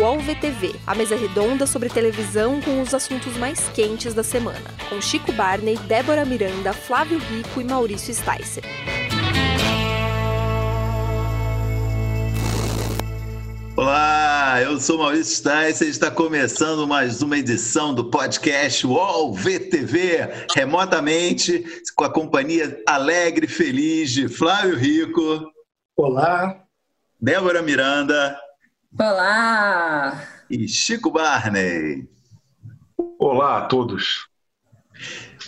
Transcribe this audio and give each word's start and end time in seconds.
UOL 0.00 0.18
VTV, 0.18 0.76
a 0.86 0.94
mesa 0.94 1.14
redonda 1.14 1.66
sobre 1.66 1.90
televisão 1.90 2.58
com 2.62 2.80
os 2.80 2.94
assuntos 2.94 3.36
mais 3.36 3.68
quentes 3.68 4.14
da 4.14 4.22
semana, 4.22 4.64
com 4.88 4.98
Chico 4.98 5.30
Barney, 5.30 5.76
Débora 5.76 6.24
Miranda, 6.24 6.72
Flávio 6.72 7.18
Rico 7.18 7.60
e 7.60 7.64
Maurício 7.64 8.14
Sticer. 8.14 8.64
Olá, 13.76 14.62
eu 14.62 14.80
sou 14.80 14.96
Maurício 14.96 15.36
Sticer 15.36 15.86
e 15.86 15.90
está 15.90 16.10
começando 16.10 16.88
mais 16.88 17.20
uma 17.20 17.36
edição 17.36 17.94
do 17.94 18.10
podcast 18.10 18.86
UOL 18.86 19.34
VTV, 19.34 20.46
remotamente, 20.56 21.62
com 21.94 22.04
a 22.04 22.10
companhia 22.10 22.82
alegre 22.88 23.44
e 23.44 23.50
feliz 23.50 24.12
de 24.12 24.30
Flávio 24.30 24.78
Rico. 24.78 25.52
Olá. 25.94 26.64
Débora 27.20 27.60
Miranda. 27.60 28.34
Olá! 28.98 30.26
E 30.50 30.66
Chico 30.66 31.12
Barney. 31.12 32.08
Olá 33.20 33.58
a 33.58 33.60
todos. 33.66 34.26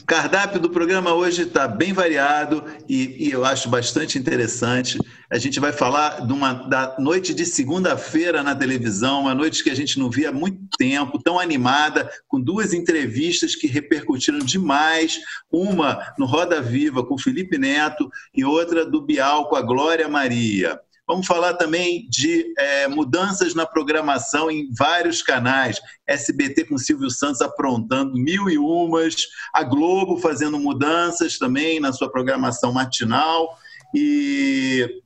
O 0.00 0.04
cardápio 0.06 0.60
do 0.60 0.70
programa 0.70 1.12
hoje 1.12 1.42
está 1.42 1.66
bem 1.66 1.92
variado 1.92 2.64
e, 2.88 3.26
e, 3.26 3.32
eu 3.32 3.44
acho 3.44 3.68
bastante 3.68 4.16
interessante. 4.16 4.96
A 5.28 5.38
gente 5.38 5.58
vai 5.58 5.72
falar 5.72 6.24
de 6.24 6.32
uma, 6.32 6.52
da 6.52 6.96
noite 7.00 7.34
de 7.34 7.44
segunda-feira 7.44 8.44
na 8.44 8.54
televisão, 8.54 9.22
uma 9.22 9.34
noite 9.34 9.64
que 9.64 9.70
a 9.70 9.76
gente 9.76 9.98
não 9.98 10.08
via 10.08 10.28
há 10.28 10.32
muito 10.32 10.60
tempo, 10.78 11.20
tão 11.20 11.38
animada, 11.38 12.08
com 12.28 12.40
duas 12.40 12.72
entrevistas 12.72 13.56
que 13.56 13.66
repercutiram 13.66 14.38
demais. 14.38 15.18
Uma 15.50 16.14
no 16.16 16.26
Roda 16.26 16.62
Viva 16.62 17.04
com 17.04 17.14
o 17.14 17.20
Felipe 17.20 17.58
Neto 17.58 18.08
e 18.32 18.44
outra 18.44 18.86
do 18.86 19.02
Bial 19.02 19.48
com 19.48 19.56
a 19.56 19.62
Glória 19.62 20.08
Maria. 20.08 20.80
Vamos 21.06 21.26
falar 21.26 21.54
também 21.54 22.06
de 22.08 22.52
é, 22.56 22.88
mudanças 22.88 23.54
na 23.54 23.66
programação 23.66 24.50
em 24.50 24.68
vários 24.72 25.20
canais. 25.20 25.80
SBT 26.06 26.64
com 26.64 26.78
Silvio 26.78 27.10
Santos 27.10 27.40
aprontando 27.40 28.14
mil 28.14 28.48
e 28.48 28.56
umas, 28.56 29.14
a 29.52 29.64
Globo 29.64 30.18
fazendo 30.18 30.58
mudanças 30.60 31.38
também 31.38 31.80
na 31.80 31.92
sua 31.92 32.10
programação 32.10 32.72
matinal 32.72 33.58
e 33.94 35.02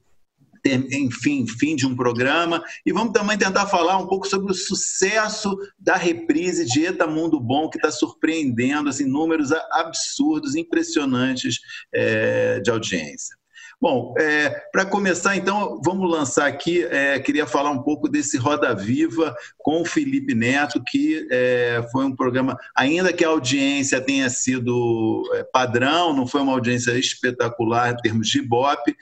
enfim, 0.91 1.47
fim 1.47 1.77
de 1.77 1.86
um 1.86 1.94
programa. 1.94 2.62
E 2.84 2.92
vamos 2.92 3.12
também 3.12 3.38
tentar 3.38 3.66
falar 3.66 3.98
um 3.98 4.06
pouco 4.06 4.27
sobre 4.27 4.50
o 4.50 4.55
sucesso 4.55 5.56
da 5.78 5.97
reprise 5.97 6.64
de 6.66 6.86
Eta 6.86 7.06
Mundo 7.06 7.38
Bom, 7.38 7.70
que 7.70 7.78
está 7.78 7.91
surpreendendo 7.91 8.88
assim, 8.88 9.05
números 9.05 9.53
absurdos, 9.53 10.56
impressionantes 10.56 11.60
é, 11.92 12.60
de 12.60 12.70
audiência. 12.70 13.36
Bom, 13.78 14.14
é, 14.19 14.48
para 14.72 14.86
começar, 14.86 15.36
então, 15.36 15.78
vamos 15.84 16.10
lançar 16.10 16.46
aqui. 16.46 16.82
É, 16.84 17.20
queria 17.20 17.46
falar 17.46 17.70
um 17.70 17.82
pouco 17.82 18.08
desse 18.08 18.38
Roda 18.38 18.74
Viva 18.74 19.36
com 19.58 19.82
o 19.82 19.84
Felipe 19.84 20.34
Neto, 20.34 20.82
que 20.86 21.28
é, 21.30 21.86
foi 21.92 22.06
um 22.06 22.16
programa, 22.16 22.56
ainda 22.74 23.12
que 23.12 23.22
a 23.22 23.28
audiência 23.28 24.00
tenha 24.00 24.30
sido 24.30 25.22
é, 25.34 25.44
padrão, 25.52 26.14
não 26.14 26.27
foi 26.27 26.41
uma 26.41 26.54
audiência 26.54 26.98
espetacular 26.98 27.92
em 27.92 27.97
termos 27.98 28.28
de 28.28 28.38
Ibope, 28.38 28.97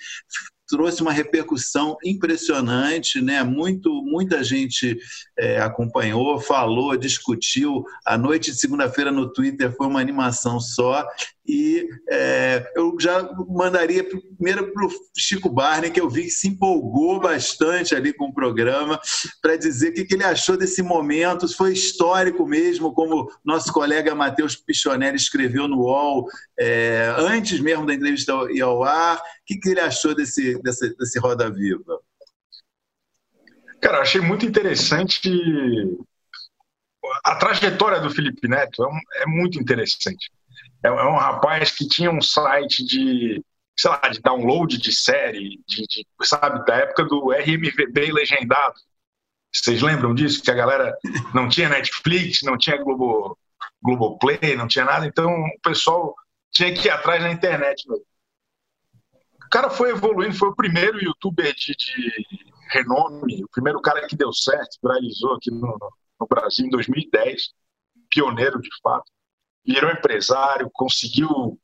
trouxe 0.66 1.02
uma 1.02 1.12
repercussão 1.12 1.96
impressionante, 2.04 3.20
né? 3.20 3.42
Muito, 3.42 4.02
muita 4.02 4.42
gente 4.42 4.98
é, 5.38 5.60
acompanhou, 5.60 6.40
falou, 6.40 6.96
discutiu. 6.96 7.84
A 8.04 8.18
noite 8.18 8.50
de 8.50 8.58
segunda-feira 8.58 9.12
no 9.12 9.32
Twitter 9.32 9.72
foi 9.76 9.86
uma 9.86 10.00
animação 10.00 10.58
só. 10.58 11.06
E 11.46 11.86
é, 12.08 12.72
eu 12.74 12.96
já 12.98 13.22
mandaria 13.48 14.02
primeiro 14.02 14.72
para 14.72 14.86
o 14.86 14.90
Chico 15.16 15.50
Barney, 15.50 15.90
que 15.90 16.00
eu 16.00 16.08
vi 16.08 16.24
que 16.24 16.30
se 16.30 16.48
empolgou 16.48 17.20
bastante 17.20 17.94
ali 17.94 18.14
com 18.14 18.26
o 18.26 18.34
programa, 18.34 18.98
para 19.42 19.56
dizer 19.56 19.90
o 19.90 19.94
que, 19.94 20.04
que 20.04 20.14
ele 20.14 20.24
achou 20.24 20.56
desse 20.56 20.82
momento. 20.82 21.46
Foi 21.54 21.72
histórico 21.72 22.46
mesmo, 22.46 22.94
como 22.94 23.30
nosso 23.44 23.72
colega 23.72 24.14
Matheus 24.14 24.56
Pichonelli 24.56 25.16
escreveu 25.16 25.68
no 25.68 25.80
UOL, 25.82 26.26
é, 26.58 27.14
antes 27.18 27.60
mesmo 27.60 27.84
da 27.84 27.94
entrevista 27.94 28.32
ir 28.50 28.62
ao 28.62 28.82
ar. 28.82 29.18
O 29.18 29.20
que, 29.44 29.58
que 29.58 29.68
ele 29.68 29.80
achou 29.80 30.14
desse, 30.14 30.60
desse, 30.62 30.96
desse 30.96 31.18
Roda 31.18 31.50
Viva? 31.50 32.00
Cara, 33.82 34.00
achei 34.00 34.20
muito 34.20 34.46
interessante 34.46 35.28
a 37.24 37.36
trajetória 37.36 38.00
do 38.00 38.10
Felipe 38.10 38.48
Neto 38.48 38.82
é, 38.82 38.86
um, 38.86 39.00
é 39.22 39.26
muito 39.26 39.60
interessante. 39.60 40.30
É, 40.84 40.88
é, 40.88 41.06
um 41.06 41.16
rapaz 41.16 41.70
que 41.70 41.88
tinha 41.88 42.10
um 42.10 42.20
site 42.20 42.84
de, 42.84 43.42
sei 43.76 43.90
lá, 43.90 44.00
de 44.00 44.20
download 44.20 44.76
de 44.76 44.92
série, 44.92 45.62
de, 45.66 45.86
de 45.86 46.06
sabe, 46.22 46.64
da 46.66 46.76
época 46.76 47.04
do 47.04 47.32
RMVB 47.32 48.12
legendado. 48.12 48.74
Vocês 49.50 49.80
lembram 49.80 50.14
disso? 50.14 50.42
Que 50.42 50.50
a 50.50 50.54
galera 50.54 50.94
não 51.32 51.48
tinha 51.48 51.70
Netflix, 51.70 52.42
não 52.42 52.58
tinha 52.58 52.76
Globo, 52.76 53.38
Globoplay, 53.82 54.56
não 54.56 54.68
tinha 54.68 54.84
nada, 54.84 55.06
então 55.06 55.32
o 55.32 55.60
pessoal 55.62 56.14
tinha 56.52 56.74
que 56.74 56.88
ir 56.88 56.90
atrás 56.90 57.22
na 57.22 57.32
internet. 57.32 57.84
O 57.90 59.48
cara 59.50 59.70
foi 59.70 59.90
evoluindo, 59.90 60.34
foi 60.34 60.50
o 60.50 60.56
primeiro 60.56 61.02
youtuber 61.02 61.54
de, 61.54 61.74
de 61.74 62.24
renome, 62.70 63.42
o 63.42 63.48
primeiro 63.48 63.80
cara 63.80 64.06
que 64.06 64.16
deu 64.16 64.32
certo, 64.32 64.76
viralizou 64.82 65.34
aqui 65.34 65.50
no, 65.50 65.78
no 66.20 66.26
Brasil 66.28 66.66
em 66.66 66.70
2010, 66.70 67.54
pioneiro 68.10 68.60
de 68.60 68.68
fato 68.82 69.14
virou 69.66 69.90
empresário, 69.90 70.70
conseguiu 70.72 71.58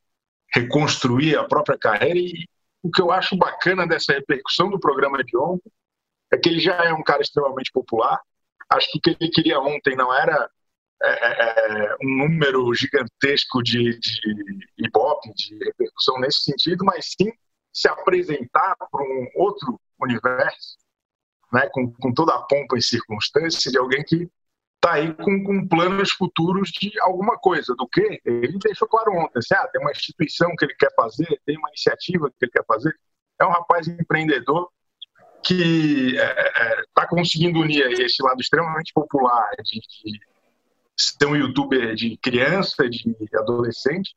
reconstruir 0.53 1.37
a 1.37 1.45
própria 1.45 1.79
carreira 1.79 2.19
e 2.19 2.49
o 2.83 2.91
que 2.91 3.01
eu 3.01 3.13
acho 3.13 3.37
bacana 3.37 3.87
dessa 3.87 4.13
repercussão 4.13 4.71
do 4.71 4.81
programa 4.81 5.23
de 5.23 5.37
ontem 5.37 5.71
é 6.33 6.39
que 6.39 6.49
ele 6.49 6.61
já 6.61 6.77
é 6.85 6.93
um 6.93 7.03
cara 7.03 7.23
extremamente 7.23 7.71
popular. 7.73 8.19
Acho 8.71 8.91
que 8.91 8.99
o 8.99 9.01
que 9.01 9.17
ele 9.21 9.31
queria 9.31 9.61
ontem 9.61 9.97
não 9.97 10.15
era 10.15 10.49
é, 11.03 11.09
é, 11.09 11.85
é 11.87 11.97
um 12.03 12.17
número 12.19 12.73
gigantesco 12.75 13.63
de, 13.63 13.99
de 13.99 14.67
ibope, 14.79 15.33
de 15.35 15.59
repercussão 15.65 16.19
nesse 16.21 16.45
sentido, 16.45 16.85
mas 16.85 17.15
sim 17.19 17.33
se 17.73 17.89
apresentar 17.89 18.77
para 18.77 19.03
um 19.03 19.29
outro 19.35 19.81
universo, 20.01 20.77
né, 21.53 21.69
com, 21.73 21.93
com 21.93 22.13
toda 22.13 22.35
a 22.35 22.43
pompa 22.43 22.77
e 22.77 22.83
circunstância 22.83 23.71
de 23.71 23.79
alguém 23.79 24.05
que 24.05 24.29
está 24.83 24.95
aí 24.95 25.13
com, 25.15 25.45
com, 25.45 25.69
planos 25.69 26.11
futuros 26.13 26.71
de 26.71 26.99
alguma 27.01 27.39
coisa. 27.39 27.75
Do 27.77 27.87
que? 27.87 28.21
Ele 28.25 28.59
deixou 28.59 28.89
claro 28.89 29.13
ontem. 29.13 29.39
Assim, 29.39 29.55
ah, 29.55 29.69
tem 29.69 29.81
uma 29.81 29.91
instituição 29.91 30.55
que 30.57 30.65
ele 30.65 30.75
quer 30.75 30.93
fazer, 30.95 31.41
tem 31.45 31.59
uma 31.59 31.69
iniciativa 31.69 32.31
que 32.31 32.37
ele 32.45 32.51
quer 32.51 32.65
fazer. 32.67 32.99
É 33.39 33.45
um 33.45 33.51
rapaz 33.51 33.87
empreendedor 33.87 34.71
que 35.45 36.15
está 36.15 36.25
é, 36.25 36.81
é, 36.81 36.83
tá 36.95 37.07
conseguindo 37.07 37.61
unir 37.61 37.87
esse 38.01 38.23
lado 38.23 38.41
extremamente 38.41 38.93
popular 38.93 39.51
de, 39.63 39.81
de 39.81 40.21
ser 40.97 41.27
um 41.27 41.37
youtuber 41.37 41.95
de 41.95 42.17
criança, 42.19 42.89
de 42.89 43.15
adolescente, 43.35 44.15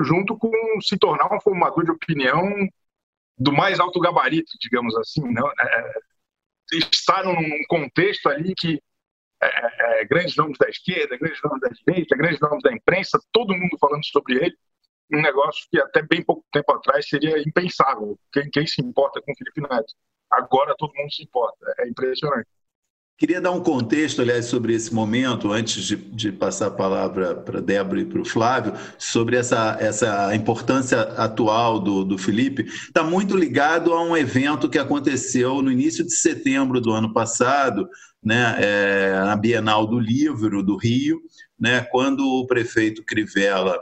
junto 0.00 0.36
com 0.38 0.50
se 0.80 0.96
tornar 0.96 1.34
um 1.34 1.40
formador 1.40 1.84
de 1.84 1.90
opinião 1.90 2.48
do 3.38 3.52
mais 3.52 3.80
alto 3.80 4.00
gabarito, 4.00 4.52
digamos 4.60 4.96
assim. 4.96 5.22
Não? 5.30 5.46
É, 5.48 5.92
estar 6.72 7.24
num 7.24 7.64
contexto 7.68 8.28
ali 8.28 8.54
que 8.54 8.80
é, 9.42 9.46
é, 9.46 10.00
é, 10.00 10.04
grandes 10.04 10.36
nomes 10.36 10.56
da 10.58 10.68
esquerda, 10.68 11.16
grandes 11.16 11.40
nomes 11.42 11.60
da 11.60 11.68
direita, 11.68 12.16
grandes 12.16 12.40
nomes 12.40 12.62
da 12.62 12.72
imprensa, 12.72 13.20
todo 13.32 13.54
mundo 13.54 13.76
falando 13.78 14.04
sobre 14.04 14.36
ele, 14.36 14.56
um 15.12 15.20
negócio 15.20 15.66
que 15.70 15.80
até 15.80 16.02
bem 16.02 16.22
pouco 16.24 16.44
tempo 16.52 16.72
atrás 16.72 17.08
seria 17.08 17.38
impensável. 17.40 18.18
Quem, 18.32 18.48
quem 18.50 18.66
se 18.66 18.80
importa 18.80 19.20
com 19.20 19.32
o 19.32 19.36
Felipe 19.36 19.60
Neto? 19.60 19.94
Agora 20.30 20.74
todo 20.78 20.94
mundo 20.94 21.12
se 21.12 21.22
importa. 21.24 21.74
É 21.78 21.88
impressionante. 21.88 22.48
Queria 23.18 23.40
dar 23.40 23.52
um 23.52 23.60
contexto, 23.60 24.20
aliás, 24.20 24.46
sobre 24.46 24.74
esse 24.74 24.92
momento, 24.92 25.52
antes 25.52 25.84
de, 25.84 25.96
de 25.96 26.32
passar 26.32 26.66
a 26.66 26.70
palavra 26.72 27.34
para 27.36 27.60
Débora 27.60 28.00
e 28.00 28.04
para 28.04 28.20
o 28.20 28.24
Flávio, 28.24 28.72
sobre 28.98 29.36
essa, 29.36 29.76
essa 29.78 30.34
importância 30.34 31.02
atual 31.02 31.78
do, 31.78 32.04
do 32.04 32.18
Felipe. 32.18 32.64
Está 32.64 33.04
muito 33.04 33.36
ligado 33.36 33.92
a 33.92 34.02
um 34.02 34.16
evento 34.16 34.68
que 34.68 34.78
aconteceu 34.78 35.62
no 35.62 35.70
início 35.70 36.04
de 36.04 36.12
setembro 36.12 36.80
do 36.80 36.90
ano 36.90 37.12
passado, 37.12 37.88
né, 38.22 38.56
é, 38.58 39.12
na 39.24 39.36
Bienal 39.36 39.86
do 39.86 39.98
Livro 39.98 40.62
do 40.62 40.76
Rio, 40.76 41.20
né, 41.58 41.86
quando 41.92 42.26
o 42.26 42.46
prefeito 42.46 43.04
Crivella 43.04 43.78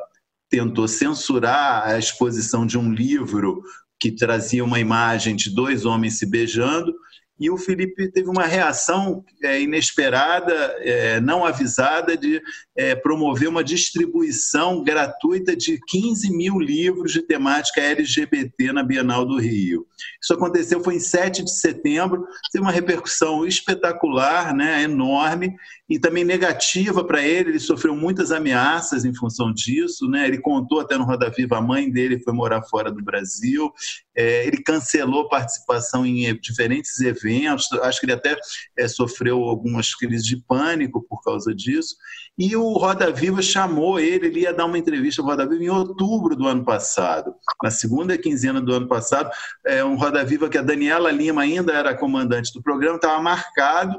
tentou 0.51 0.89
censurar 0.89 1.89
a 1.89 1.99
exposição 1.99 2.67
de 2.67 2.77
um 2.77 2.93
livro 2.93 3.63
que 3.99 4.11
trazia 4.11 4.65
uma 4.65 4.81
imagem 4.81 5.37
de 5.37 5.55
dois 5.55 5.85
homens 5.85 6.19
se 6.19 6.27
beijando, 6.27 6.93
e 7.41 7.49
o 7.49 7.57
Felipe 7.57 8.13
teve 8.13 8.29
uma 8.29 8.45
reação 8.45 9.25
é, 9.43 9.63
inesperada, 9.63 10.53
é, 10.81 11.19
não 11.21 11.43
avisada, 11.43 12.15
de 12.15 12.43
é, 12.77 12.95
promover 12.95 13.49
uma 13.49 13.65
distribuição 13.65 14.85
gratuita 14.85 15.57
de 15.57 15.81
15 15.89 16.31
mil 16.37 16.61
livros 16.61 17.13
de 17.13 17.23
temática 17.23 17.81
LGBT 17.81 18.73
na 18.75 18.83
Bienal 18.83 19.25
do 19.25 19.39
Rio. 19.39 19.87
Isso 20.23 20.35
aconteceu, 20.35 20.85
foi 20.85 20.97
em 20.97 21.01
7 21.01 21.43
de 21.43 21.51
setembro, 21.51 22.27
teve 22.53 22.63
uma 22.63 22.73
repercussão 22.73 23.47
espetacular, 23.47 24.55
né, 24.55 24.83
enorme, 24.83 25.57
e 25.89 25.99
também 25.99 26.25
negativa 26.25 27.03
para 27.03 27.23
ele, 27.23 27.51
ele 27.51 27.59
sofreu 27.59 27.97
muitas 27.97 28.31
ameaças 28.31 29.05
em 29.05 29.15
função 29.15 29.53
disso, 29.53 30.07
né, 30.09 30.27
ele 30.27 30.39
contou 30.39 30.81
até 30.81 30.99
no 30.99 31.05
Roda 31.05 31.31
Viva, 31.31 31.57
a 31.57 31.63
mãe 31.63 31.91
dele 31.91 32.21
foi 32.21 32.35
morar 32.35 32.63
fora 32.63 32.93
do 32.93 33.03
Brasil, 33.03 33.73
é, 34.21 34.47
ele 34.47 34.63
cancelou 34.63 35.29
participação 35.29 36.05
em 36.05 36.39
diferentes 36.39 37.01
eventos, 37.01 37.73
acho 37.83 38.01
que 38.01 38.07
ele 38.07 38.13
até 38.13 38.37
é, 38.77 38.87
sofreu 38.87 39.39
algumas 39.45 39.95
crises 39.95 40.27
de 40.27 40.37
pânico 40.37 41.03
por 41.09 41.23
causa 41.23 41.55
disso. 41.55 41.97
E 42.39 42.55
o 42.55 42.73
Roda 42.75 43.11
Viva 43.11 43.41
chamou 43.41 43.99
ele, 43.99 44.27
ele 44.27 44.41
ia 44.41 44.53
dar 44.53 44.67
uma 44.67 44.79
entrevista 44.79 45.23
ao 45.23 45.29
Roda 45.29 45.49
Viva 45.49 45.65
em 45.65 45.71
outubro 45.71 46.37
do 46.37 46.47
ano 46.47 46.65
passado, 46.65 47.35
na 47.63 47.71
segunda 47.71 48.19
quinzena 48.19 48.61
do 48.61 48.75
ano 48.75 48.87
passado, 48.87 49.31
é, 49.65 49.83
um 49.83 49.97
Roda 49.97 50.23
Viva 50.23 50.49
que 50.49 50.59
a 50.59 50.63
Daniela 50.63 51.11
Lima 51.11 51.43
ainda 51.43 51.73
era 51.73 51.97
comandante 51.97 52.53
do 52.53 52.63
programa, 52.63 52.97
estava 52.97 53.23
marcado 53.23 53.99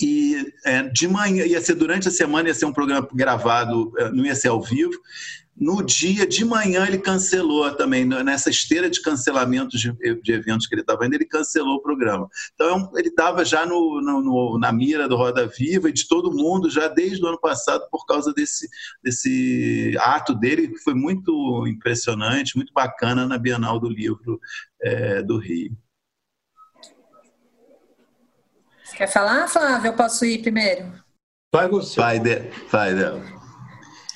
e 0.00 0.46
é, 0.64 0.82
de 0.84 1.06
manhã, 1.08 1.44
ia 1.44 1.60
ser 1.60 1.74
durante 1.74 2.08
a 2.08 2.10
semana, 2.10 2.48
ia 2.48 2.54
ser 2.54 2.64
um 2.64 2.72
programa 2.72 3.06
gravado, 3.12 3.92
é, 3.98 4.10
não 4.10 4.24
ia 4.24 4.34
ser 4.34 4.48
ao 4.48 4.62
vivo. 4.62 4.92
No 5.54 5.82
dia 5.82 6.26
de 6.26 6.44
manhã 6.44 6.86
ele 6.86 6.98
cancelou 6.98 7.70
também, 7.74 8.04
nessa 8.06 8.48
esteira 8.48 8.88
de 8.88 9.02
cancelamentos 9.02 9.78
de, 9.78 9.92
de 10.22 10.32
eventos 10.32 10.66
que 10.66 10.74
ele 10.74 10.80
estava 10.80 11.06
indo, 11.06 11.14
ele 11.14 11.26
cancelou 11.26 11.76
o 11.76 11.82
programa. 11.82 12.28
Então 12.54 12.90
ele 12.94 13.08
estava 13.08 13.44
já 13.44 13.66
no, 13.66 14.00
no, 14.00 14.22
no, 14.22 14.58
na 14.58 14.72
mira 14.72 15.06
do 15.06 15.16
Roda 15.16 15.46
Viva 15.46 15.90
e 15.90 15.92
de 15.92 16.08
todo 16.08 16.32
mundo 16.32 16.70
já 16.70 16.88
desde 16.88 17.22
o 17.22 17.28
ano 17.28 17.38
passado 17.38 17.86
por 17.90 18.06
causa 18.06 18.32
desse, 18.32 18.68
desse 19.02 19.94
ato 20.00 20.34
dele, 20.34 20.68
que 20.68 20.78
foi 20.78 20.94
muito 20.94 21.66
impressionante, 21.66 22.56
muito 22.56 22.72
bacana 22.72 23.26
na 23.26 23.36
Bienal 23.36 23.78
do 23.78 23.88
Livro 23.88 24.40
é, 24.80 25.22
do 25.22 25.38
Rio. 25.38 25.76
Quer 28.96 29.06
falar, 29.06 29.48
Flávio? 29.48 29.88
Eu 29.88 29.96
posso 29.96 30.24
ir 30.24 30.42
primeiro? 30.42 30.92
Vai 31.52 31.68
você. 31.68 32.00
Vai, 32.00 32.18
de, 32.18 32.40
vai 32.70 32.94
dela. 32.94 33.41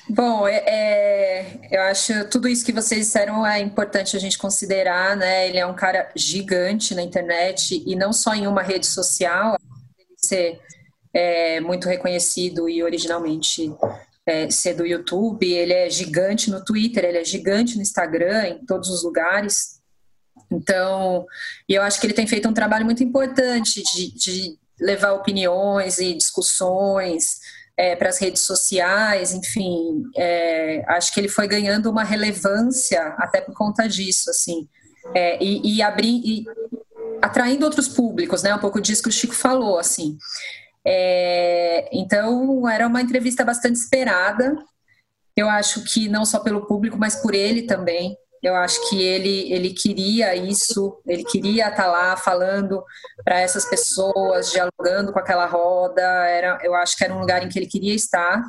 Bom, 0.09 0.47
é, 0.47 0.63
é, 0.65 1.59
eu 1.69 1.81
acho 1.81 2.29
tudo 2.29 2.47
isso 2.47 2.65
que 2.65 2.71
vocês 2.71 3.07
disseram 3.07 3.45
é 3.45 3.59
importante 3.59 4.15
a 4.15 4.19
gente 4.19 4.37
considerar, 4.37 5.17
né? 5.17 5.49
Ele 5.49 5.57
é 5.57 5.65
um 5.65 5.75
cara 5.75 6.09
gigante 6.15 6.95
na 6.95 7.01
internet 7.01 7.83
e 7.85 7.95
não 7.95 8.13
só 8.13 8.33
em 8.33 8.47
uma 8.47 8.63
rede 8.63 8.87
social, 8.87 9.57
ele 9.97 10.15
ser 10.17 10.61
é, 11.13 11.59
muito 11.59 11.89
reconhecido 11.89 12.69
e 12.69 12.81
originalmente 12.81 13.69
é, 14.25 14.49
ser 14.49 14.75
do 14.75 14.85
YouTube, 14.85 15.45
ele 15.45 15.73
é 15.73 15.89
gigante 15.89 16.49
no 16.49 16.63
Twitter, 16.63 17.03
ele 17.03 17.17
é 17.17 17.25
gigante 17.25 17.75
no 17.75 17.81
Instagram, 17.81 18.47
em 18.47 18.65
todos 18.65 18.89
os 18.89 19.03
lugares. 19.03 19.81
Então, 20.49 21.25
eu 21.67 21.81
acho 21.81 21.99
que 21.99 22.07
ele 22.07 22.13
tem 22.13 22.27
feito 22.27 22.47
um 22.47 22.53
trabalho 22.53 22.85
muito 22.85 23.03
importante 23.03 23.83
de, 23.83 24.13
de 24.13 24.57
levar 24.79 25.11
opiniões 25.11 25.97
e 25.97 26.13
discussões 26.13 27.39
é, 27.77 27.95
para 27.95 28.09
as 28.09 28.17
redes 28.17 28.41
sociais, 28.41 29.33
enfim, 29.33 30.03
é, 30.15 30.83
acho 30.87 31.13
que 31.13 31.19
ele 31.19 31.29
foi 31.29 31.47
ganhando 31.47 31.91
uma 31.91 32.03
relevância 32.03 33.15
até 33.19 33.39
por 33.39 33.53
conta 33.53 33.87
disso, 33.87 34.31
assim, 34.31 34.67
é, 35.13 35.41
e, 35.41 35.75
e, 35.75 35.81
abrir, 35.81 36.21
e 36.25 36.45
atraindo 37.21 37.65
outros 37.65 37.87
públicos, 37.87 38.41
né? 38.41 38.53
Um 38.53 38.59
pouco 38.59 38.81
disso 38.81 39.03
que 39.03 39.09
o 39.09 39.11
Chico 39.11 39.35
falou, 39.35 39.77
assim. 39.77 40.17
É, 40.83 41.87
então, 41.93 42.67
era 42.67 42.87
uma 42.87 43.01
entrevista 43.01 43.45
bastante 43.45 43.75
esperada. 43.75 44.55
Eu 45.35 45.47
acho 45.47 45.83
que 45.83 46.09
não 46.09 46.25
só 46.25 46.39
pelo 46.39 46.65
público, 46.65 46.97
mas 46.97 47.15
por 47.15 47.35
ele 47.35 47.63
também. 47.63 48.17
Eu 48.47 48.55
acho 48.55 48.89
que 48.89 49.01
ele, 49.01 49.51
ele 49.51 49.73
queria 49.73 50.33
isso, 50.33 51.01
ele 51.05 51.25
queria 51.25 51.67
estar 51.67 51.87
lá 51.87 52.15
falando 52.15 52.81
para 53.25 53.41
essas 53.41 53.65
pessoas, 53.65 54.51
dialogando 54.51 55.11
com 55.11 55.19
aquela 55.19 55.45
roda. 55.45 56.01
Era, 56.01 56.57
eu 56.63 56.73
acho 56.73 56.95
que 56.95 57.03
era 57.03 57.13
um 57.13 57.19
lugar 57.19 57.43
em 57.43 57.49
que 57.49 57.59
ele 57.59 57.67
queria 57.67 57.93
estar. 57.93 58.41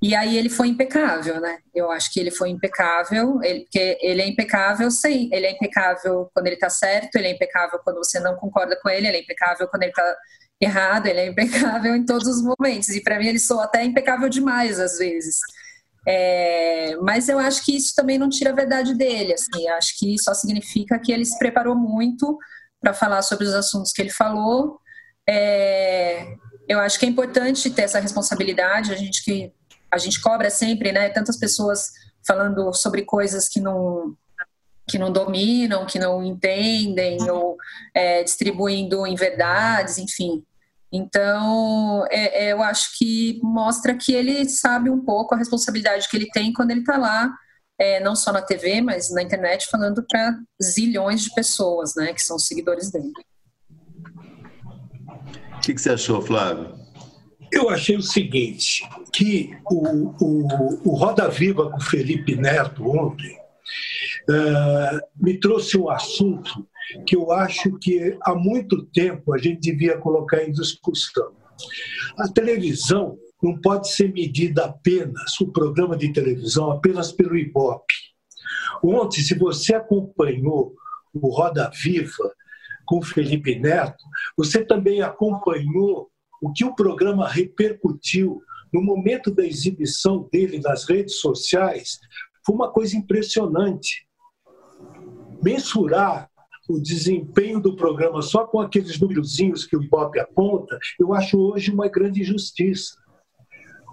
E 0.00 0.14
aí 0.14 0.38
ele 0.38 0.48
foi 0.48 0.68
impecável, 0.68 1.42
né? 1.42 1.58
Eu 1.74 1.90
acho 1.90 2.10
que 2.10 2.18
ele 2.20 2.30
foi 2.30 2.48
impecável, 2.48 3.38
ele, 3.42 3.60
porque 3.60 3.98
ele 4.00 4.22
é 4.22 4.26
impecável 4.26 4.90
sim, 4.90 5.28
ele 5.30 5.46
é 5.46 5.50
impecável 5.50 6.30
quando 6.32 6.46
ele 6.46 6.56
está 6.56 6.70
certo, 6.70 7.16
ele 7.16 7.28
é 7.28 7.30
impecável 7.30 7.78
quando 7.84 7.96
você 7.96 8.20
não 8.20 8.36
concorda 8.36 8.78
com 8.82 8.88
ele, 8.88 9.06
ele 9.06 9.18
é 9.18 9.20
impecável 9.20 9.68
quando 9.68 9.82
ele 9.82 9.92
está 9.92 10.16
errado, 10.60 11.06
ele 11.06 11.20
é 11.20 11.26
impecável 11.26 11.94
em 11.94 12.04
todos 12.04 12.28
os 12.28 12.42
momentos. 12.42 12.88
E 12.90 13.02
para 13.02 13.18
mim 13.18 13.28
ele 13.28 13.38
soa 13.38 13.64
até 13.64 13.84
impecável 13.84 14.28
demais 14.30 14.80
às 14.80 14.98
vezes. 14.98 15.38
É, 16.06 16.96
mas 17.02 17.28
eu 17.28 17.38
acho 17.38 17.64
que 17.64 17.76
isso 17.76 17.94
também 17.94 18.18
não 18.18 18.28
tira 18.28 18.50
a 18.50 18.54
verdade 18.54 18.94
dele. 18.94 19.32
Assim, 19.32 19.68
acho 19.68 19.98
que 19.98 20.18
só 20.18 20.34
significa 20.34 20.98
que 20.98 21.12
ele 21.12 21.24
se 21.24 21.38
preparou 21.38 21.74
muito 21.74 22.38
para 22.80 22.92
falar 22.92 23.22
sobre 23.22 23.46
os 23.46 23.54
assuntos 23.54 23.92
que 23.92 24.02
ele 24.02 24.10
falou. 24.10 24.78
É, 25.28 26.34
eu 26.68 26.78
acho 26.80 26.98
que 26.98 27.06
é 27.06 27.08
importante 27.08 27.70
ter 27.70 27.82
essa 27.82 28.00
responsabilidade. 28.00 28.92
A 28.92 28.96
gente 28.96 29.24
que 29.24 29.52
a 29.90 29.98
gente 29.98 30.20
cobra 30.20 30.50
sempre, 30.50 30.92
né? 30.92 31.08
Tantas 31.08 31.38
pessoas 31.38 31.90
falando 32.26 32.72
sobre 32.74 33.02
coisas 33.02 33.48
que 33.48 33.60
não 33.60 34.16
que 34.86 34.98
não 34.98 35.10
dominam, 35.10 35.86
que 35.86 35.98
não 35.98 36.22
entendem, 36.22 37.18
ou 37.30 37.56
é, 37.94 38.22
distribuindo 38.22 39.06
em 39.06 39.14
verdades, 39.14 39.96
enfim. 39.96 40.44
Então, 40.96 42.06
é, 42.08 42.44
é, 42.44 42.52
eu 42.52 42.62
acho 42.62 42.96
que 42.96 43.40
mostra 43.42 43.96
que 43.96 44.14
ele 44.14 44.48
sabe 44.48 44.88
um 44.88 45.04
pouco 45.04 45.34
a 45.34 45.36
responsabilidade 45.38 46.08
que 46.08 46.16
ele 46.16 46.30
tem 46.30 46.52
quando 46.52 46.70
ele 46.70 46.80
está 46.80 46.96
lá, 46.96 47.34
é, 47.76 47.98
não 47.98 48.14
só 48.14 48.30
na 48.30 48.40
TV, 48.40 48.80
mas 48.80 49.12
na 49.12 49.20
internet, 49.20 49.66
falando 49.68 50.06
para 50.08 50.38
zilhões 50.62 51.24
de 51.24 51.34
pessoas, 51.34 51.96
né, 51.96 52.12
que 52.12 52.22
são 52.22 52.38
seguidores 52.38 52.92
dele. 52.92 53.10
O 55.56 55.60
que, 55.60 55.74
que 55.74 55.80
você 55.80 55.90
achou, 55.90 56.22
Flávio? 56.22 56.78
Eu 57.50 57.70
achei 57.70 57.96
o 57.96 58.02
seguinte, 58.02 58.88
que 59.12 59.50
o, 59.68 60.14
o, 60.24 60.90
o 60.90 60.94
Roda 60.94 61.28
Viva 61.28 61.72
com 61.72 61.78
o 61.78 61.82
Felipe 61.82 62.36
Neto 62.36 62.88
ontem 62.88 63.36
uh, 64.30 65.00
me 65.16 65.40
trouxe 65.40 65.76
um 65.76 65.90
assunto 65.90 66.64
que 67.06 67.16
eu 67.16 67.32
acho 67.32 67.78
que 67.78 68.16
há 68.22 68.34
muito 68.34 68.84
tempo 68.86 69.32
a 69.32 69.38
gente 69.38 69.60
devia 69.60 69.98
colocar 69.98 70.42
em 70.42 70.52
discussão. 70.52 71.32
A 72.18 72.28
televisão 72.28 73.18
não 73.42 73.60
pode 73.60 73.90
ser 73.90 74.12
medida 74.12 74.64
apenas, 74.64 75.38
o 75.40 75.52
programa 75.52 75.96
de 75.96 76.12
televisão, 76.12 76.70
apenas 76.70 77.12
pelo 77.12 77.36
Ibope. 77.36 77.94
Ontem, 78.82 79.20
se 79.20 79.34
você 79.34 79.74
acompanhou 79.74 80.74
o 81.12 81.28
Roda 81.28 81.70
Viva 81.82 82.32
com 82.86 83.02
Felipe 83.02 83.58
Neto, 83.58 84.02
você 84.36 84.64
também 84.64 85.02
acompanhou 85.02 86.10
o 86.42 86.52
que 86.52 86.64
o 86.64 86.74
programa 86.74 87.28
repercutiu 87.28 88.42
no 88.72 88.82
momento 88.82 89.30
da 89.30 89.46
exibição 89.46 90.28
dele 90.32 90.58
nas 90.60 90.84
redes 90.84 91.16
sociais. 91.16 92.00
Foi 92.44 92.54
uma 92.54 92.70
coisa 92.70 92.96
impressionante. 92.96 94.06
Mensurar 95.42 96.28
o 96.68 96.80
desempenho 96.80 97.60
do 97.60 97.76
programa 97.76 98.22
só 98.22 98.46
com 98.46 98.60
aqueles 98.60 98.98
númerozinhos 98.98 99.66
que 99.66 99.76
o 99.76 99.82
Ibope 99.82 100.18
aponta, 100.18 100.78
eu 100.98 101.12
acho 101.12 101.38
hoje 101.38 101.70
uma 101.70 101.88
grande 101.88 102.22
injustiça. 102.22 102.96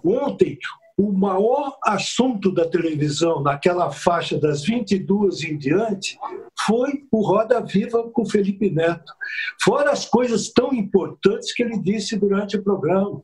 Ontem, 0.03 0.57
o 0.97 1.11
maior 1.11 1.77
assunto 1.83 2.51
da 2.53 2.67
televisão 2.67 3.41
naquela 3.41 3.91
faixa 3.91 4.39
das 4.39 4.63
22 4.63 5.43
em 5.43 5.57
diante 5.57 6.17
foi 6.65 7.05
o 7.11 7.21
Roda 7.21 7.59
Viva 7.61 8.09
com 8.11 8.25
Felipe 8.25 8.69
Neto. 8.69 9.11
Fora 9.63 9.91
as 9.91 10.05
coisas 10.05 10.51
tão 10.51 10.73
importantes 10.73 11.53
que 11.53 11.63
ele 11.63 11.79
disse 11.79 12.17
durante 12.17 12.57
o 12.57 12.63
programa. 12.63 13.23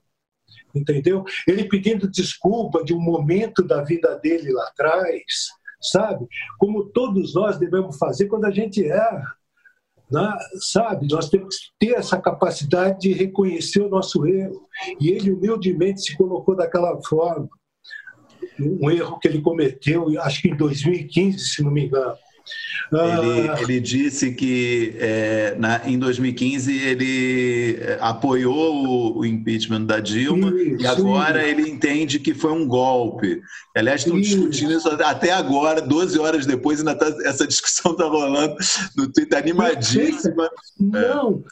Entendeu? 0.74 1.24
Ele 1.48 1.66
pedindo 1.66 2.10
desculpa 2.10 2.84
de 2.84 2.94
um 2.94 3.00
momento 3.00 3.63
da 3.63 3.84
vida 3.84 4.18
dele 4.18 4.51
lá 4.51 4.68
atrás, 4.68 5.50
sabe? 5.82 6.27
Como 6.58 6.86
todos 6.86 7.34
nós 7.34 7.58
devemos 7.58 7.98
fazer 7.98 8.27
quando 8.27 8.46
a 8.46 8.51
gente 8.51 8.84
erra. 8.84 9.37
Né? 10.10 10.34
Sabe, 10.72 11.08
nós 11.10 11.30
temos 11.30 11.58
que 11.58 11.88
ter 11.88 11.96
essa 11.96 12.20
capacidade 12.20 13.00
de 13.00 13.14
reconhecer 13.14 13.82
o 13.82 13.90
nosso 13.90 14.26
erro. 14.26 14.68
E 15.00 15.10
ele 15.10 15.32
humildemente 15.32 16.02
se 16.02 16.16
colocou 16.16 16.56
daquela 16.56 17.00
forma. 17.04 17.50
Um 18.60 18.90
erro 18.90 19.20
que 19.20 19.28
ele 19.28 19.42
cometeu, 19.42 20.20
acho 20.22 20.42
que 20.42 20.50
em 20.50 20.56
2015, 20.56 21.40
se 21.40 21.64
não 21.64 21.72
me 21.72 21.86
engano. 21.86 22.16
Ele, 22.92 23.50
ah. 23.50 23.62
ele 23.62 23.80
disse 23.80 24.32
que 24.32 24.96
é, 24.98 25.56
na, 25.58 25.82
em 25.86 26.00
2015 26.00 26.72
ele 26.72 27.77
é, 27.82 27.98
apoiou 28.00 28.75
o, 28.75 29.20
o 29.20 29.25
impeachment 29.25 29.84
da 29.84 30.00
Dilma 30.00 30.50
isso, 30.50 30.84
e 30.84 30.88
agora 30.88 31.46
isso. 31.46 31.60
ele 31.60 31.70
entende 31.70 32.20
que 32.20 32.34
foi 32.34 32.51
um 32.51 32.66
golpe. 32.66 33.42
Aliás, 33.75 34.01
estão 34.01 34.20
discutindo 34.20 34.74
isso 34.74 34.89
até 34.89 35.32
agora, 35.32 35.82
12 35.82 36.18
horas 36.18 36.46
depois, 36.46 36.80
ainda 36.80 36.96
tá, 36.96 37.08
essa 37.25 37.46
discussão 37.46 37.92
está 37.92 38.06
rolando 38.06 38.56
no 38.96 39.12
Twitter 39.12 39.38
animadíssima. 39.38 40.50
Não, 40.80 41.44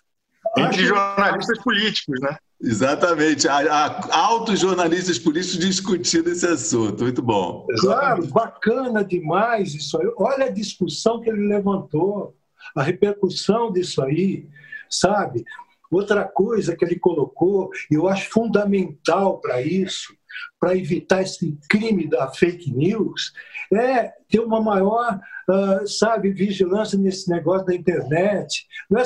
Entre 0.58 0.86
jornalistas 0.86 1.60
políticos, 1.60 2.20
né? 2.22 2.38
Exatamente. 2.62 3.48
altos 3.48 4.60
jornalistas 4.60 5.20
políticos 5.20 5.60
discutindo 5.60 6.30
esse 6.30 6.48
assunto. 6.48 7.04
Muito 7.04 7.22
bom. 7.22 7.66
Claro, 7.80 8.26
bacana 8.28 9.04
demais 9.04 9.76
isso 9.76 10.00
aí. 10.00 10.10
Olha 10.18 10.46
a 10.46 10.52
discussão 10.52 11.20
que 11.20 11.30
ele 11.30 11.48
levantou, 11.48 12.36
a 12.76 12.82
repercussão 12.82 13.72
disso 13.72 14.02
aí, 14.02 14.48
sabe? 14.90 15.44
Outra 15.92 16.24
coisa 16.24 16.76
que 16.76 16.84
ele 16.84 16.98
colocou, 16.98 17.70
e 17.92 17.96
eu 17.96 18.08
acho 18.08 18.30
fundamental 18.30 19.40
para 19.40 19.62
isso, 19.62 20.16
para 20.60 20.76
evitar 20.76 21.22
esse 21.22 21.58
crime 21.70 22.08
da 22.10 22.28
fake 22.30 22.72
news, 22.72 23.32
é 23.72 24.12
ter 24.28 24.40
uma 24.40 24.62
maior, 24.62 25.20
uh, 25.50 25.88
sabe, 25.88 26.32
vigilância 26.32 26.98
nesse 26.98 27.30
negócio 27.30 27.68
da 27.68 27.76
internet. 27.76 28.66
Não 28.90 29.00
é 29.00 29.06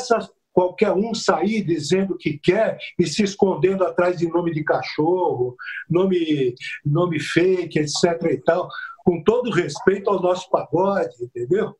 qualquer 0.60 0.92
um 0.92 1.14
sair 1.14 1.64
dizendo 1.64 2.16
o 2.16 2.18
que 2.18 2.38
quer 2.38 2.78
e 3.00 3.08
se 3.08 3.24
escondendo 3.24 3.86
atrás 3.86 4.18
de 4.18 4.28
nome 4.28 4.52
de 4.52 4.62
cachorro, 4.62 5.56
nome, 5.90 6.54
nome 6.86 7.18
fake, 7.18 7.80
etc. 7.80 8.22
e 8.30 8.38
tal, 8.40 8.68
com 9.06 9.24
todo 9.24 9.52
respeito 9.52 10.10
ao 10.10 10.22
nosso 10.22 10.50
pagode, 10.50 11.16
entendeu? 11.22 11.74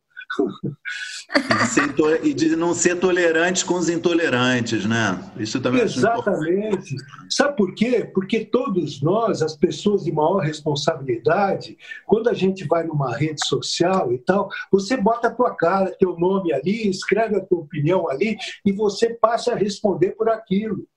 E 2.24 2.34
de, 2.34 2.56
não 2.56 2.74
ser 2.74 2.96
tolerante 3.00 3.66
com 3.66 3.76
os 3.76 3.90
intolerantes, 3.90 4.86
né? 4.86 5.20
Isso 5.38 5.60
também 5.60 5.82
Exatamente. 5.82 6.96
Sabe 7.30 7.56
por 7.56 7.74
quê? 7.74 8.10
Porque 8.14 8.46
todos 8.46 9.02
nós, 9.02 9.42
as 9.42 9.56
pessoas 9.56 10.04
de 10.04 10.12
maior 10.12 10.40
responsabilidade, 10.40 11.78
quando 12.06 12.30
a 12.30 12.34
gente 12.34 12.66
vai 12.68 12.84
numa 12.84 13.16
rede 13.16 13.46
social 13.46 14.12
e 14.12 14.18
tal, 14.20 14.50
você 14.72 14.98
bota 14.98 15.28
a 15.28 15.34
tua 15.34 15.56
cara, 15.56 15.96
teu 16.00 16.18
nome 16.18 16.54
ali, 16.54 16.90
escreve 16.90 17.36
a 17.36 17.42
tua 17.42 17.60
opinião 17.60 18.10
ali 18.10 18.38
e 18.66 18.72
você 18.72 19.14
passa 19.14 19.54
a 19.54 19.56
responder 19.56 20.12
por 20.12 20.30
aquilo. 20.30 20.88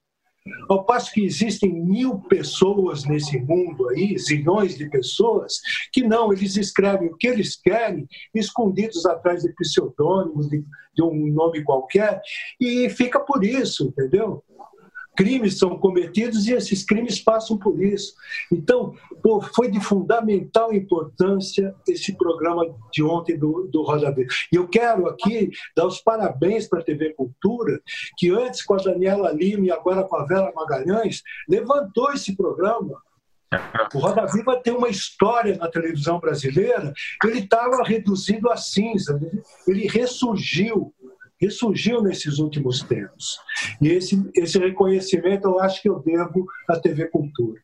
Ao 0.68 0.84
passo 0.84 1.12
que 1.12 1.24
existem 1.24 1.72
mil 1.72 2.18
pessoas 2.20 3.04
nesse 3.04 3.38
mundo 3.38 3.88
aí, 3.90 4.16
zilhões 4.18 4.76
de 4.76 4.88
pessoas, 4.88 5.60
que 5.92 6.02
não, 6.02 6.32
eles 6.32 6.56
escrevem 6.56 7.08
o 7.08 7.16
que 7.16 7.28
eles 7.28 7.56
querem, 7.56 8.08
escondidos 8.34 9.06
atrás 9.06 9.42
de 9.42 9.52
pseudônimos, 9.54 10.48
de, 10.48 10.64
de 10.94 11.02
um 11.02 11.26
nome 11.32 11.62
qualquer, 11.62 12.20
e 12.60 12.88
fica 12.90 13.20
por 13.20 13.44
isso, 13.44 13.84
entendeu? 13.86 14.42
Crimes 15.16 15.58
são 15.58 15.78
cometidos 15.78 16.46
e 16.46 16.52
esses 16.52 16.84
crimes 16.84 17.20
passam 17.20 17.58
por 17.58 17.82
isso. 17.82 18.14
Então, 18.50 18.94
pô, 19.22 19.40
foi 19.40 19.70
de 19.70 19.80
fundamental 19.80 20.72
importância 20.72 21.74
esse 21.86 22.16
programa 22.16 22.74
de 22.92 23.02
ontem 23.02 23.38
do, 23.38 23.68
do 23.70 23.82
Roda 23.82 24.12
Verde. 24.12 24.34
E 24.52 24.56
eu 24.56 24.68
quero 24.68 25.06
aqui 25.06 25.50
dar 25.76 25.86
os 25.86 26.00
parabéns 26.00 26.68
para 26.68 26.80
a 26.80 26.84
TV 26.84 27.14
Cultura, 27.14 27.80
que 28.16 28.30
antes 28.30 28.62
com 28.62 28.74
a 28.74 28.82
Daniela 28.82 29.32
Lima 29.32 29.66
e 29.66 29.70
agora 29.70 30.04
com 30.04 30.16
a 30.16 30.24
Vera 30.24 30.52
Magalhães, 30.54 31.22
levantou 31.48 32.12
esse 32.12 32.36
programa. 32.36 33.00
O 33.94 33.98
Roda 33.98 34.26
Viva 34.26 34.56
tem 34.56 34.72
uma 34.72 34.88
história 34.88 35.56
na 35.56 35.68
televisão 35.68 36.18
brasileira, 36.18 36.92
ele 37.22 37.40
estava 37.40 37.82
reduzido 37.82 38.50
a 38.50 38.56
cinza, 38.56 39.20
ele 39.68 39.86
ressurgiu 39.86 40.94
ressurgiu 41.42 42.00
nesses 42.00 42.38
últimos 42.38 42.82
tempos. 42.82 43.38
E 43.80 43.88
esse, 43.88 44.22
esse 44.34 44.58
reconhecimento 44.58 45.48
eu 45.48 45.60
acho 45.60 45.82
que 45.82 45.88
eu 45.88 45.98
devo 45.98 46.46
à 46.68 46.78
TV 46.78 47.06
Cultura. 47.08 47.60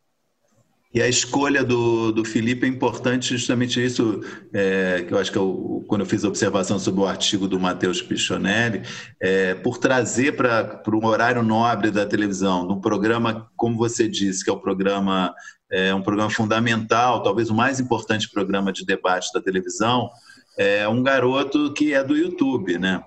E 0.93 1.03
a 1.03 1.07
escolha 1.07 1.63
do, 1.63 2.11
do 2.11 2.25
Felipe 2.25 2.65
é 2.65 2.69
importante 2.69 3.37
justamente 3.37 3.85
isso, 3.85 4.23
é, 4.55 5.05
que 5.07 5.13
eu 5.13 5.19
acho 5.19 5.31
que 5.31 5.37
eu, 5.37 5.85
quando 5.87 6.01
eu 6.01 6.07
fiz 6.07 6.25
a 6.25 6.29
observação 6.29 6.79
sobre 6.79 7.03
o 7.03 7.07
artigo 7.07 7.47
do 7.47 7.61
Matheus 7.61 8.01
Pichonelli, 8.01 8.83
é, 9.21 9.55
por 9.55 9.77
trazer 9.77 10.35
para 10.35 10.83
um 10.91 11.07
horário 11.07 11.43
nobre 11.43 11.91
da 11.91 12.07
televisão, 12.07 12.67
num 12.67 12.81
programa, 12.81 13.51
como 13.55 13.77
você 13.77 14.09
disse, 14.09 14.43
que 14.43 14.49
é 14.49 14.53
o 14.53 14.61
programa, 14.61 15.35
é 15.71 15.95
um 15.95 16.01
programa 16.03 16.31
fundamental, 16.31 17.23
talvez 17.23 17.51
o 17.51 17.55
mais 17.55 17.79
importante 17.79 18.31
programa 18.31 18.73
de 18.73 18.87
debate 18.87 19.31
da 19.35 19.43
televisão, 19.43 20.09
é 20.57 20.89
um 20.89 21.03
garoto 21.03 21.73
que 21.75 21.93
é 21.93 22.03
do 22.03 22.17
YouTube, 22.17 22.79
né? 22.79 23.03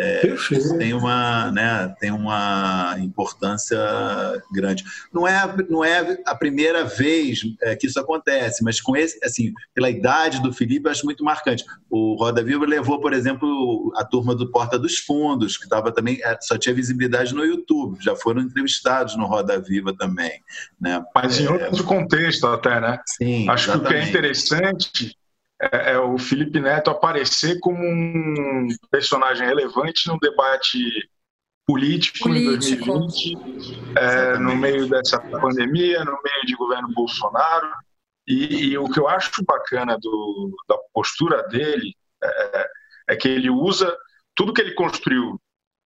É, 0.00 0.22
tem 0.78 0.94
uma 0.94 1.50
né, 1.52 1.94
tem 2.00 2.10
uma 2.10 2.96
importância 3.00 3.78
grande. 4.50 4.82
Não 5.12 5.28
é 5.28 5.54
não 5.68 5.84
é 5.84 6.18
a 6.24 6.34
primeira 6.34 6.84
vez 6.84 7.42
é, 7.60 7.76
que 7.76 7.86
isso 7.86 8.00
acontece 8.00 8.64
mas 8.64 8.80
com 8.80 8.96
esse 8.96 9.18
assim 9.22 9.52
pela 9.74 9.90
idade 9.90 10.40
do 10.42 10.52
Felipe 10.52 10.86
eu 10.86 10.90
acho 10.90 11.04
muito 11.04 11.22
marcante. 11.22 11.64
O 11.90 12.16
Roda 12.18 12.42
Viva 12.42 12.64
levou 12.64 12.98
por 13.00 13.12
exemplo 13.12 13.92
a 13.96 14.04
turma 14.04 14.34
do 14.34 14.50
Porta 14.50 14.78
dos 14.78 14.98
Fundos 14.98 15.58
que 15.58 15.64
estava 15.64 15.92
também 15.92 16.18
é, 16.24 16.38
só 16.40 16.56
tinha 16.56 16.74
visibilidade 16.74 17.34
no 17.34 17.44
YouTube 17.44 17.98
já 18.00 18.16
foram 18.16 18.40
entrevistados 18.40 19.16
no 19.16 19.26
Roda 19.26 19.60
Viva 19.60 19.94
também 19.94 20.40
né? 20.80 21.04
Mas 21.14 21.38
em 21.38 21.46
é, 21.46 21.50
outro 21.50 21.84
contexto 21.84 22.46
até 22.46 22.80
né? 22.80 22.98
Sim 23.06 23.48
acho 23.50 23.70
exatamente. 23.70 23.90
que 23.90 23.98
o 23.98 24.00
que 24.00 24.06
é 24.06 24.08
interessante 24.08 25.19
é, 25.60 25.92
é, 25.92 25.98
o 25.98 26.16
Felipe 26.16 26.58
Neto 26.58 26.90
aparecer 26.90 27.60
como 27.60 27.78
um 27.78 28.68
personagem 28.90 29.46
relevante 29.46 30.08
no 30.08 30.18
debate 30.18 30.78
político, 31.66 32.20
político. 32.20 32.84
em 32.84 33.06
2020, 33.06 33.96
é, 33.96 34.38
no 34.38 34.56
meio 34.56 34.88
dessa 34.88 35.20
pandemia, 35.20 36.04
no 36.04 36.18
meio 36.24 36.46
de 36.46 36.56
governo 36.56 36.88
Bolsonaro. 36.94 37.70
E, 38.26 38.70
e 38.70 38.78
o 38.78 38.88
que 38.88 38.98
eu 38.98 39.08
acho 39.08 39.44
bacana 39.44 39.98
do, 40.00 40.56
da 40.68 40.76
postura 40.94 41.46
dele 41.48 41.94
é, 42.22 42.66
é 43.10 43.16
que 43.16 43.28
ele 43.28 43.50
usa 43.50 43.94
tudo 44.34 44.54
que 44.54 44.62
ele 44.62 44.74
construiu 44.74 45.38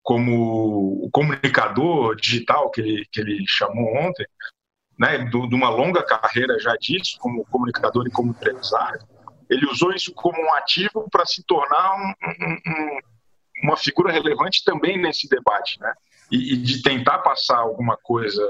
como 0.03 1.05
o 1.05 1.09
comunicador 1.11 2.15
digital 2.15 2.69
que 2.71 2.81
ele, 2.81 3.05
que 3.11 3.21
ele 3.21 3.43
chamou 3.47 3.95
ontem, 3.95 4.25
né, 4.99 5.19
de 5.19 5.55
uma 5.55 5.69
longa 5.69 6.03
carreira 6.03 6.59
já 6.59 6.75
disso, 6.75 7.17
como 7.19 7.45
comunicador 7.45 8.05
e 8.07 8.11
como 8.11 8.31
empresário, 8.31 9.01
ele 9.51 9.65
usou 9.65 9.91
isso 9.91 10.13
como 10.13 10.41
um 10.41 10.53
ativo 10.53 11.09
para 11.11 11.25
se 11.25 11.43
tornar 11.43 11.93
um, 11.95 12.13
um, 12.25 12.53
um, 12.53 12.99
uma 13.65 13.75
figura 13.75 14.09
relevante 14.09 14.63
também 14.63 14.97
nesse 14.97 15.27
debate, 15.27 15.77
né? 15.81 15.93
E, 16.31 16.53
e 16.53 16.57
de 16.57 16.81
tentar 16.81 17.19
passar 17.19 17.57
alguma 17.57 17.97
coisa 17.97 18.41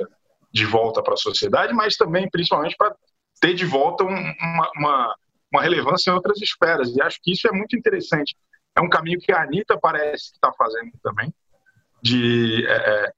de 0.53 0.63
volta 0.63 1.01
para 1.01 1.15
a 1.15 1.17
sociedade, 1.17 1.73
mas 1.73 1.95
também, 1.97 2.29
principalmente, 2.29 2.75
para 2.77 2.95
ter 3.39 3.55
de 3.55 3.65
volta 3.65 4.03
uma, 4.03 4.71
uma, 4.75 5.15
uma, 5.51 5.61
relevância 5.63 6.11
em 6.11 6.13
outras 6.13 6.39
esferas. 6.39 6.95
E 6.95 7.01
acho 7.01 7.17
que 7.23 7.31
isso 7.31 7.47
é 7.47 7.51
muito 7.51 7.75
interessante. 7.75 8.37
É 8.75 8.81
um 8.81 8.89
caminho 8.89 9.19
que 9.19 9.31
a 9.31 9.41
Anitta 9.41 9.79
parece 9.79 10.29
que 10.29 10.37
está 10.37 10.53
fazendo 10.53 10.91
também, 11.01 11.33
de 12.03 12.63
é, 12.67 12.73
é, 12.75 13.11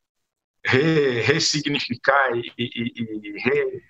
re, 0.66 1.20
ressignificar 1.20 2.32
e, 2.34 2.50
e, 2.58 2.94
e 2.96 3.40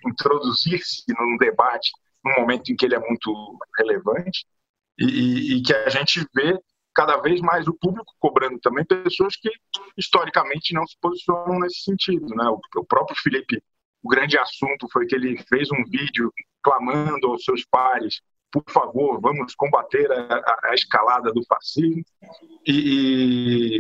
reintroduzir-se 0.04 1.04
num 1.10 1.38
debate 1.38 1.92
num 2.24 2.36
momento 2.39 2.72
em 2.72 2.75
que 2.75 2.86
ele 2.86 2.96
é 2.96 3.00
muito 3.00 3.58
relevante 3.77 4.46
e, 4.98 5.58
e, 5.58 5.62
que 5.63 5.74
a 5.74 5.89
gente 5.89 6.25
vê 6.36 6.58
cada 6.94 7.18
vez 7.18 7.42
mais 7.42 7.68
o 7.68 7.74
público 7.74 8.13
cobrando 8.20 8.60
também 8.60 8.86
pessoas 8.86 9.36
que 9.36 9.50
historicamente 9.98 10.74
não 10.74 10.86
se 10.86 10.96
posicionam 11.01 11.60
nesse 11.60 11.82
sentido, 11.82 12.27
né? 12.36 12.48
O, 12.50 12.60
o 12.77 12.86
próprio 12.86 13.18
Felipe, 13.18 13.62
o 14.03 14.10
grande 14.10 14.38
assunto 14.38 14.88
foi 14.92 15.08
que 15.08 15.15
ele 15.15 15.38
fez 15.50 15.70
um 15.72 15.84
vídeo 15.86 16.32
clamando 16.62 17.27
aos 17.27 17.44
seus 17.44 17.65
pares 17.65 18.22
por 18.53 18.63
favor, 18.70 19.20
vamos 19.20 19.56
combater 19.56 20.08
a, 20.12 20.70
a, 20.70 20.75
escalada 20.75 21.34
do 21.34 21.44
fascismo. 21.44 22.03
E, 22.68 23.80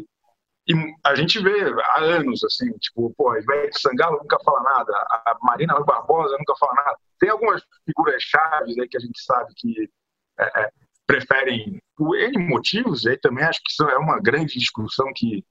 e, 0.67 0.73
e, 0.73 0.95
a 1.03 1.13
gente 1.13 1.39
vê 1.39 1.71
há 1.91 1.99
anos, 2.01 2.43
assim, 2.43 2.71
tipo, 2.79 3.13
pô, 3.15 3.29
a 3.29 3.39
Ivete 3.39 3.79
Sangalo 3.79 4.17
nunca 4.17 4.39
fala 4.43 4.63
nada, 4.63 4.91
a 4.91 5.37
Marina 5.43 5.75
Rui 5.75 5.85
Barbosa 5.85 6.35
nunca 6.39 6.55
fala 6.59 6.73
nada. 6.73 6.97
Tem 7.23 7.29
algumas 7.29 7.63
figuras 7.85 8.21
chaves 8.21 8.77
aí 8.77 8.85
que 8.85 8.97
a 8.97 8.99
gente 8.99 9.23
sabe 9.23 9.53
que 9.55 9.89
é, 10.37 10.61
é, 10.61 10.69
preferem, 11.07 11.81
por 11.95 12.17
N 12.17 12.37
motivos, 12.49 13.05
aí 13.05 13.17
também 13.17 13.45
acho 13.45 13.61
que 13.63 13.71
isso 13.71 13.83
é 13.83 13.97
uma 13.97 14.19
grande 14.19 14.59
discussão 14.59 15.09
que 15.15 15.41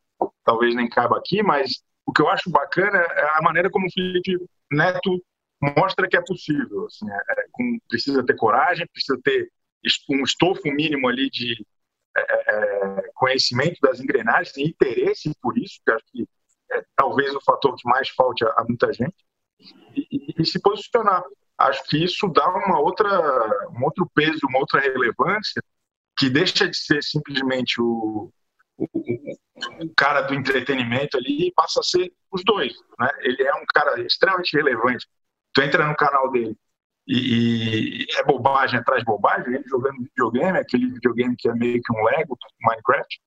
talvez 0.44 0.74
nem 0.74 0.86
caiba 0.86 1.16
aqui, 1.16 1.42
mas 1.42 1.82
o 2.04 2.12
que 2.12 2.20
eu 2.20 2.28
acho 2.28 2.50
bacana 2.50 2.98
é 2.98 3.38
a 3.38 3.40
maneira 3.40 3.70
como 3.70 3.86
o 3.86 3.90
Felipe 3.90 4.36
Neto 4.70 5.18
mostra 5.62 6.06
que 6.06 6.14
é 6.14 6.20
possível. 6.20 6.84
Assim, 6.84 7.10
é, 7.10 7.14
é 7.14 7.46
com, 7.50 7.78
precisa 7.88 8.22
ter 8.22 8.36
coragem, 8.36 8.86
precisa 8.92 9.18
ter 9.24 9.50
um 10.10 10.24
estofo 10.24 10.70
mínimo 10.70 11.08
ali 11.08 11.30
de 11.30 11.66
é, 12.14 12.20
é, 12.20 13.02
conhecimento 13.14 13.80
das 13.80 13.98
engrenagens 13.98 14.54
e 14.58 14.64
interesse 14.64 15.34
por 15.40 15.56
isso, 15.56 15.80
que 15.86 15.90
acho 15.90 16.04
que 16.12 16.28
é 16.70 16.84
talvez 16.94 17.34
o 17.34 17.40
fator 17.40 17.74
que 17.76 17.88
mais 17.88 18.10
falte 18.10 18.44
a, 18.44 18.48
a 18.58 18.64
muita 18.68 18.92
gente, 18.92 19.16
e, 19.96 20.06
e, 20.10 20.34
e 20.38 20.44
se 20.44 20.60
posicionar 20.60 21.24
acho 21.68 21.84
que 21.84 22.04
isso 22.04 22.28
dá 22.28 22.48
uma 22.48 22.80
outra, 22.80 23.08
um 23.70 23.84
outro 23.84 24.10
peso, 24.14 24.40
uma 24.48 24.58
outra 24.58 24.80
relevância, 24.80 25.62
que 26.18 26.28
deixa 26.28 26.68
de 26.68 26.76
ser 26.76 27.02
simplesmente 27.02 27.80
o, 27.80 28.30
o, 28.76 28.86
o, 28.86 29.94
cara 29.96 30.22
do 30.22 30.34
entretenimento 30.34 31.16
ali 31.16 31.48
e 31.48 31.52
passa 31.52 31.80
a 31.80 31.82
ser 31.82 32.12
os 32.30 32.42
dois. 32.44 32.72
Né? 32.98 33.08
Ele 33.20 33.42
é 33.42 33.54
um 33.54 33.64
cara 33.74 34.00
extremamente 34.02 34.56
relevante. 34.56 35.06
Tu 35.54 35.62
entra 35.62 35.86
no 35.86 35.96
canal 35.96 36.30
dele 36.30 36.56
e, 37.06 38.04
e 38.04 38.06
é 38.16 38.24
bobagem 38.24 38.78
atrás 38.78 39.02
bobagem, 39.04 39.54
ele 39.54 39.64
jogando 39.68 39.98
videogame, 39.98 40.58
aquele 40.58 40.86
videogame 40.86 41.34
que 41.36 41.48
é 41.48 41.54
meio 41.54 41.80
que 41.82 41.92
um 41.92 42.04
Lego, 42.04 42.38
Minecraft, 42.60 43.20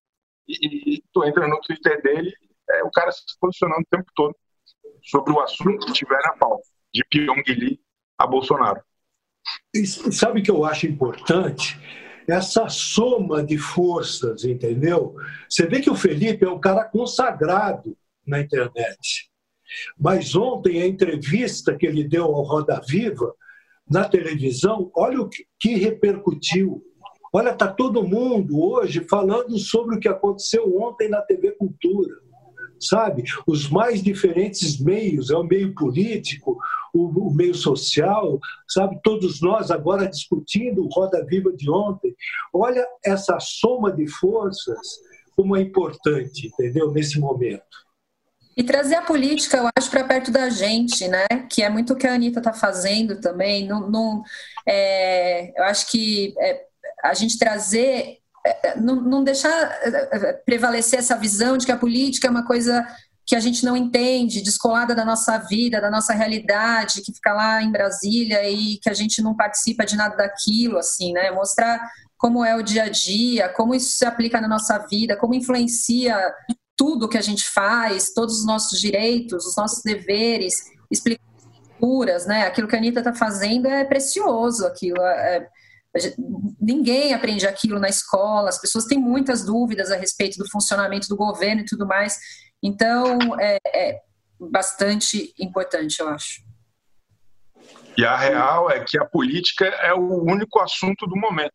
e, 0.48 0.96
e 0.96 1.04
tu 1.14 1.24
entra 1.26 1.48
no 1.48 1.60
Twitter 1.62 2.02
dele, 2.02 2.34
é 2.70 2.84
o 2.84 2.92
cara 2.92 3.12
se 3.12 3.22
posicionando 3.40 3.82
o 3.82 3.90
tempo 3.90 4.10
todo 4.16 4.36
sobre 5.04 5.34
o 5.34 5.40
assunto 5.40 5.86
que 5.86 5.94
tiver 5.94 6.22
na 6.22 6.38
pauta, 6.38 6.64
de 6.94 7.04
Pyongyang 7.10 7.80
a 8.18 8.26
Bolsonaro. 8.26 8.82
E 9.74 9.86
sabe 9.86 10.40
o 10.40 10.44
que 10.44 10.52
eu 10.52 10.66
acho 10.66 10.88
importante? 10.88 11.80
Essa 12.28 12.68
soma 12.68 13.44
de 13.44 13.58
forças, 13.58 14.44
entendeu? 14.44 15.16
Você 15.48 15.68
vê 15.68 15.80
que 15.80 15.90
o 15.90 15.96
Felipe 15.96 16.44
é 16.44 16.50
um 16.50 16.60
cara 16.60 16.84
consagrado 16.86 17.96
na 18.26 18.40
internet. 18.40 19.30
Mas 20.00 20.36
ontem, 20.36 20.82
a 20.82 20.88
entrevista 20.88 21.76
que 21.76 21.86
ele 21.86 22.04
deu 22.04 22.26
ao 22.26 22.44
Roda 22.44 22.82
Viva, 22.88 23.34
na 23.90 24.08
televisão, 24.10 24.92
olha 24.96 25.22
o 25.22 25.30
que 25.60 25.76
repercutiu. 25.76 26.82
Olha, 27.32 27.52
está 27.52 27.68
todo 27.68 28.08
mundo 28.08 28.60
hoje 28.60 29.06
falando 29.08 29.58
sobre 29.60 29.98
o 29.98 30.00
que 30.00 30.08
aconteceu 30.08 30.76
ontem 30.82 31.10
na 31.10 31.22
TV 31.22 31.52
Cultura 31.52 32.26
sabe? 32.80 33.24
Os 33.48 33.70
mais 33.70 34.02
diferentes 34.02 34.80
meios, 34.80 35.30
é 35.30 35.36
o 35.36 35.44
meio 35.44 35.74
político, 35.74 36.55
o, 36.96 37.28
o, 37.28 37.34
meio 37.34 37.54
social, 37.54 38.40
sabe? 38.68 38.98
Todos 39.04 39.42
nós 39.42 39.70
agora 39.70 40.08
discutindo 40.08 40.84
o 40.84 40.90
Roda 40.90 41.26
Viva 41.26 41.52
de 41.52 41.70
ontem. 41.70 42.16
Olha 42.54 42.88
essa 43.04 43.38
soma 43.40 43.92
de 43.92 44.08
forças, 44.08 44.80
como 45.36 45.58
é 45.58 45.62
importante, 45.62 46.48
entendeu? 46.48 46.92
Nesse 46.92 47.20
momento. 47.20 47.86
E 48.56 48.64
trazer 48.64 48.96
a 48.96 49.02
política, 49.02 49.58
eu 49.58 49.70
acho, 49.78 49.92
para 49.92 50.06
perto 50.06 50.32
da 50.32 50.50
gente, 50.50 51.06
né? 51.10 51.26
Que 51.52 51.62
é 51.62 51.70
muito 51.70 51.92
o 51.92 51.96
que 51.98 52.08
a 52.08 52.14
Anitta 52.14 52.40
está 52.40 52.54
fazendo 52.54 53.20
também. 53.20 53.68
Não, 53.68 53.90
não 53.90 54.24
é, 54.66 55.52
eu 55.60 55.64
acho 55.66 55.92
que 55.92 56.34
é, 56.40 56.66
a 57.04 57.14
gente 57.14 57.38
trazer 57.38 58.20
não, 58.78 59.02
não 59.02 59.24
deixar 59.24 59.50
eh, 59.84 60.10
eh, 60.12 60.34
prevalecer 60.46 61.00
essa 61.00 61.16
visão 61.16 61.58
de 61.58 61.66
que 61.66 61.72
a 61.72 61.78
política 61.78 62.28
é 62.28 62.30
uma 62.30 62.46
coisa 62.46 62.86
que 63.26 63.36
a 63.36 63.40
gente 63.40 63.66
não 63.66 63.76
entende, 63.76 64.42
descolada 64.42 64.94
da 64.94 65.04
nossa 65.04 65.38
vida, 65.38 65.82
da 65.82 65.90
nossa 65.90 66.14
realidade, 66.14 67.02
que 67.02 67.14
fica 67.14 67.34
lá 67.34 67.62
em 67.62 67.72
Brasília 67.72 68.48
e 68.48 68.78
que 68.78 68.90
a 68.90 68.94
gente 68.94 69.22
não 69.22 69.36
participa 69.36 69.84
de 69.86 69.96
nada 69.96 70.16
daquilo, 70.16 70.78
assim, 70.78 71.12
né? 71.12 71.32
Mostrar 71.32 71.82
como 72.18 72.46
é 72.46 72.56
o 72.56 72.62
dia 72.62 72.84
a 72.84 72.90
dia, 72.90 73.50
como 73.50 73.74
isso 73.74 73.98
se 73.98 74.06
aplica 74.06 74.40
na 74.40 74.48
nossa 74.48 74.78
vida, 74.90 75.18
como 75.18 75.34
influencia 75.34 76.16
tudo 76.78 77.10
que 77.10 77.18
a 77.18 77.22
gente 77.22 77.50
faz, 77.50 78.14
todos 78.14 78.40
os 78.40 78.46
nossos 78.46 78.80
direitos, 78.80 79.46
os 79.46 79.56
nossos 79.56 79.82
deveres, 79.84 80.54
explicações, 80.92 81.26
né? 82.28 82.46
Aquilo 82.46 82.68
que 82.68 82.76
a 82.76 82.80
Anitta 82.80 83.00
está 83.00 83.14
fazendo 83.14 83.68
é 83.68 83.84
precioso, 83.84 84.66
aquilo 84.66 85.02
é, 85.02 85.48
Ninguém 86.60 87.14
aprende 87.14 87.48
aquilo 87.48 87.80
na 87.80 87.88
escola, 87.88 88.50
as 88.50 88.60
pessoas 88.60 88.86
têm 88.86 88.98
muitas 88.98 89.46
dúvidas 89.46 89.92
a 89.92 89.96
respeito 89.96 90.38
do 90.38 90.50
funcionamento 90.50 91.08
do 91.08 91.16
governo 91.16 91.62
e 91.62 91.66
tudo 91.66 91.86
mais. 91.86 92.18
Então, 92.62 93.18
é, 93.40 93.58
é 93.68 94.02
bastante 94.40 95.34
importante, 95.40 96.00
eu 96.00 96.10
acho. 96.10 96.44
E 97.98 98.06
a 98.06 98.16
real 98.18 98.70
é 98.70 98.84
que 98.84 98.98
a 98.98 99.06
política 99.06 99.66
é 99.66 99.94
o 99.94 100.24
único 100.24 100.60
assunto 100.60 101.08
do 101.08 101.16
momento. 101.16 101.54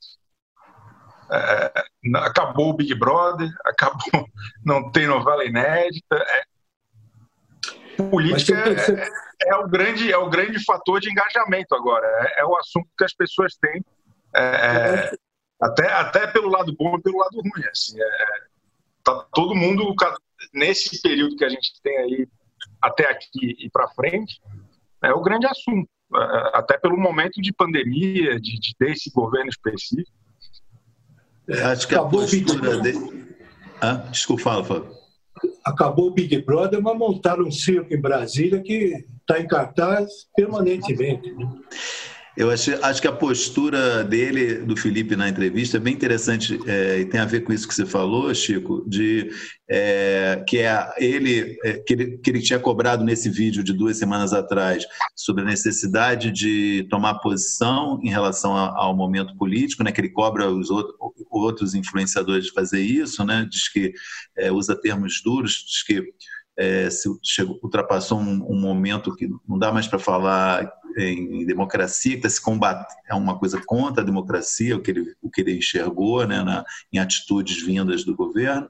É, 1.30 1.84
acabou 2.16 2.70
o 2.70 2.76
Big 2.76 2.94
Brother, 2.94 3.48
acabou, 3.64 4.26
não 4.64 4.90
tem 4.90 5.06
novela 5.06 5.44
inédita. 5.44 6.16
É, 6.16 6.42
política 8.08 8.54
é, 8.58 9.50
é, 9.50 9.56
o 9.56 9.68
grande, 9.68 10.10
é 10.10 10.16
o 10.16 10.30
grande 10.30 10.64
fator 10.64 10.98
de 11.00 11.10
engajamento 11.10 11.74
agora. 11.74 12.06
É, 12.06 12.40
é 12.40 12.44
o 12.44 12.56
assunto 12.56 12.88
que 12.96 13.04
as 13.04 13.12
pessoas 13.12 13.54
têm 13.56 13.84
é, 14.34 14.40
é, 14.40 15.12
até, 15.60 15.92
até 15.92 16.26
pelo 16.26 16.48
lado 16.48 16.74
bom 16.76 16.96
e 16.96 17.02
pelo 17.02 17.18
lado 17.18 17.40
ruim. 17.40 17.66
Assim, 17.70 18.00
é, 18.00 18.26
tá 19.04 19.26
todo 19.32 19.54
mundo, 19.54 19.94
nesse 20.52 21.00
período 21.02 21.36
que 21.36 21.44
a 21.44 21.48
gente 21.48 21.72
tem 21.82 21.96
aí 21.98 22.28
até 22.80 23.10
aqui 23.10 23.56
e 23.58 23.70
para 23.70 23.88
frente, 23.88 24.40
é 25.02 25.12
o 25.12 25.20
grande 25.20 25.46
assunto. 25.46 25.88
É, 26.14 26.58
até 26.58 26.76
pelo 26.76 26.96
momento 26.96 27.40
de 27.40 27.52
pandemia, 27.52 28.40
de, 28.40 28.58
de 28.58 28.74
desse 28.78 29.10
governo 29.10 29.48
específico. 29.48 30.10
É, 31.48 31.62
acho 31.62 31.86
que 31.86 31.94
Acabou 31.94 32.20
a 32.20 32.24
postura 32.24 32.78
dele. 32.78 33.36
Ah, 33.80 33.94
desculpa, 34.10 34.42
fala, 34.42 34.64
Fábio. 34.64 35.00
Acabou 35.64 36.08
o 36.08 36.10
Big 36.10 36.42
Brother, 36.42 36.82
mas 36.82 36.98
montaram 36.98 37.44
um 37.44 37.50
circo 37.50 37.94
em 37.94 38.00
Brasília 38.00 38.60
que 38.60 39.06
está 39.20 39.40
em 39.40 39.46
cartaz 39.46 40.28
permanentemente. 40.36 41.34
Eu 42.40 42.50
acho, 42.50 42.70
acho 42.82 43.02
que 43.02 43.06
a 43.06 43.12
postura 43.12 44.02
dele, 44.02 44.60
do 44.64 44.74
Felipe, 44.74 45.14
na 45.14 45.28
entrevista 45.28 45.76
é 45.76 45.80
bem 45.80 45.92
interessante 45.92 46.58
é, 46.66 47.00
e 47.00 47.04
tem 47.04 47.20
a 47.20 47.26
ver 47.26 47.42
com 47.42 47.52
isso 47.52 47.68
que 47.68 47.74
você 47.74 47.84
falou, 47.84 48.34
Chico, 48.34 48.82
de 48.88 49.30
é, 49.68 50.42
que 50.48 50.56
é 50.56 50.90
ele, 50.96 51.58
é, 51.62 51.74
que 51.74 51.92
ele 51.92 52.16
que 52.16 52.30
ele 52.30 52.40
tinha 52.40 52.58
cobrado 52.58 53.04
nesse 53.04 53.28
vídeo 53.28 53.62
de 53.62 53.74
duas 53.74 53.98
semanas 53.98 54.32
atrás 54.32 54.86
sobre 55.14 55.42
a 55.42 55.46
necessidade 55.46 56.30
de 56.30 56.86
tomar 56.88 57.18
posição 57.18 58.00
em 58.02 58.08
relação 58.08 58.56
ao 58.56 58.96
momento 58.96 59.36
político, 59.36 59.84
né, 59.84 59.92
que 59.92 60.00
ele 60.00 60.08
cobra 60.08 60.50
os 60.50 60.70
outros, 60.70 60.96
outros 61.30 61.74
influenciadores 61.74 62.46
de 62.46 62.52
fazer 62.52 62.80
isso, 62.80 63.22
né, 63.22 63.46
diz 63.50 63.70
que 63.70 63.92
é, 64.38 64.50
usa 64.50 64.74
termos 64.74 65.20
duros, 65.22 65.62
diz 65.68 65.82
que 65.82 66.10
é, 66.60 66.90
se 66.90 67.08
chegou, 67.22 67.58
ultrapassou 67.62 68.18
um, 68.18 68.44
um, 68.50 68.60
momento 68.60 69.14
que 69.14 69.28
não 69.48 69.58
dá 69.58 69.72
mais 69.72 69.86
para 69.86 69.98
falar 69.98 70.70
em, 70.96 71.42
em 71.42 71.46
democracia, 71.46 72.20
que 72.20 72.28
se 72.28 72.40
combate, 72.40 72.94
é 73.08 73.14
uma 73.14 73.38
coisa 73.38 73.60
contra 73.64 74.02
a 74.02 74.06
democracia, 74.06 74.76
o 74.76 74.80
que 74.80 74.90
ele, 74.90 75.14
o 75.22 75.30
que 75.30 75.40
ele 75.40 75.56
enxergou 75.56 76.26
né, 76.26 76.42
na, 76.42 76.64
em 76.92 76.98
atitudes 76.98 77.62
vindas 77.62 78.04
do 78.04 78.14
governo. 78.14 78.68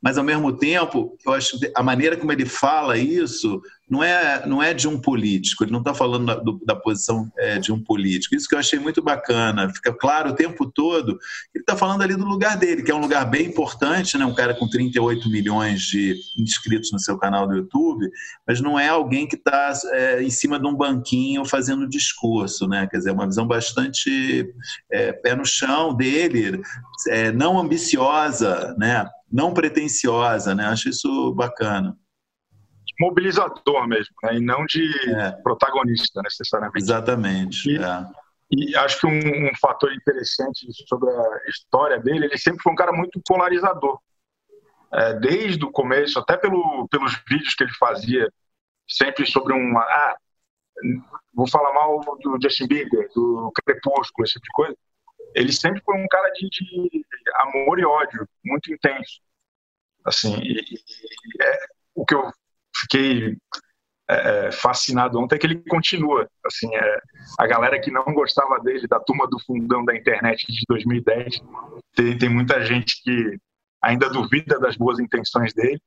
Mas, 0.00 0.18
ao 0.18 0.24
mesmo 0.24 0.52
tempo, 0.52 1.16
eu 1.24 1.32
acho 1.32 1.58
a 1.74 1.82
maneira 1.82 2.16
como 2.16 2.32
ele 2.32 2.46
fala 2.46 2.96
isso 2.96 3.62
não 3.92 4.02
é, 4.02 4.46
não 4.46 4.62
é 4.62 4.72
de 4.72 4.88
um 4.88 4.98
político, 4.98 5.64
ele 5.64 5.70
não 5.70 5.80
está 5.80 5.92
falando 5.92 6.24
da, 6.24 6.34
do, 6.36 6.58
da 6.64 6.74
posição 6.74 7.30
é, 7.36 7.58
de 7.58 7.70
um 7.70 7.78
político. 7.78 8.34
Isso 8.34 8.48
que 8.48 8.54
eu 8.54 8.58
achei 8.58 8.78
muito 8.78 9.02
bacana, 9.02 9.68
fica 9.68 9.92
claro 9.92 10.30
o 10.30 10.34
tempo 10.34 10.64
todo, 10.64 11.18
ele 11.54 11.62
está 11.62 11.76
falando 11.76 12.00
ali 12.00 12.16
do 12.16 12.24
lugar 12.24 12.56
dele, 12.56 12.82
que 12.82 12.90
é 12.90 12.94
um 12.94 13.00
lugar 13.00 13.28
bem 13.28 13.48
importante, 13.48 14.16
né? 14.16 14.24
um 14.24 14.34
cara 14.34 14.54
com 14.54 14.66
38 14.66 15.28
milhões 15.28 15.82
de 15.82 16.16
inscritos 16.38 16.90
no 16.90 16.98
seu 16.98 17.18
canal 17.18 17.46
do 17.46 17.54
YouTube, 17.54 18.08
mas 18.46 18.62
não 18.62 18.80
é 18.80 18.88
alguém 18.88 19.26
que 19.26 19.36
está 19.36 19.74
é, 19.90 20.22
em 20.22 20.30
cima 20.30 20.58
de 20.58 20.66
um 20.66 20.74
banquinho 20.74 21.44
fazendo 21.52 21.88
discurso, 21.88 22.66
né? 22.66 22.88
quer 22.90 22.96
dizer, 22.96 23.12
uma 23.12 23.26
visão 23.26 23.46
bastante 23.46 24.52
é, 24.90 25.12
pé 25.12 25.36
no 25.36 25.44
chão 25.44 25.94
dele, 25.94 26.62
é, 27.08 27.30
não 27.30 27.58
ambiciosa, 27.58 28.74
né? 28.78 29.06
não 29.30 29.52
pretensiosa, 29.52 30.54
né? 30.54 30.64
acho 30.66 30.88
isso 30.88 31.34
bacana 31.34 31.94
mobilizador 33.00 33.88
mesmo, 33.88 34.14
né? 34.22 34.36
e 34.36 34.40
não 34.40 34.64
de 34.64 34.84
é. 35.10 35.32
protagonista 35.42 36.20
necessariamente. 36.22 36.84
Exatamente. 36.84 37.70
E, 37.70 37.76
é. 37.76 38.06
e 38.50 38.76
acho 38.76 39.00
que 39.00 39.06
um, 39.06 39.48
um, 39.48 39.50
fator 39.60 39.92
interessante 39.92 40.66
sobre 40.88 41.10
a 41.10 41.48
história 41.48 41.98
dele, 41.98 42.26
ele 42.26 42.38
sempre 42.38 42.62
foi 42.62 42.72
um 42.72 42.76
cara 42.76 42.92
muito 42.92 43.20
polarizador. 43.26 43.98
É, 44.94 45.14
desde 45.14 45.64
o 45.64 45.72
começo, 45.72 46.18
até 46.18 46.36
pelo, 46.36 46.86
pelos 46.88 47.18
vídeos 47.28 47.54
que 47.54 47.64
ele 47.64 47.74
fazia, 47.74 48.30
sempre 48.86 49.26
sobre 49.26 49.54
um. 49.54 49.78
Ah, 49.78 50.16
vou 51.34 51.48
falar 51.48 51.72
mal 51.72 52.00
do 52.00 52.38
Justin 52.42 52.66
Bieber, 52.66 53.08
do 53.14 53.52
Crepúsculo, 53.64 54.24
esse 54.24 54.34
tipo 54.34 54.44
de 54.44 54.52
coisa. 54.52 54.76
Ele 55.34 55.52
sempre 55.52 55.80
foi 55.82 55.96
um 55.96 56.06
cara 56.08 56.30
de, 56.30 56.48
de 56.48 57.04
amor 57.36 57.78
e 57.78 57.84
ódio 57.84 58.28
muito 58.44 58.72
intenso. 58.72 59.20
Assim, 60.04 60.36
e, 60.42 60.60
e 60.60 61.42
é, 61.42 61.58
o 61.94 62.04
que 62.04 62.14
eu 62.14 62.30
fiquei 62.76 63.36
é, 64.10 64.46
é, 64.48 64.52
fascinado 64.52 65.18
ontem 65.18 65.36
é 65.36 65.38
que 65.38 65.46
ele 65.46 65.62
continua. 65.68 66.28
Assim, 66.44 66.74
é, 66.74 66.98
a 67.38 67.46
galera 67.46 67.80
que 67.80 67.90
não 67.90 68.04
gostava 68.12 68.60
dele, 68.60 68.86
da 68.86 69.00
turma 69.00 69.26
do 69.28 69.38
fundão 69.40 69.84
da 69.84 69.96
internet 69.96 70.44
de 70.46 70.64
2010, 70.68 71.40
tem, 71.94 72.18
tem 72.18 72.28
muita 72.28 72.64
gente 72.64 73.02
que 73.02 73.38
ainda 73.80 74.10
duvida 74.10 74.58
das 74.58 74.76
boas 74.76 74.98
intenções 74.98 75.54
dele. 75.54 75.80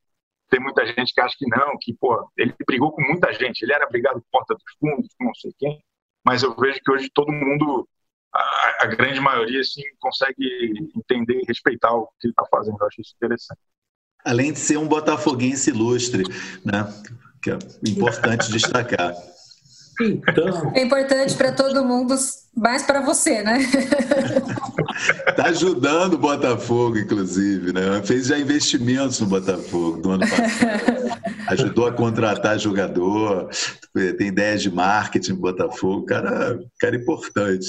Tem 0.49 0.59
muita 0.59 0.85
gente 0.85 1.13
que 1.13 1.21
acha 1.21 1.35
que 1.37 1.47
não, 1.47 1.77
que 1.79 1.93
pô, 1.93 2.29
ele 2.37 2.53
brigou 2.67 2.91
com 2.91 3.01
muita 3.01 3.33
gente. 3.33 3.63
Ele 3.63 3.73
era 3.73 3.87
brigado 3.87 4.19
por 4.21 4.39
porta 4.39 4.53
dos 4.53 4.63
fundos, 4.79 5.09
com 5.17 5.25
não 5.25 5.35
sei 5.35 5.51
quem. 5.57 5.83
Mas 6.25 6.43
eu 6.43 6.55
vejo 6.55 6.79
que 6.83 6.91
hoje 6.91 7.09
todo 7.13 7.31
mundo, 7.31 7.87
a, 8.33 8.83
a 8.83 8.85
grande 8.87 9.19
maioria, 9.19 9.61
assim, 9.61 9.83
consegue 9.99 10.91
entender 10.95 11.39
e 11.41 11.45
respeitar 11.47 11.93
o 11.93 12.07
que 12.19 12.27
ele 12.27 12.31
está 12.31 12.45
fazendo. 12.49 12.77
Eu 12.79 12.87
acho 12.87 13.01
isso 13.01 13.13
interessante 13.15 13.59
além 14.25 14.51
de 14.51 14.57
ser 14.57 14.77
um 14.77 14.87
botafoguense 14.87 15.69
ilustre, 15.69 16.23
né? 16.65 16.91
que 17.41 17.51
é 17.51 17.59
importante 17.87 18.51
destacar. 18.51 19.13
Então... 20.01 20.73
É 20.75 20.81
importante 20.81 21.35
para 21.35 21.51
todo 21.51 21.85
mundo, 21.85 22.15
mais 22.57 22.81
para 22.83 23.01
você, 23.01 23.43
né? 23.43 23.59
Está 25.27 25.47
ajudando 25.47 26.13
o 26.13 26.17
Botafogo, 26.17 26.97
inclusive, 26.97 27.73
né? 27.73 28.01
Fez 28.03 28.27
já 28.27 28.39
investimentos 28.39 29.19
no 29.19 29.27
Botafogo 29.27 30.01
do 30.01 30.11
ano 30.11 30.27
passado. 30.27 31.05
Ajudou 31.47 31.87
a 31.87 31.91
contratar 31.91 32.57
jogador, 32.57 33.49
tem 34.17 34.27
ideias 34.27 34.61
de 34.61 34.71
marketing 34.71 35.33
no 35.33 35.41
Botafogo, 35.41 36.05
cara, 36.05 36.57
cara 36.79 36.95
importante. 36.95 37.67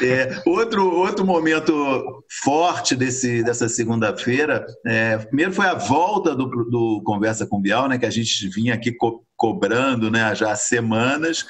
É, 0.00 0.42
outro, 0.46 0.94
outro 0.94 1.24
momento 1.24 2.22
forte 2.44 2.94
desse, 2.94 3.42
dessa 3.42 3.68
segunda-feira, 3.68 4.64
é, 4.86 5.18
primeiro 5.18 5.52
foi 5.52 5.66
a 5.66 5.74
volta 5.74 6.34
do, 6.34 6.46
do 6.46 7.02
Conversa 7.04 7.46
com 7.46 7.60
Bial, 7.60 7.88
né, 7.88 7.98
que 7.98 8.06
a 8.06 8.10
gente 8.10 8.48
vinha 8.48 8.74
aqui 8.74 8.92
co 8.92 9.24
cobrando 9.42 10.08
né, 10.08 10.32
já 10.36 10.52
há 10.52 10.56
semanas, 10.56 11.44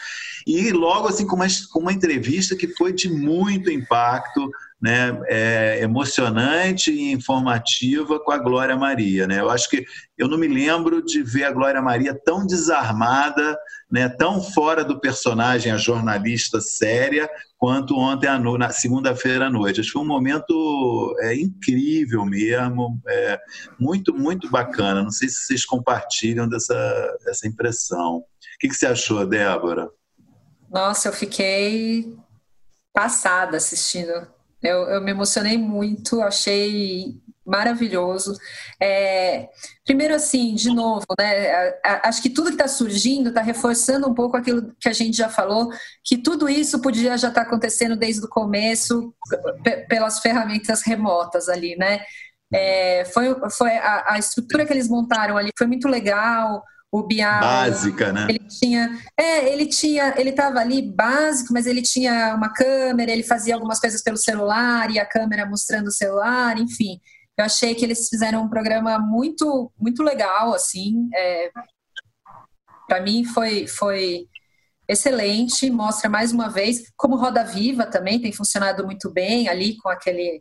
e 0.46 0.72
logo 0.72 1.08
assim 1.08 1.26
com 1.26 1.36
uma, 1.36 1.46
com 1.70 1.80
uma 1.80 1.92
entrevista 1.92 2.56
que 2.56 2.66
foi 2.68 2.90
de 2.90 3.10
muito 3.10 3.70
impacto, 3.70 4.50
né, 4.80 5.20
é, 5.26 5.78
emocionante 5.82 6.90
e 6.90 7.12
informativa 7.12 8.18
com 8.18 8.32
a 8.32 8.38
Glória 8.38 8.74
Maria. 8.74 9.26
Né? 9.26 9.40
Eu 9.40 9.50
acho 9.50 9.68
que 9.68 9.84
eu 10.16 10.26
não 10.26 10.38
me 10.38 10.48
lembro 10.48 11.04
de 11.04 11.22
ver 11.22 11.44
a 11.44 11.52
Glória 11.52 11.82
Maria 11.82 12.18
tão 12.24 12.46
desarmada, 12.46 13.56
né, 13.92 14.08
tão 14.08 14.40
fora 14.40 14.82
do 14.82 14.98
personagem, 14.98 15.70
a 15.70 15.76
jornalista 15.76 16.62
séria, 16.62 17.28
quanto 17.58 17.94
ontem 17.94 18.26
à 18.26 18.38
no, 18.38 18.56
na 18.56 18.70
segunda-feira 18.70 19.48
à 19.48 19.50
noite. 19.50 19.80
Acho 19.80 19.90
que 19.90 19.92
foi 19.92 20.02
um 20.02 20.06
momento 20.06 21.14
é, 21.20 21.34
incrível 21.34 22.24
mesmo, 22.24 22.98
é, 23.06 23.38
muito, 23.78 24.14
muito 24.14 24.50
bacana. 24.50 25.02
Não 25.02 25.10
sei 25.10 25.28
se 25.28 25.44
vocês 25.44 25.66
compartilham 25.66 26.48
dessa, 26.48 27.18
dessa 27.22 27.46
impressão. 27.46 28.16
O 28.16 28.24
que, 28.58 28.68
que 28.68 28.74
você 28.74 28.86
achou, 28.86 29.26
Débora? 29.26 29.90
Nossa, 30.70 31.10
eu 31.10 31.12
fiquei 31.12 32.16
passada 32.94 33.58
assistindo 33.58 34.26
eu, 34.62 34.84
eu 34.84 35.02
me 35.02 35.10
emocionei 35.10 35.58
muito, 35.58 36.22
achei 36.22 37.20
maravilhoso. 37.44 38.36
É, 38.80 39.48
primeiro, 39.84 40.14
assim, 40.14 40.54
de 40.54 40.70
novo, 40.70 41.06
né? 41.18 41.74
Acho 42.02 42.22
que 42.22 42.30
tudo 42.30 42.46
que 42.46 42.54
está 42.54 42.68
surgindo 42.68 43.28
está 43.28 43.42
reforçando 43.42 44.08
um 44.08 44.14
pouco 44.14 44.36
aquilo 44.36 44.74
que 44.80 44.88
a 44.88 44.92
gente 44.92 45.16
já 45.16 45.28
falou, 45.28 45.70
que 46.04 46.18
tudo 46.18 46.48
isso 46.48 46.80
podia 46.80 47.16
já 47.18 47.28
estar 47.28 47.42
tá 47.42 47.46
acontecendo 47.46 47.96
desde 47.96 48.24
o 48.24 48.28
começo 48.28 49.14
pelas 49.88 50.20
ferramentas 50.20 50.82
remotas 50.82 51.48
ali, 51.48 51.76
né? 51.76 52.00
É, 52.54 53.04
foi 53.06 53.34
foi 53.50 53.70
a, 53.70 54.12
a, 54.12 54.18
estrutura 54.18 54.66
que 54.66 54.72
eles 54.74 54.86
montaram 54.86 55.38
ali 55.38 55.50
foi 55.56 55.66
muito 55.66 55.88
legal 55.88 56.62
o 56.92 57.02
Bial. 57.02 57.40
Básica, 57.40 58.12
né? 58.12 58.26
Ele 58.28 58.40
tinha. 58.40 58.98
É, 59.18 59.50
ele 59.50 59.66
tinha. 59.66 60.14
Ele 60.18 60.28
estava 60.28 60.60
ali 60.60 60.82
básico, 60.82 61.50
mas 61.52 61.66
ele 61.66 61.80
tinha 61.80 62.34
uma 62.34 62.52
câmera, 62.52 63.10
ele 63.10 63.22
fazia 63.22 63.54
algumas 63.54 63.80
coisas 63.80 64.02
pelo 64.02 64.18
celular 64.18 64.90
e 64.90 64.98
a 64.98 65.06
câmera 65.06 65.46
mostrando 65.46 65.86
o 65.86 65.92
celular, 65.92 66.58
enfim. 66.58 67.00
Eu 67.42 67.46
achei 67.46 67.74
que 67.74 67.84
eles 67.84 68.08
fizeram 68.08 68.44
um 68.44 68.48
programa 68.48 68.98
muito, 69.00 69.70
muito 69.78 70.02
legal, 70.02 70.54
assim. 70.54 71.08
É, 71.12 71.50
Para 72.86 73.00
mim 73.00 73.24
foi, 73.24 73.66
foi 73.66 74.28
excelente, 74.88 75.68
mostra 75.68 76.08
mais 76.08 76.30
uma 76.32 76.48
vez 76.48 76.84
como 76.96 77.16
Roda 77.16 77.42
Viva 77.44 77.84
também 77.84 78.20
tem 78.20 78.32
funcionado 78.32 78.84
muito 78.84 79.10
bem 79.10 79.48
ali 79.48 79.76
com 79.76 79.88
aquele 79.88 80.38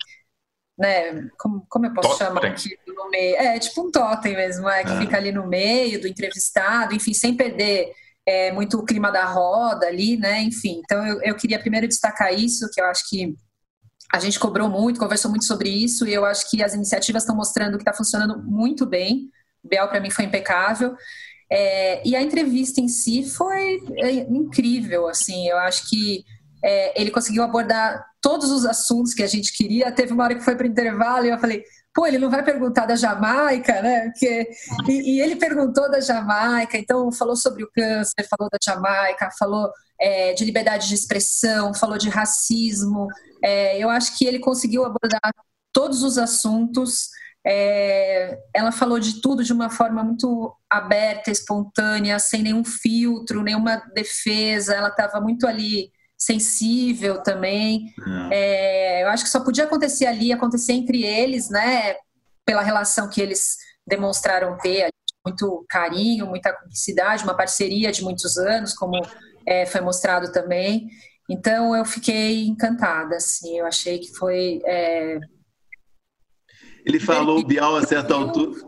né? 0.78 1.28
Como, 1.38 1.66
como 1.70 1.86
eu 1.86 1.94
posso 1.94 2.10
totem. 2.10 2.28
chamar 2.28 2.46
aqui 2.46 2.78
no 2.88 3.10
meio? 3.10 3.36
É 3.36 3.60
tipo 3.60 3.82
um 3.82 3.92
totem 3.92 4.36
mesmo, 4.36 4.68
é, 4.70 4.84
que 4.84 4.92
é. 4.92 4.98
fica 5.00 5.18
ali 5.18 5.32
no 5.32 5.48
meio 5.48 6.00
do 6.02 6.08
entrevistado, 6.08 6.96
enfim, 6.96 7.14
sem 7.14 7.36
perder 7.36 7.92
é, 8.26 8.52
muito 8.52 8.78
o 8.78 8.86
clima 8.86 9.12
da 9.12 9.26
roda 9.26 9.88
ali, 9.88 10.18
né? 10.18 10.42
Enfim, 10.42 10.82
então 10.84 11.06
eu, 11.06 11.22
eu 11.22 11.36
queria 11.36 11.60
primeiro 11.60 11.88
destacar 11.88 12.34
isso, 12.34 12.70
que 12.72 12.82
eu 12.82 12.86
acho 12.86 13.08
que 13.10 13.36
a 14.14 14.20
gente 14.20 14.40
cobrou 14.40 14.70
muito, 14.70 15.00
conversou 15.00 15.32
muito 15.32 15.46
sobre 15.46 15.70
isso, 15.70 16.08
e 16.08 16.14
eu 16.14 16.26
acho 16.26 16.50
que 16.50 16.62
as 16.62 16.74
iniciativas 16.74 17.24
estão 17.24 17.36
mostrando 17.36 17.78
que 17.78 17.82
está 17.82 17.94
funcionando 17.94 18.44
muito 18.44 18.86
bem. 18.86 19.30
O 19.64 19.70
Biel, 19.70 19.88
para 19.88 20.00
mim, 20.00 20.10
foi 20.10 20.26
impecável. 20.26 20.96
É, 21.50 22.06
e 22.08 22.16
a 22.16 22.22
entrevista 22.22 22.82
em 22.82 22.88
si 22.88 23.24
foi 23.30 23.80
é, 23.98 24.12
incrível, 24.30 25.08
assim, 25.08 25.48
eu 25.48 25.58
acho 25.58 25.90
que 25.90 26.24
é, 26.64 27.02
ele 27.02 27.12
conseguiu 27.12 27.44
abordar 27.44 28.06
todos 28.22 28.52
os 28.52 28.66
assuntos 28.66 29.14
que 29.14 29.24
a 29.24 29.28
gente 29.28 29.52
queria. 29.54 29.92
Teve 29.92 30.14
uma 30.14 30.24
hora 30.24 30.36
que 30.36 30.44
foi 30.44 30.56
para 30.56 30.66
o 30.66 30.70
intervalo 30.70 31.26
e 31.26 31.30
eu 31.30 31.40
falei, 31.40 31.64
pô, 31.94 32.06
ele 32.06 32.20
não 32.20 32.30
vai 32.30 32.44
perguntar 32.44 32.86
da 32.86 32.96
Jamaica, 32.96 33.82
né? 33.82 34.10
Porque, 34.10 34.50
e, 34.88 35.16
e, 35.16 35.22
ele 35.22 35.36
perguntou 35.36 35.90
da 35.90 36.00
Jamaica, 36.00 36.78
então 36.78 37.12
falou 37.12 37.36
sobre 37.36 37.64
o 37.64 37.72
câncer, 37.72 38.28
falou 38.30 38.50
da 38.50 38.58
Jamaica, 38.64 39.30
falou 39.38 39.70
é, 40.02 40.34
de 40.34 40.44
liberdade 40.44 40.88
de 40.88 40.96
expressão, 40.96 41.74
falou 41.74 41.98
de 41.98 42.10
racismo. 42.10 43.08
É, 43.44 43.78
eu 43.78 43.90
acho 43.90 44.18
que 44.18 44.26
ele 44.26 44.40
conseguiu 44.40 44.84
abordar 44.84 45.32
todos 45.72 46.02
os 46.02 46.18
assuntos. 46.18 47.10
É, 47.46 48.38
ela 48.54 48.72
falou 48.72 49.00
de 49.00 49.22
tudo 49.22 49.44
de 49.44 49.54
uma 49.54 49.70
forma 49.70 50.04
muito 50.04 50.56
aberta, 50.70 51.30
espontânea, 51.30 52.18
sem 52.18 52.42
nenhum 52.42 52.64
filtro, 52.64 53.44
nenhuma 53.44 53.78
defesa. 53.94 54.74
Ela 54.74 54.90
estava 54.90 55.22
muito 55.22 55.46
ali 55.46 55.92
sensível 56.18 57.22
também. 57.22 57.94
É. 58.32 59.00
É, 59.00 59.04
eu 59.04 59.10
acho 59.10 59.24
que 59.24 59.30
só 59.30 59.40
podia 59.40 59.66
acontecer 59.66 60.08
ali, 60.08 60.32
acontecer 60.32 60.74
entre 60.74 61.04
eles, 61.04 61.50
né? 61.50 61.96
Pela 62.44 62.62
relação 62.64 63.08
que 63.08 63.22
eles 63.22 63.58
demonstraram 63.88 64.58
ter, 64.58 64.90
muito 65.26 65.64
carinho, 65.70 66.26
muita 66.26 66.52
cumplicidade, 66.54 67.24
uma 67.24 67.38
parceria 67.38 67.92
de 67.92 68.04
muitos 68.04 68.38
anos, 68.38 68.74
como 68.74 69.00
é, 69.46 69.66
foi 69.66 69.82
mostrado 69.82 70.32
também. 70.32 70.88
Então 71.30 71.76
eu 71.76 71.86
fiquei 71.86 72.46
encantada, 72.46 73.16
assim, 73.16 73.58
eu 73.58 73.66
achei 73.66 74.00
que 74.00 74.14
foi. 74.16 74.62
É... 74.66 75.20
Ele 76.86 77.00
falou 77.00 77.40
o 77.40 77.46
Bial 77.46 77.76
a 77.76 77.86
certa 77.86 78.14
altura. 78.14 78.60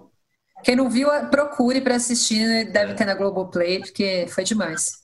Quem 0.63 0.75
não 0.75 0.89
viu, 0.89 1.09
procure 1.29 1.81
para 1.81 1.95
assistir, 1.95 2.71
deve 2.71 2.93
ter 2.93 3.05
na 3.05 3.15
Globoplay, 3.15 3.79
porque 3.79 4.27
foi 4.29 4.45
demais 4.45 5.02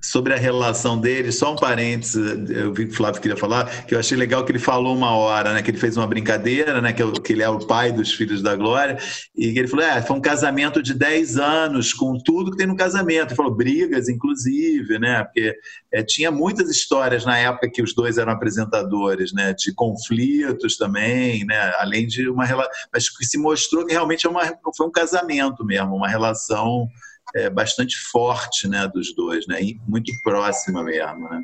sobre 0.00 0.32
a 0.32 0.36
relação 0.36 0.98
deles, 0.98 1.36
só 1.36 1.52
um 1.52 1.56
parênteses, 1.56 2.16
eu 2.50 2.72
vi 2.72 2.86
que 2.86 2.92
o 2.92 2.96
Flávio 2.96 3.20
queria 3.20 3.36
falar, 3.36 3.86
que 3.86 3.94
eu 3.94 3.98
achei 3.98 4.16
legal 4.16 4.44
que 4.44 4.52
ele 4.52 4.58
falou 4.58 4.94
uma 4.94 5.16
hora, 5.16 5.52
né, 5.52 5.62
que 5.62 5.70
ele 5.70 5.78
fez 5.78 5.96
uma 5.96 6.06
brincadeira, 6.06 6.80
né, 6.80 6.92
que, 6.92 7.02
eu, 7.02 7.12
que 7.12 7.32
ele 7.32 7.42
é 7.42 7.48
o 7.48 7.58
pai 7.58 7.90
dos 7.90 8.12
filhos 8.12 8.40
da 8.42 8.54
Glória, 8.54 8.98
e 9.36 9.58
ele 9.58 9.66
falou, 9.66 9.84
é, 9.84 10.00
foi 10.00 10.16
um 10.16 10.20
casamento 10.20 10.82
de 10.82 10.94
10 10.94 11.38
anos, 11.38 11.92
com 11.92 12.18
tudo 12.18 12.52
que 12.52 12.56
tem 12.56 12.66
no 12.66 12.76
casamento, 12.76 13.30
ele 13.30 13.36
falou, 13.36 13.54
brigas, 13.54 14.08
inclusive, 14.08 14.98
né, 14.98 15.24
porque 15.24 15.54
é, 15.92 16.02
tinha 16.02 16.30
muitas 16.30 16.70
histórias 16.70 17.24
na 17.24 17.38
época 17.38 17.70
que 17.70 17.82
os 17.82 17.94
dois 17.94 18.16
eram 18.18 18.32
apresentadores, 18.32 19.32
né, 19.32 19.54
de 19.54 19.72
conflitos 19.74 20.76
também, 20.76 21.44
né, 21.44 21.72
além 21.78 22.06
de 22.06 22.28
uma 22.28 22.44
relação, 22.44 22.70
mas 22.92 23.08
que 23.08 23.24
se 23.24 23.38
mostrou 23.38 23.84
que 23.84 23.92
realmente 23.92 24.26
é 24.26 24.30
uma, 24.30 24.42
foi 24.76 24.86
um 24.86 24.92
casamento 24.92 25.64
mesmo, 25.64 25.96
uma 25.96 26.08
relação 26.08 26.88
é, 27.36 27.50
bastante 27.50 27.96
forte 28.10 28.66
né, 28.66 28.88
dos 28.88 29.14
dois, 29.14 29.46
né, 29.46 29.62
e 29.62 29.78
muito 29.86 30.12
próxima 30.22 30.82
mesmo. 30.82 31.28
Né? 31.28 31.42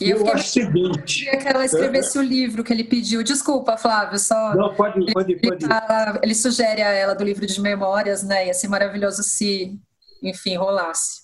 E 0.00 0.10
eu, 0.10 0.18
eu 0.18 0.28
acho 0.32 0.44
o 0.44 0.48
seguinte. 0.48 1.30
que 1.30 1.48
ela 1.48 1.64
escrevesse 1.64 2.18
é... 2.18 2.20
o 2.20 2.24
livro 2.24 2.64
que 2.64 2.72
ele 2.72 2.84
pediu. 2.84 3.22
Desculpa, 3.22 3.76
Flávio, 3.76 4.18
só. 4.18 4.54
Não, 4.54 4.74
pode, 4.74 5.00
pode, 5.12 5.36
pode. 5.36 5.64
Ele, 5.64 6.18
ele 6.22 6.34
sugere 6.34 6.82
a 6.82 6.90
ela 6.90 7.14
do 7.14 7.24
livro 7.24 7.46
de 7.46 7.60
memórias, 7.60 8.22
né? 8.22 8.48
Ia 8.48 8.54
ser 8.54 8.68
maravilhoso 8.68 9.22
se, 9.22 9.78
enfim, 10.22 10.56
rolasse. 10.56 11.23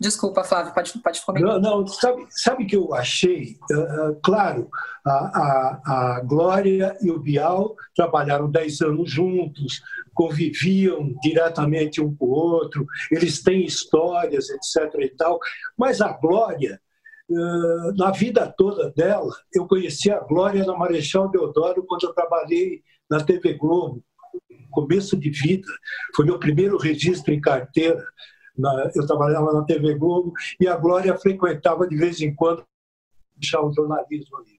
Desculpa, 0.00 0.42
Flávio, 0.42 0.72
pode, 0.72 0.98
pode 0.98 1.20
comentar. 1.26 1.60
Não, 1.60 1.80
não 1.80 1.86
sabe, 1.86 2.26
sabe 2.30 2.64
que 2.64 2.74
eu 2.74 2.94
achei? 2.94 3.58
Uh, 3.70 4.18
claro, 4.22 4.70
a, 5.06 5.10
a, 5.10 5.80
a 6.16 6.20
Glória 6.20 6.96
e 7.02 7.10
o 7.10 7.20
Bial 7.20 7.76
trabalharam 7.94 8.50
10 8.50 8.80
anos 8.80 9.10
juntos, 9.10 9.82
conviviam 10.14 11.14
diretamente 11.22 12.00
um 12.00 12.16
com 12.16 12.24
o 12.24 12.30
outro, 12.30 12.86
eles 13.12 13.42
têm 13.42 13.66
histórias, 13.66 14.48
etc. 14.48 14.90
e 15.00 15.10
tal, 15.10 15.38
mas 15.76 16.00
a 16.00 16.10
Glória, 16.12 16.80
uh, 17.28 17.94
na 17.94 18.10
vida 18.10 18.50
toda 18.56 18.90
dela, 18.92 19.36
eu 19.54 19.66
conheci 19.66 20.10
a 20.10 20.20
Glória 20.20 20.64
na 20.64 20.74
Marechal 20.74 21.30
Deodoro 21.30 21.84
quando 21.86 22.04
eu 22.04 22.14
trabalhei 22.14 22.82
na 23.10 23.22
TV 23.22 23.52
Globo, 23.52 24.02
começo 24.70 25.14
de 25.14 25.28
vida, 25.28 25.68
foi 26.16 26.24
meu 26.24 26.38
primeiro 26.38 26.78
registro 26.78 27.34
em 27.34 27.40
carteira 27.40 28.02
na, 28.56 28.90
eu 28.94 29.06
trabalhava 29.06 29.52
na 29.52 29.64
TV 29.64 29.94
Globo 29.94 30.32
e 30.58 30.66
a 30.66 30.76
Glória 30.76 31.16
frequentava 31.18 31.86
de 31.86 31.96
vez 31.96 32.20
em 32.20 32.34
quando 32.34 32.64
deixar 33.36 33.62
o 33.62 33.72
jornalismo 33.72 34.36
ali. 34.36 34.58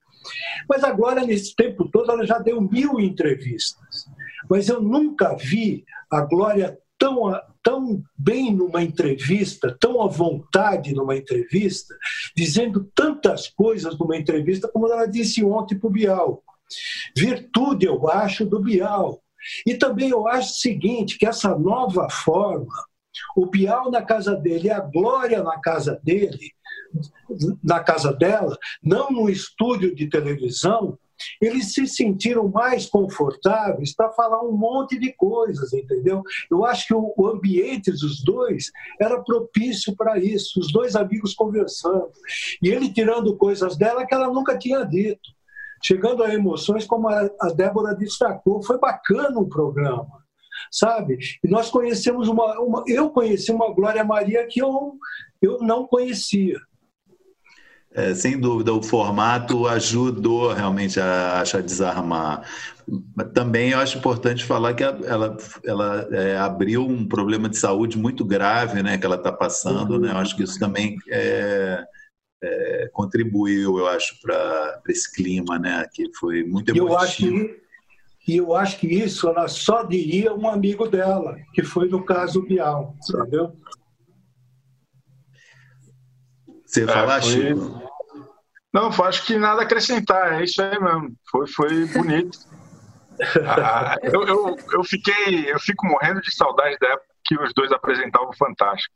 Mas 0.68 0.84
a 0.84 0.92
Glória, 0.92 1.26
nesse 1.26 1.56
tempo 1.56 1.90
todo, 1.90 2.12
ela 2.12 2.26
já 2.26 2.38
deu 2.40 2.62
mil 2.62 3.00
entrevistas. 3.00 4.08
Mas 4.50 4.70
eu 4.70 4.82
nunca 4.82 5.36
vi 5.36 5.86
a 6.12 6.22
Glória 6.22 6.78
tão, 6.98 7.34
tão 7.64 8.04
bem 8.18 8.54
numa 8.54 8.84
entrevista, 8.84 9.76
tão 9.80 10.02
à 10.02 10.08
vontade 10.08 10.94
numa 10.94 11.16
entrevista, 11.16 11.96
dizendo 12.36 12.90
tantas 12.96 13.48
coisas 13.48 13.98
numa 13.98 14.18
entrevista, 14.18 14.68
como 14.68 14.88
ela 14.88 15.08
disse 15.08 15.44
ontem 15.44 15.78
para 15.78 15.88
o 15.88 15.92
Bial. 15.92 16.44
Virtude, 17.18 17.86
eu 17.86 18.08
acho, 18.08 18.46
do 18.46 18.60
Bial. 18.60 19.22
E 19.66 19.76
também 19.76 20.10
eu 20.10 20.28
acho 20.28 20.52
o 20.52 20.60
seguinte, 20.60 21.18
que 21.18 21.26
essa 21.26 21.58
nova 21.58 22.08
forma 22.10 22.72
o 23.36 23.46
Bial 23.46 23.92
na 23.92 24.02
casa 24.02 24.36
dele 24.36 24.68
e 24.68 24.72
a 24.72 24.80
Glória 24.80 25.44
na 25.44 25.60
casa 25.60 26.00
dele, 26.04 26.52
na 27.64 27.80
casa 27.80 28.14
dela, 28.14 28.58
não 28.84 29.10
no 29.10 29.30
estúdio 29.30 29.96
de 29.96 30.10
televisão, 30.10 30.98
eles 31.40 31.74
se 31.74 31.86
sentiram 31.88 32.48
mais 32.48 32.88
confortáveis 32.88 33.94
para 33.96 34.12
falar 34.12 34.42
um 34.44 34.52
monte 34.52 34.98
de 34.98 35.14
coisas, 35.14 35.72
entendeu? 35.74 36.24
Eu 36.50 36.66
acho 36.66 36.88
que 36.88 36.94
o 36.94 37.28
ambiente 37.28 37.92
dos 37.92 38.24
dois 38.24 38.72
era 39.00 39.22
propício 39.22 39.96
para 39.96 40.18
isso, 40.18 40.60
os 40.60 40.72
dois 40.72 40.96
amigos 40.96 41.34
conversando. 41.34 42.12
E 42.62 42.70
ele 42.70 42.92
tirando 42.92 43.38
coisas 43.38 43.78
dela 43.78 44.06
que 44.06 44.14
ela 44.14 44.28
nunca 44.28 44.58
tinha 44.58 44.84
dito. 44.84 45.30
Chegando 45.84 46.24
a 46.24 46.34
emoções, 46.34 46.86
como 46.86 47.08
a 47.10 47.54
Débora 47.56 47.96
destacou, 47.96 48.62
foi 48.62 48.78
bacana 48.80 49.40
o 49.40 49.50
programa 49.50 50.21
sabe? 50.70 51.18
E 51.44 51.48
nós 51.48 51.70
conhecemos 51.70 52.28
uma, 52.28 52.60
uma 52.60 52.84
eu 52.88 53.10
conheci 53.10 53.52
uma 53.52 53.74
Glória 53.74 54.04
Maria 54.04 54.46
que 54.48 54.62
eu, 54.62 54.98
eu 55.42 55.60
não 55.60 55.88
conhecia. 55.88 56.60
é, 57.94 58.14
sem 58.16 58.40
dúvida, 58.40 58.74
o 58.74 58.82
formato 58.82 59.68
ajudou 59.68 60.54
realmente 60.54 61.00
a, 61.00 61.42
a 61.42 61.62
desarmar. 61.62 62.48
Também 63.34 63.72
eu 63.72 63.80
acho 63.80 63.98
importante 63.98 64.44
falar 64.46 64.74
que 64.74 64.84
ela, 64.84 65.38
ela 65.64 66.08
é, 66.12 66.38
abriu 66.38 66.86
um 66.86 67.08
problema 67.08 67.48
de 67.50 67.58
saúde 67.58 67.98
muito 67.98 68.26
grave 68.26 68.82
né, 68.82 68.98
que 68.98 69.06
ela 69.06 69.16
está 69.16 69.32
passando. 69.32 70.00
Né? 70.00 70.12
Eu 70.12 70.18
acho 70.18 70.36
que 70.36 70.44
isso 70.44 70.60
também 70.60 70.98
é, 71.10 71.84
é, 72.44 72.90
contribuiu, 72.92 73.78
eu 73.78 73.88
acho, 73.88 74.20
para 74.22 74.82
esse 74.88 75.12
clima 75.12 75.60
né, 75.60 75.86
que 75.94 76.10
foi 76.18 76.44
muito 76.44 76.70
emotivo. 76.70 76.88
Eu 76.88 76.98
acho 76.98 77.18
que, 77.18 77.62
e 78.28 78.38
eu 78.38 78.56
acho 78.56 78.78
que 78.78 78.88
isso 78.88 79.28
ela 79.28 79.48
só 79.48 79.84
diria 79.84 80.34
um 80.34 80.48
amigo 80.48 80.88
dela, 80.88 81.38
que 81.54 81.64
foi 81.64 81.88
no 81.88 82.04
caso 82.04 82.44
Bial, 82.44 82.96
entendeu? 83.10 83.56
Você 86.66 86.86
falar, 86.86 87.18
é, 87.18 87.22
foi... 87.22 87.32
Chico? 87.32 87.92
Não, 88.74 88.88
acho 88.88 89.26
que 89.26 89.38
nada 89.38 89.62
a 89.62 89.66
acrescentar, 89.66 90.40
é 90.40 90.44
isso 90.44 90.62
aí 90.62 90.80
mesmo. 90.80 91.14
Foi, 91.30 91.48
foi 91.48 91.86
bonito. 91.88 92.40
ah, 93.46 93.98
eu, 94.02 94.24
eu, 94.24 94.58
eu, 94.72 94.84
fiquei, 94.84 95.52
eu 95.52 95.60
fico 95.60 95.86
morrendo 95.86 96.22
de 96.22 96.34
saudade 96.34 96.78
da 96.80 96.88
época 96.88 97.08
que 97.26 97.38
os 97.38 97.54
dois 97.54 97.72
apresentavam 97.72 98.30
o 98.30 98.38
Fantástico. 98.38 98.96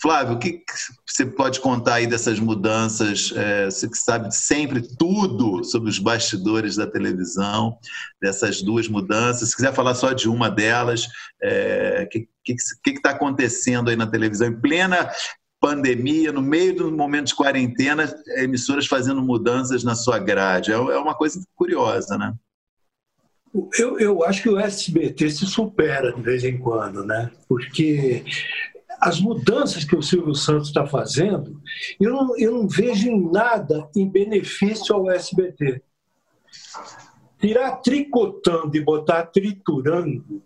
Flávio, 0.00 0.36
o 0.36 0.38
que 0.38 0.62
você 1.06 1.26
pode 1.26 1.60
contar 1.60 1.96
aí 1.96 2.06
dessas 2.06 2.40
mudanças? 2.40 3.32
É, 3.36 3.66
você 3.66 3.86
que 3.86 3.98
sabe 3.98 4.34
sempre 4.34 4.80
tudo 4.96 5.62
sobre 5.62 5.90
os 5.90 5.98
bastidores 5.98 6.76
da 6.76 6.86
televisão, 6.86 7.76
dessas 8.20 8.62
duas 8.62 8.88
mudanças. 8.88 9.50
Se 9.50 9.56
quiser 9.56 9.74
falar 9.74 9.94
só 9.94 10.12
de 10.12 10.26
uma 10.26 10.50
delas, 10.50 11.04
o 11.04 11.08
é, 11.42 12.06
que 12.06 12.26
está 12.86 13.10
acontecendo 13.10 13.90
aí 13.90 13.96
na 13.96 14.06
televisão 14.06 14.48
em 14.48 14.58
plena 14.58 15.10
pandemia, 15.60 16.32
no 16.32 16.40
meio 16.40 16.74
do 16.74 16.90
momento 16.90 17.26
de 17.26 17.34
quarentena, 17.34 18.10
emissoras 18.38 18.86
fazendo 18.86 19.20
mudanças 19.20 19.84
na 19.84 19.94
sua 19.94 20.18
grade? 20.18 20.72
É, 20.72 20.74
é 20.74 20.98
uma 20.98 21.14
coisa 21.14 21.44
curiosa, 21.54 22.16
né? 22.16 22.32
Eu, 23.76 23.98
eu 23.98 24.24
acho 24.24 24.42
que 24.42 24.48
o 24.48 24.58
SBT 24.58 25.28
se 25.28 25.44
supera 25.44 26.12
de 26.12 26.22
vez 26.22 26.44
em 26.44 26.56
quando, 26.56 27.04
né? 27.04 27.30
Porque 27.48 28.24
as 29.00 29.20
mudanças 29.20 29.84
que 29.84 29.96
o 29.96 30.02
Silvio 30.02 30.34
Santos 30.34 30.68
está 30.68 30.86
fazendo, 30.86 31.60
eu 31.98 32.10
não, 32.10 32.36
eu 32.36 32.52
não 32.52 32.68
vejo 32.68 33.08
em 33.08 33.30
nada 33.30 33.88
em 33.96 34.08
benefício 34.08 34.94
ao 34.94 35.10
SBT. 35.10 35.82
Tirar 37.40 37.76
tricotando 37.76 38.76
e 38.76 38.80
botar 38.80 39.24
triturando 39.26 40.42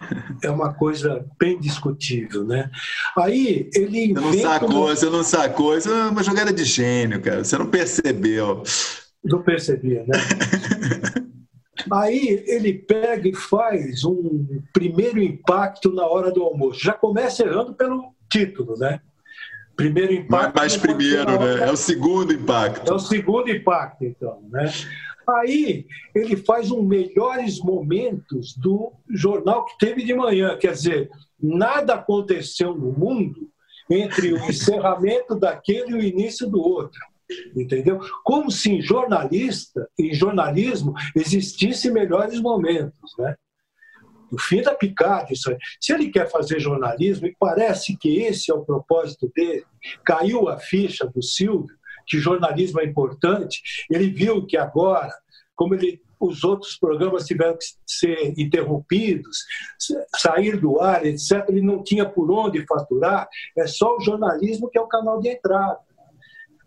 é 0.42 0.50
uma 0.50 0.74
coisa 0.74 1.24
bem 1.38 1.58
discutível, 1.58 2.44
né? 2.44 2.70
Aí 3.16 3.70
ele 3.74 4.12
Você 4.12 4.20
não 4.20 4.50
sacou, 4.50 4.68
uma... 4.84 4.96
você 4.96 5.10
não 5.10 5.24
sacou, 5.24 5.78
isso 5.78 5.90
é 5.90 6.08
uma 6.08 6.22
jogada 6.22 6.52
de 6.52 6.64
gênio, 6.64 7.20
cara. 7.22 7.42
Você 7.42 7.56
não 7.56 7.66
percebeu. 7.66 8.62
Não 9.24 9.42
percebia, 9.42 10.04
né? 10.06 10.18
Aí 11.92 12.44
ele 12.46 12.72
pega 12.72 13.28
e 13.28 13.34
faz 13.34 14.04
um 14.04 14.62
primeiro 14.72 15.22
impacto 15.22 15.92
na 15.92 16.06
hora 16.06 16.30
do 16.30 16.42
almoço. 16.42 16.80
Já 16.82 16.92
começa 16.92 17.44
errando 17.44 17.74
pelo 17.74 18.14
título, 18.30 18.76
né? 18.78 19.00
Primeiro 19.76 20.12
impacto. 20.12 20.54
Mas 20.56 20.76
primeiro, 20.76 21.38
né? 21.38 21.68
É 21.68 21.70
o 21.70 21.76
segundo 21.76 22.32
impacto. 22.32 22.90
É 22.90 22.94
o 22.94 22.98
segundo 22.98 23.50
impacto, 23.50 24.04
então, 24.04 24.42
né? 24.50 24.72
Aí 25.28 25.86
ele 26.14 26.36
faz 26.36 26.70
um 26.70 26.82
melhores 26.82 27.58
momentos 27.58 28.56
do 28.56 28.92
jornal 29.10 29.64
que 29.64 29.76
teve 29.78 30.04
de 30.04 30.14
manhã, 30.14 30.56
quer 30.56 30.72
dizer, 30.72 31.10
nada 31.40 31.94
aconteceu 31.94 32.74
no 32.74 32.92
mundo 32.92 33.50
entre 33.90 34.32
o 34.32 34.38
encerramento 34.48 35.34
daquele 35.34 35.90
e 35.90 35.94
o 35.94 36.02
início 36.02 36.48
do 36.48 36.60
outro 36.60 37.00
entendeu? 37.54 38.00
Como 38.24 38.50
se 38.50 38.70
em 38.70 38.80
jornalista, 38.80 39.88
em 39.98 40.14
jornalismo, 40.14 40.94
existissem 41.14 41.90
melhores 41.92 42.40
momentos, 42.40 43.12
né? 43.18 43.36
O 44.30 44.40
fim 44.40 44.60
da 44.60 44.74
picada, 44.74 45.32
isso 45.32 45.50
aí. 45.50 45.56
Se 45.80 45.92
ele 45.92 46.10
quer 46.10 46.28
fazer 46.28 46.58
jornalismo, 46.58 47.26
e 47.26 47.36
parece 47.38 47.96
que 47.96 48.18
esse 48.18 48.50
é 48.50 48.54
o 48.54 48.64
propósito 48.64 49.30
dele, 49.34 49.64
caiu 50.04 50.48
a 50.48 50.58
ficha 50.58 51.06
do 51.06 51.22
Silvio, 51.22 51.76
que 52.06 52.18
jornalismo 52.18 52.80
é 52.80 52.84
importante, 52.84 53.62
ele 53.90 54.10
viu 54.10 54.44
que 54.44 54.56
agora, 54.56 55.12
como 55.54 55.74
ele 55.74 56.00
os 56.18 56.44
outros 56.44 56.76
programas 56.76 57.26
tiveram 57.26 57.56
que 57.56 57.66
ser 57.86 58.32
interrompidos, 58.38 59.44
sair 60.16 60.58
do 60.58 60.80
ar, 60.80 61.04
etc. 61.04 61.44
Ele 61.48 61.60
não 61.60 61.82
tinha 61.82 62.08
por 62.08 62.30
onde 62.30 62.66
faturar, 62.66 63.28
é 63.56 63.66
só 63.66 63.96
o 63.96 64.00
jornalismo 64.00 64.68
que 64.70 64.78
é 64.78 64.80
o 64.80 64.88
canal 64.88 65.20
de 65.20 65.28
entrada. 65.28 65.78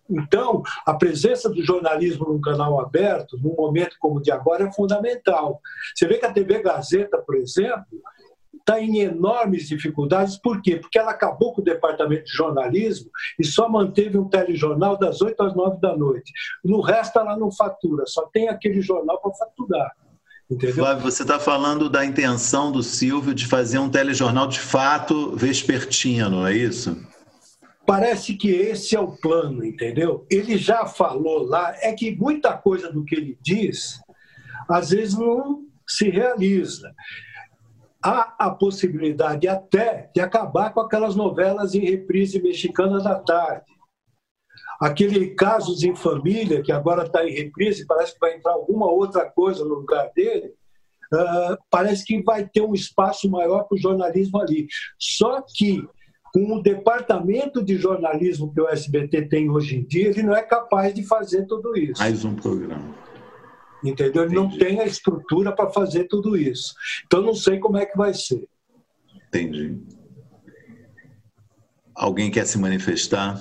Então, 0.09 0.63
a 0.85 0.93
presença 0.93 1.49
do 1.49 1.63
jornalismo 1.63 2.25
num 2.25 2.41
canal 2.41 2.79
aberto, 2.79 3.37
num 3.37 3.55
momento 3.55 3.95
como 3.99 4.17
o 4.17 4.21
de 4.21 4.31
agora, 4.31 4.65
é 4.65 4.71
fundamental. 4.71 5.61
Você 5.95 6.07
vê 6.07 6.17
que 6.17 6.25
a 6.25 6.33
TV 6.33 6.61
Gazeta, 6.61 7.17
por 7.19 7.35
exemplo, 7.35 7.85
está 8.69 8.79
em 8.81 8.99
enormes 8.99 9.67
dificuldades. 9.67 10.37
Por 10.37 10.61
quê? 10.61 10.77
Porque 10.77 10.99
ela 10.99 11.11
acabou 11.11 11.53
com 11.53 11.61
o 11.61 11.63
departamento 11.63 12.25
de 12.25 12.31
jornalismo 12.31 13.09
e 13.39 13.43
só 13.43 13.67
manteve 13.67 14.17
um 14.17 14.29
telejornal 14.29 14.97
das 14.97 15.21
8 15.21 15.41
às 15.41 15.55
9 15.55 15.79
da 15.79 15.97
noite. 15.97 16.31
No 16.63 16.81
resto, 16.81 17.19
ela 17.19 17.35
não 17.35 17.51
fatura, 17.51 18.05
só 18.05 18.27
tem 18.33 18.47
aquele 18.49 18.81
jornal 18.81 19.19
para 19.21 19.33
faturar. 19.33 19.91
Entendeu? 20.49 20.75
Flávio, 20.75 21.03
você 21.03 21.21
está 21.21 21.39
falando 21.39 21.89
da 21.89 22.03
intenção 22.03 22.71
do 22.71 22.81
Silvio 22.81 23.35
de 23.35 23.45
fazer 23.45 23.77
um 23.77 23.89
telejornal 23.89 24.47
de 24.47 24.59
fato 24.59 25.35
vespertino, 25.35 26.45
é 26.45 26.53
isso? 26.55 26.97
Parece 27.89 28.35
que 28.35 28.51
esse 28.51 28.95
é 28.95 28.99
o 28.99 29.17
plano, 29.17 29.65
entendeu? 29.65 30.23
Ele 30.29 30.59
já 30.59 30.85
falou 30.85 31.41
lá, 31.41 31.75
é 31.81 31.91
que 31.91 32.15
muita 32.15 32.55
coisa 32.55 32.93
do 32.93 33.03
que 33.03 33.15
ele 33.15 33.35
diz, 33.41 33.99
às 34.69 34.91
vezes 34.91 35.17
não 35.17 35.65
se 35.87 36.07
realiza. 36.07 36.93
Há 37.99 38.35
a 38.37 38.51
possibilidade 38.51 39.47
até 39.47 40.11
de 40.13 40.21
acabar 40.21 40.71
com 40.71 40.81
aquelas 40.81 41.15
novelas 41.15 41.73
em 41.73 41.79
reprise 41.79 42.39
mexicana 42.39 42.99
da 42.99 43.15
tarde. 43.15 43.65
Aquele 44.79 45.33
Casos 45.33 45.81
em 45.81 45.95
Família, 45.95 46.61
que 46.61 46.71
agora 46.71 47.07
está 47.07 47.25
em 47.25 47.33
reprise, 47.33 47.87
parece 47.87 48.13
que 48.13 48.19
vai 48.19 48.35
entrar 48.35 48.51
alguma 48.51 48.85
outra 48.85 49.27
coisa 49.31 49.65
no 49.65 49.73
lugar 49.73 50.11
dele, 50.15 50.53
uh, 51.11 51.57
parece 51.71 52.05
que 52.05 52.21
vai 52.21 52.47
ter 52.47 52.61
um 52.61 52.75
espaço 52.75 53.27
maior 53.31 53.63
para 53.63 53.75
o 53.75 53.81
jornalismo 53.81 54.39
ali. 54.39 54.67
Só 54.99 55.41
que 55.41 55.83
com 56.33 56.55
o 56.55 56.61
departamento 56.61 57.63
de 57.63 57.75
jornalismo 57.77 58.53
que 58.53 58.61
o 58.61 58.67
SBT 58.67 59.23
tem 59.23 59.49
hoje 59.49 59.77
em 59.77 59.83
dia, 59.83 60.09
ele 60.09 60.23
não 60.23 60.35
é 60.35 60.43
capaz 60.43 60.93
de 60.93 61.03
fazer 61.03 61.45
tudo 61.45 61.75
isso. 61.75 62.01
Mais 62.01 62.23
um 62.23 62.35
programa. 62.35 62.95
Entendeu? 63.83 64.23
Ele 64.23 64.37
Entendi. 64.37 64.51
não 64.51 64.57
tem 64.57 64.79
a 64.81 64.85
estrutura 64.85 65.55
para 65.55 65.69
fazer 65.69 66.05
tudo 66.05 66.37
isso. 66.37 66.73
Então, 67.05 67.21
não 67.21 67.33
sei 67.33 67.59
como 67.59 67.77
é 67.77 67.85
que 67.85 67.97
vai 67.97 68.13
ser. 68.13 68.47
Entendi. 69.27 69.79
Alguém 71.95 72.31
quer 72.31 72.45
se 72.45 72.57
manifestar? 72.57 73.39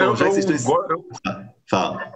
Eu, 0.00 0.10
Bom, 0.10 0.16
já 0.16 0.28
estão... 0.28 0.86
eu, 0.90 1.08
Fala. 1.68 2.12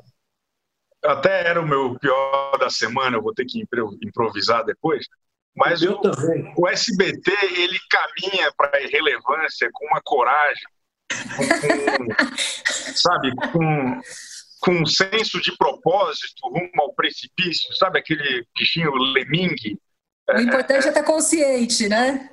Até 1.05 1.49
era 1.49 1.61
o 1.61 1.67
meu 1.67 1.99
pior 1.99 2.57
da 2.59 2.71
semana, 2.71 3.17
eu 3.17 3.23
vou 3.23 3.35
ter 3.35 3.45
que 3.45 3.65
improvisar 4.05 4.65
depois. 4.65 5.07
Mas 5.55 5.83
o, 5.83 6.01
o, 6.57 6.69
SBT 6.69 7.31
ele 7.57 7.79
caminha 7.91 8.51
para 8.57 8.77
a 8.77 8.83
irrelevância 8.83 9.69
com 9.73 9.87
uma 9.87 10.01
coragem, 10.03 10.65
com, 11.37 12.07
sabe, 12.97 13.31
com, 13.53 14.01
com 14.61 14.73
um 14.83 14.87
senso 14.87 15.41
de 15.43 15.55
propósito 15.59 16.49
rumo 16.49 16.71
ao 16.81 16.95
precipício, 16.95 17.75
sabe 17.75 17.99
aquele 17.99 18.47
bichinho 18.57 18.95
lemingue. 18.95 19.79
O 20.31 20.41
importante 20.41 20.85
é, 20.85 20.87
é 20.87 20.89
estar 20.89 21.03
consciente, 21.03 21.89
né? 21.89 22.31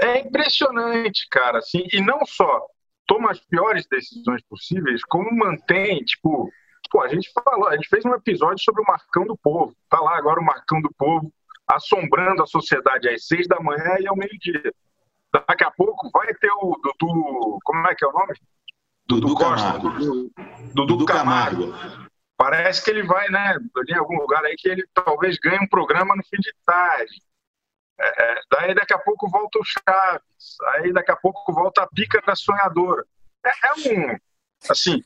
É 0.00 0.18
impressionante, 0.18 1.26
cara, 1.30 1.58
assim, 1.58 1.86
e 1.92 2.00
não 2.00 2.26
só. 2.26 2.66
Toma 3.06 3.30
as 3.30 3.38
piores 3.38 3.86
decisões 3.88 4.42
possíveis, 4.48 5.04
como 5.04 5.30
mantém, 5.30 6.00
tipo, 6.00 6.50
pô, 6.90 7.02
a 7.02 7.08
gente 7.08 7.30
falou, 7.32 7.68
a 7.68 7.76
gente 7.76 7.88
fez 7.88 8.04
um 8.04 8.12
episódio 8.12 8.62
sobre 8.64 8.82
o 8.82 8.86
Marcão 8.86 9.24
do 9.24 9.36
Povo, 9.36 9.72
tá 9.88 10.00
lá 10.00 10.18
agora 10.18 10.40
o 10.40 10.44
Marcão 10.44 10.80
do 10.82 10.90
Povo 10.98 11.32
assombrando 11.68 12.42
a 12.42 12.46
sociedade 12.46 13.08
às 13.08 13.26
seis 13.26 13.46
da 13.46 13.60
manhã 13.60 13.96
e 14.00 14.06
ao 14.06 14.16
meio-dia. 14.16 14.72
Daqui 15.32 15.64
a 15.64 15.70
pouco 15.70 16.10
vai 16.10 16.32
ter 16.34 16.50
o 16.50 16.78
Dudu. 16.82 17.58
Como 17.64 17.86
é 17.86 17.94
que 17.94 18.04
é 18.04 18.08
o 18.08 18.12
nome? 18.12 18.34
Dudu, 19.06 19.34
Costa. 19.34 19.78
Dudu, 19.78 20.32
Dudu 20.74 21.04
Camargo. 21.04 21.72
Camargo. 21.72 22.06
Parece 22.36 22.84
que 22.84 22.90
ele 22.90 23.02
vai, 23.02 23.28
né? 23.30 23.56
Em 23.88 23.94
algum 23.94 24.16
lugar 24.18 24.44
aí 24.44 24.54
que 24.56 24.68
ele 24.68 24.84
talvez 24.92 25.38
ganhe 25.38 25.58
um 25.58 25.68
programa 25.68 26.14
no 26.14 26.22
fim 26.24 26.38
de 26.38 26.52
tarde. 26.64 27.22
É, 27.98 28.22
é, 28.24 28.40
daí 28.50 28.74
daqui 28.74 28.92
a 28.92 28.98
pouco 28.98 29.28
volta 29.28 29.58
o 29.58 29.64
Chaves. 29.64 30.56
Aí 30.74 30.92
daqui 30.92 31.10
a 31.10 31.16
pouco 31.16 31.52
volta 31.52 31.82
a 31.82 31.88
pica 31.88 32.20
da 32.26 32.36
sonhadora. 32.36 33.04
É, 33.44 33.50
é 33.68 33.72
um. 33.90 34.18
Assim, 34.68 35.02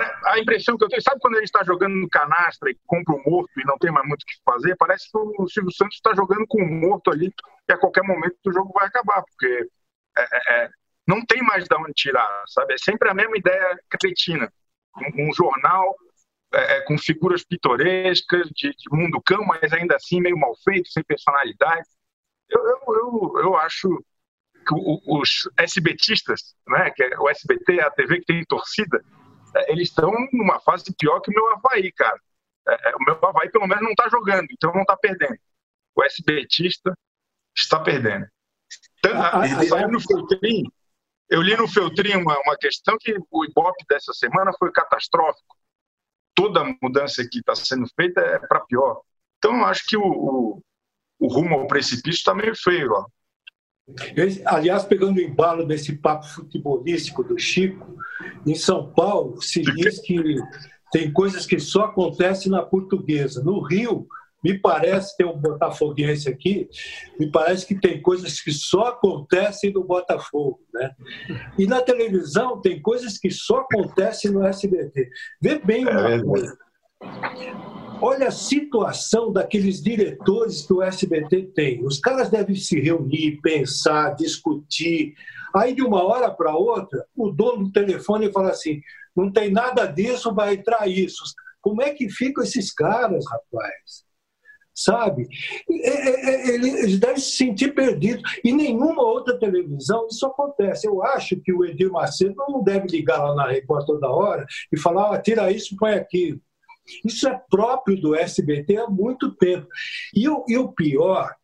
a 0.00 0.38
impressão 0.38 0.76
que 0.76 0.84
eu 0.84 0.88
tenho, 0.88 1.02
sabe 1.02 1.20
quando 1.20 1.34
gente 1.34 1.44
está 1.44 1.64
jogando 1.64 1.94
no 1.94 2.08
canastra 2.08 2.70
e 2.70 2.78
compra 2.86 3.14
o 3.14 3.22
morto 3.30 3.50
e 3.58 3.64
não 3.64 3.76
tem 3.78 3.90
mais 3.90 4.06
muito 4.06 4.22
o 4.22 4.26
que 4.26 4.34
fazer? 4.44 4.76
Parece 4.76 5.10
que 5.10 5.18
o 5.18 5.48
Silvio 5.48 5.72
Santos 5.72 5.96
está 5.96 6.14
jogando 6.14 6.46
com 6.46 6.62
o 6.62 6.66
morto 6.66 7.10
ali 7.10 7.32
e 7.68 7.72
a 7.72 7.78
qualquer 7.78 8.02
momento 8.04 8.36
o 8.46 8.52
jogo 8.52 8.72
vai 8.72 8.86
acabar, 8.86 9.22
porque 9.22 9.68
é, 10.16 10.22
é, 10.22 10.64
é 10.64 10.70
não 11.06 11.24
tem 11.24 11.42
mais 11.42 11.64
de 11.64 11.76
onde 11.76 11.92
tirar, 11.94 12.44
sabe? 12.46 12.74
É 12.74 12.78
sempre 12.78 13.10
a 13.10 13.14
mesma 13.14 13.36
ideia 13.36 13.78
cretina. 13.90 14.52
Um, 14.96 15.28
um 15.28 15.32
jornal 15.32 15.96
é, 16.54 16.76
é, 16.76 16.80
com 16.82 16.96
figuras 16.96 17.44
pitorescas, 17.44 18.48
de, 18.50 18.70
de, 18.70 18.90
mundo 18.90 19.20
cão, 19.24 19.44
mas 19.44 19.72
ainda 19.72 19.96
assim 19.96 20.20
meio 20.20 20.38
mal 20.38 20.54
feito, 20.62 20.88
sem 20.90 21.02
personalidade. 21.02 21.88
Eu, 22.48 22.60
eu, 22.60 22.80
eu, 22.86 23.40
eu 23.40 23.56
acho 23.56 23.88
que 24.66 24.74
os 25.06 25.48
SBTistas, 25.58 26.54
né, 26.68 26.90
que 26.90 27.02
é 27.02 27.18
o 27.18 27.28
SBT 27.28 27.80
é 27.80 27.82
a 27.82 27.90
TV 27.90 28.20
que 28.20 28.26
tem 28.26 28.44
torcida, 28.44 29.02
eles 29.68 29.88
estão 29.88 30.12
numa 30.32 30.60
fase 30.60 30.94
pior 30.98 31.20
que 31.20 31.30
o 31.30 31.34
meu 31.34 31.52
Havaí, 31.52 31.92
cara. 31.92 32.18
É, 32.68 32.90
é 32.90 32.96
o 32.96 33.00
meu 33.00 33.18
Havaí, 33.22 33.50
pelo 33.50 33.66
menos, 33.66 33.82
não 33.82 33.90
está 33.90 34.08
jogando, 34.08 34.46
então 34.50 34.72
não 34.72 34.82
está 34.82 34.96
perdendo. 34.96 35.38
O 35.94 36.02
SBTista 36.04 36.92
está 37.56 37.80
perdendo. 37.80 38.26
Tanto, 39.02 39.16
ah, 39.16 39.64
saiu 39.66 39.88
no 39.88 40.00
Feltrin, 40.00 40.64
eu 41.32 41.40
li 41.40 41.56
no 41.56 41.66
Feltrin 41.66 42.16
uma, 42.16 42.38
uma 42.40 42.56
questão 42.58 42.94
que 43.00 43.16
o 43.30 43.44
Ibope 43.46 43.86
dessa 43.88 44.12
semana 44.12 44.52
foi 44.58 44.70
catastrófico. 44.70 45.56
Toda 46.34 46.76
mudança 46.82 47.26
que 47.26 47.38
está 47.38 47.54
sendo 47.54 47.86
feita 47.96 48.20
é 48.20 48.38
para 48.38 48.60
pior. 48.60 49.00
Então, 49.38 49.58
eu 49.58 49.64
acho 49.64 49.82
que 49.86 49.96
o, 49.96 50.04
o, 50.04 50.62
o 51.18 51.28
rumo 51.28 51.54
ao 51.54 51.66
precipício 51.66 52.18
está 52.18 52.34
meio 52.34 52.54
feio. 52.54 52.92
Ó. 52.92 53.06
Aliás, 54.46 54.84
pegando 54.84 55.18
o 55.18 55.20
embalo 55.20 55.66
desse 55.66 55.96
papo 55.96 56.26
futebolístico 56.26 57.22
do 57.24 57.38
Chico, 57.38 57.96
em 58.46 58.54
São 58.54 58.92
Paulo 58.92 59.40
se 59.42 59.62
diz 59.62 60.00
que 60.00 60.36
tem 60.92 61.12
coisas 61.12 61.46
que 61.46 61.58
só 61.58 61.84
acontecem 61.84 62.50
na 62.50 62.62
portuguesa. 62.62 63.42
No 63.42 63.60
Rio, 63.60 64.06
me 64.42 64.58
parece, 64.58 65.16
tem 65.16 65.26
um 65.26 65.38
botafoguense 65.38 66.28
aqui, 66.28 66.68
me 67.18 67.30
parece 67.30 67.64
que 67.64 67.74
tem 67.78 68.02
coisas 68.02 68.40
que 68.40 68.52
só 68.52 68.88
acontecem 68.88 69.72
no 69.72 69.84
Botafogo. 69.84 70.60
Né? 70.74 70.90
E 71.58 71.66
na 71.66 71.80
televisão 71.80 72.60
tem 72.60 72.82
coisas 72.82 73.18
que 73.18 73.30
só 73.30 73.58
acontecem 73.58 74.32
no 74.32 74.44
SBT. 74.44 75.08
Vê 75.40 75.58
bem 75.58 75.84
uma 75.84 76.14
é 76.14 76.22
coisa. 76.22 76.56
Olha 78.00 78.28
a 78.28 78.32
situação 78.32 79.32
daqueles 79.32 79.80
diretores 79.80 80.66
que 80.66 80.72
o 80.72 80.82
SBT 80.82 81.52
tem. 81.54 81.84
Os 81.84 82.00
caras 82.00 82.28
devem 82.28 82.56
se 82.56 82.80
reunir, 82.80 83.40
pensar, 83.40 84.16
discutir. 84.16 85.14
Aí, 85.54 85.72
de 85.72 85.82
uma 85.82 86.02
hora 86.02 86.28
para 86.28 86.56
outra, 86.56 87.06
o 87.16 87.30
dono 87.30 87.66
do 87.66 87.72
telefone 87.72 88.32
fala 88.32 88.50
assim: 88.50 88.80
não 89.14 89.30
tem 89.30 89.52
nada 89.52 89.86
disso, 89.86 90.34
vai 90.34 90.54
entrar 90.54 90.88
isso. 90.88 91.22
Como 91.60 91.80
é 91.80 91.94
que 91.94 92.08
ficam 92.08 92.42
esses 92.42 92.72
caras, 92.72 93.24
rapaz? 93.30 94.04
Sabe? 94.74 95.28
Eles 95.68 96.98
devem 96.98 97.18
se 97.18 97.36
sentir 97.36 97.72
perdidos. 97.72 98.22
E 98.42 98.52
nenhuma 98.52 99.04
outra 99.04 99.38
televisão 99.38 100.08
isso 100.10 100.26
acontece. 100.26 100.88
Eu 100.88 101.04
acho 101.04 101.36
que 101.36 101.52
o 101.52 101.64
Edir 101.64 101.92
Macedo 101.92 102.34
não 102.36 102.64
deve 102.64 102.88
ligar 102.88 103.22
lá 103.22 103.34
na 103.34 103.48
Record 103.48 103.86
toda 103.86 104.10
hora 104.10 104.44
e 104.72 104.76
falar: 104.76 105.14
ah, 105.14 105.20
tira 105.20 105.52
isso, 105.52 105.76
põe 105.76 105.92
aquilo. 105.92 106.40
Isso 107.04 107.28
é 107.28 107.40
próprio 107.50 108.00
do 108.00 108.14
SBT 108.14 108.76
há 108.76 108.88
muito 108.88 109.34
tempo. 109.36 109.66
E 110.14 110.28
o, 110.28 110.44
e 110.48 110.56
o 110.56 110.72
pior 110.72 111.34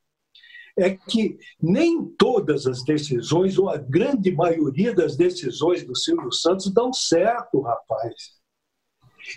é 0.79 0.91
que 0.91 1.37
nem 1.61 2.05
todas 2.17 2.67
as 2.67 2.85
decisões, 2.85 3.59
ou 3.59 3.69
a 3.69 3.77
grande 3.77 4.31
maioria 4.31 4.95
das 4.95 5.17
decisões 5.17 5.85
do 5.85 5.97
Silvio 5.97 6.33
Santos 6.33 6.73
dão 6.73 6.93
certo, 6.93 7.61
rapaz. 7.61 8.39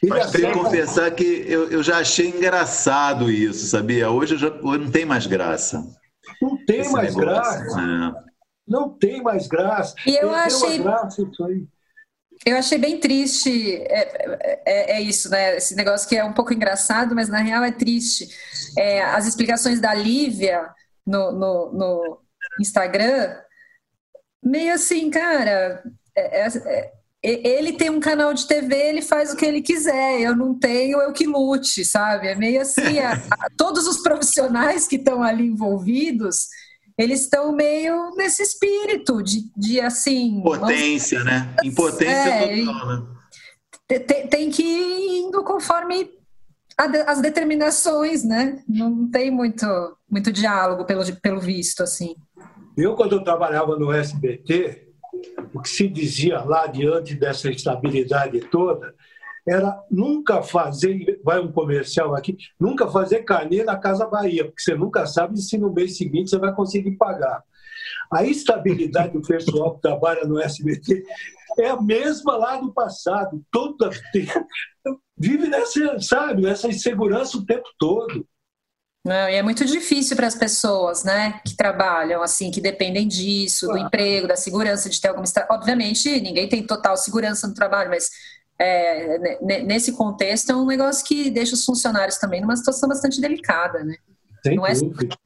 Ele 0.01 0.11
Mas 0.11 0.31
tem 0.31 0.51
que 0.51 0.57
confessar 0.57 1.11
que 1.11 1.23
eu, 1.23 1.69
eu, 1.69 1.83
já 1.83 1.97
achei 1.97 2.27
engraçado 2.27 3.29
isso, 3.29 3.65
sabia? 3.65 4.09
Hoje 4.09 4.37
já, 4.37 4.49
não 4.49 4.89
tem 4.89 5.03
mais 5.03 5.25
graça. 5.25 5.83
Não 6.41 6.63
tem 6.65 6.89
mais 6.91 7.15
negócio. 7.15 7.65
graça. 7.65 7.81
É. 7.81 8.31
Não 8.67 8.89
tem 8.89 9.21
mais 9.21 9.47
graça. 9.47 9.95
E 10.05 10.15
eu 10.15 10.33
achei. 10.33 10.77
Graça 10.77 11.23
isso 11.23 11.43
aí. 11.43 11.67
Eu 12.45 12.57
achei 12.57 12.77
bem 12.77 12.99
triste, 12.99 13.75
é, 13.83 14.61
é, 14.65 14.97
é, 14.97 15.01
isso, 15.01 15.29
né? 15.29 15.57
Esse 15.57 15.75
negócio 15.75 16.09
que 16.09 16.15
é 16.15 16.23
um 16.23 16.33
pouco 16.33 16.53
engraçado, 16.53 17.13
mas 17.13 17.29
na 17.29 17.37
real 17.37 17.63
é 17.63 17.71
triste. 17.71 18.29
É, 18.77 19.03
as 19.03 19.27
explicações 19.27 19.79
da 19.79 19.93
Lívia 19.93 20.67
no, 21.05 21.31
no, 21.31 21.71
no, 21.71 22.21
Instagram, 22.59 23.35
meio 24.43 24.73
assim, 24.73 25.09
cara, 25.11 25.83
é, 26.15 26.47
é, 26.47 26.91
é, 27.23 27.47
ele 27.47 27.73
tem 27.73 27.91
um 27.91 27.99
canal 27.99 28.33
de 28.33 28.47
TV, 28.47 28.75
ele 28.75 29.01
faz 29.03 29.31
o 29.31 29.37
que 29.37 29.45
ele 29.45 29.61
quiser, 29.61 30.19
eu 30.19 30.35
não 30.35 30.57
tenho, 30.57 30.99
eu 30.99 31.13
que 31.13 31.27
lute, 31.27 31.85
sabe? 31.85 32.27
É 32.27 32.35
meio 32.35 32.61
assim, 32.61 32.99
a, 32.99 33.13
a, 33.39 33.49
todos 33.55 33.87
os 33.87 34.01
profissionais 34.01 34.87
que 34.87 34.95
estão 34.95 35.21
ali 35.21 35.45
envolvidos 35.45 36.47
eles 36.97 37.21
estão 37.21 37.51
meio 37.51 38.13
nesse 38.15 38.43
espírito 38.43 39.21
de, 39.21 39.49
de 39.55 39.79
assim. 39.79 40.41
Potência, 40.41 41.19
vamos... 41.19 41.33
né? 41.33 41.55
Impotência 41.63 42.13
é, 42.13 42.65
total, 42.65 42.87
né? 42.87 43.99
Tem, 43.99 44.27
tem 44.27 44.49
que 44.49 44.63
ir 44.63 45.19
indo 45.19 45.43
conforme 45.43 46.09
as 47.05 47.21
determinações, 47.21 48.23
né? 48.23 48.63
Não 48.67 49.09
tem 49.09 49.29
muito, 49.29 49.65
muito 50.09 50.31
diálogo, 50.31 50.85
pelo, 50.85 51.03
pelo 51.17 51.39
visto, 51.39 51.83
assim. 51.83 52.15
Eu, 52.75 52.95
quando 52.95 53.15
eu 53.15 53.23
trabalhava 53.23 53.77
no 53.77 53.91
SBT, 53.91 54.87
o 55.53 55.61
que 55.61 55.69
se 55.69 55.87
dizia 55.87 56.39
lá 56.41 56.67
diante 56.67 57.15
dessa 57.15 57.49
estabilidade 57.49 58.39
toda 58.49 58.95
era 59.47 59.79
nunca 59.89 60.41
fazer, 60.41 61.19
vai 61.23 61.39
um 61.39 61.51
comercial 61.51 62.15
aqui, 62.15 62.37
nunca 62.59 62.87
fazer 62.87 63.23
carnê 63.23 63.63
na 63.63 63.77
Casa 63.77 64.05
Bahia, 64.05 64.45
porque 64.45 64.61
você 64.61 64.75
nunca 64.75 65.05
sabe 65.05 65.39
se 65.41 65.57
no 65.57 65.73
mês 65.73 65.97
seguinte 65.97 66.29
você 66.29 66.37
vai 66.37 66.53
conseguir 66.53 66.91
pagar. 66.91 67.43
A 68.11 68.23
estabilidade 68.23 69.13
do 69.13 69.21
pessoal 69.21 69.75
que 69.75 69.81
trabalha 69.81 70.25
no 70.25 70.39
SBT 70.39 71.03
é 71.59 71.69
a 71.69 71.81
mesma 71.81 72.37
lá 72.37 72.57
do 72.57 72.73
passado. 72.73 73.41
Toda 73.51 73.89
vive 75.17 75.47
nessa, 75.47 75.99
sabe, 75.99 76.45
essa 76.47 76.67
insegurança 76.67 77.37
o 77.37 77.45
tempo 77.45 77.67
todo. 77.77 78.25
Não, 79.03 79.29
e 79.29 79.33
é 79.33 79.41
muito 79.41 79.65
difícil 79.65 80.15
para 80.15 80.27
as 80.27 80.35
pessoas, 80.35 81.03
né, 81.03 81.41
que 81.43 81.55
trabalham 81.55 82.21
assim, 82.21 82.51
que 82.51 82.61
dependem 82.61 83.07
disso, 83.07 83.67
do 83.67 83.77
emprego, 83.77 84.27
da 84.27 84.35
segurança, 84.35 84.89
de 84.89 85.01
ter 85.01 85.07
alguma. 85.07 85.25
Obviamente, 85.49 86.21
ninguém 86.21 86.47
tem 86.47 86.65
total 86.65 86.95
segurança 86.95 87.47
no 87.47 87.53
trabalho, 87.53 87.89
mas 87.89 88.09
é, 88.61 89.63
nesse 89.63 89.93
contexto 89.93 90.51
é 90.51 90.55
um 90.55 90.65
negócio 90.65 91.05
que 91.05 91.29
deixa 91.29 91.55
os 91.55 91.65
funcionários 91.65 92.17
também 92.17 92.41
numa 92.41 92.55
situação 92.55 92.87
bastante 92.87 93.19
delicada, 93.19 93.83
né? 93.83 93.95
não, 94.55 94.65
é, 94.65 94.73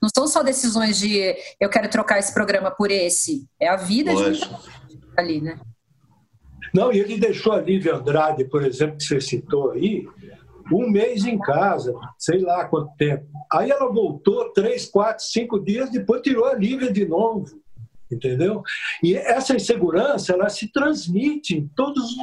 não 0.01 0.09
são 0.13 0.27
só 0.27 0.43
decisões 0.43 0.97
de 0.97 1.35
eu 1.59 1.69
quero 1.69 1.89
trocar 1.89 2.19
esse 2.19 2.33
programa 2.33 2.71
por 2.71 2.91
esse, 2.91 3.47
é 3.59 3.67
a 3.67 3.75
vida 3.75 4.11
Lógico. 4.11 4.59
de 4.87 4.99
ali, 5.17 5.41
né? 5.41 5.59
Não, 6.73 6.91
e 6.91 6.99
ele 6.99 7.17
deixou 7.17 7.53
a 7.53 7.61
Lívia 7.61 7.95
Andrade, 7.95 8.43
por 8.45 8.63
exemplo, 8.63 8.97
que 8.97 9.03
você 9.03 9.21
citou 9.21 9.71
aí, 9.71 10.05
um 10.71 10.89
mês 10.89 11.25
em 11.25 11.37
casa, 11.39 11.93
sei 12.17 12.39
lá 12.39 12.65
quanto 12.65 12.93
tempo. 12.97 13.25
Aí 13.51 13.71
ela 13.71 13.89
voltou 13.91 14.51
três, 14.51 14.85
quatro, 14.85 15.23
cinco 15.23 15.59
dias, 15.59 15.89
depois 15.89 16.21
tirou 16.21 16.45
a 16.45 16.55
Lívia 16.55 16.91
de 16.91 17.05
novo, 17.05 17.45
entendeu? 18.11 18.61
E 19.01 19.15
essa 19.15 19.55
insegurança, 19.55 20.33
ela 20.33 20.49
se 20.49 20.69
transmite 20.71 21.55
em 21.55 21.67
todos, 21.75 22.13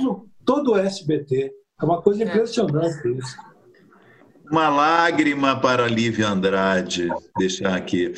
todo 0.44 0.72
o 0.72 0.78
SBT. 0.78 1.52
É 1.80 1.84
uma 1.84 2.00
coisa 2.00 2.22
é. 2.22 2.26
impressionante 2.26 3.08
isso. 3.18 3.36
Uma 4.50 4.68
lágrima 4.68 5.58
para 5.58 5.88
Lívia 5.88 6.28
Andrade, 6.28 7.08
deixar 7.38 7.74
aqui. 7.74 8.12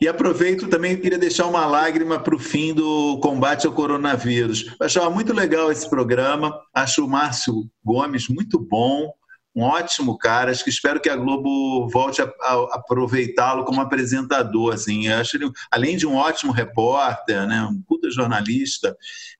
E 0.00 0.08
aproveito 0.08 0.66
também, 0.66 0.96
queria 0.96 1.18
deixar 1.18 1.46
uma 1.46 1.66
lágrima 1.66 2.18
para 2.18 2.34
o 2.34 2.38
fim 2.38 2.72
do 2.72 3.18
combate 3.20 3.66
ao 3.66 3.72
coronavírus. 3.72 4.74
Eu 4.80 4.86
achava 4.86 5.10
muito 5.10 5.34
legal 5.34 5.70
esse 5.70 5.88
programa, 5.88 6.58
acho 6.72 7.04
o 7.04 7.08
Márcio 7.08 7.68
Gomes 7.84 8.28
muito 8.28 8.58
bom, 8.58 9.12
um 9.54 9.62
ótimo 9.62 10.18
cara. 10.18 10.50
Acho 10.50 10.64
que 10.64 10.70
espero 10.70 11.00
que 11.00 11.08
a 11.08 11.16
Globo 11.16 11.88
volte 11.88 12.20
a, 12.20 12.24
a 12.24 12.68
aproveitá-lo 12.72 13.64
como 13.64 13.80
apresentador. 13.80 14.74
Assim. 14.74 15.06
Eu 15.06 15.18
acho 15.18 15.36
ele, 15.36 15.50
além 15.70 15.96
de 15.96 16.06
um 16.06 16.16
ótimo 16.16 16.52
repórter, 16.52 17.46
né, 17.46 17.62
um 17.62 17.80
puta 17.82 18.10
jornalista, 18.10 18.96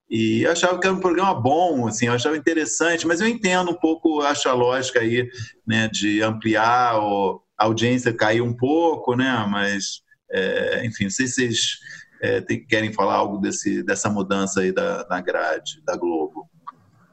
e 0.09 0.46
achava 0.46 0.78
que 0.78 0.86
era 0.86 0.94
um 0.94 1.00
programa 1.00 1.34
bom, 1.34 1.86
assim, 1.86 2.07
eu 2.07 2.12
achava 2.12 2.36
interessante, 2.36 3.07
mas 3.07 3.20
eu 3.20 3.28
entendo 3.28 3.70
um 3.70 3.78
pouco, 3.78 4.20
acho 4.20 4.48
a 4.48 4.52
lógica 4.52 5.00
aí, 5.00 5.28
né, 5.66 5.88
de 5.88 6.22
ampliar 6.22 6.98
o, 7.00 7.42
a 7.59 7.64
audiência 7.64 8.12
cair 8.12 8.42
um 8.42 8.55
pouco, 8.55 9.16
né, 9.16 9.46
mas, 9.48 10.02
é, 10.30 10.84
enfim, 10.84 11.05
não 11.05 11.11
sei 11.11 11.26
se 11.26 11.34
vocês 11.34 11.78
é, 12.22 12.40
querem 12.68 12.92
falar 12.92 13.14
algo 13.14 13.38
desse, 13.38 13.82
dessa 13.82 14.11
mudança 14.11 14.61
aí 14.61 14.72
da, 14.72 15.07
na 15.09 15.20
grade 15.20 15.82
da 15.84 15.96
Globo. 15.96 16.48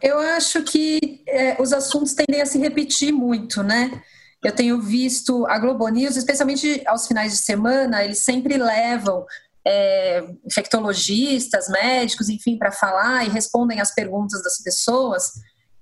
Eu 0.01 0.17
acho 0.19 0.63
que 0.63 1.23
é, 1.27 1.61
os 1.61 1.71
assuntos 1.71 2.13
tendem 2.13 2.41
a 2.41 2.45
se 2.45 2.57
repetir 2.57 3.11
muito, 3.11 3.61
né? 3.61 4.01
Eu 4.43 4.51
tenho 4.51 4.81
visto 4.81 5.45
a 5.45 5.59
Globo 5.59 5.87
News, 5.87 6.15
especialmente 6.15 6.81
aos 6.87 7.07
finais 7.07 7.31
de 7.31 7.37
semana, 7.37 8.03
eles 8.03 8.19
sempre 8.19 8.57
levam 8.57 9.25
é, 9.65 10.23
infectologistas, 10.45 11.69
médicos, 11.69 12.29
enfim, 12.29 12.57
para 12.57 12.71
falar 12.71 13.25
e 13.25 13.29
respondem 13.29 13.79
as 13.79 13.93
perguntas 13.93 14.43
das 14.43 14.61
pessoas. 14.61 15.31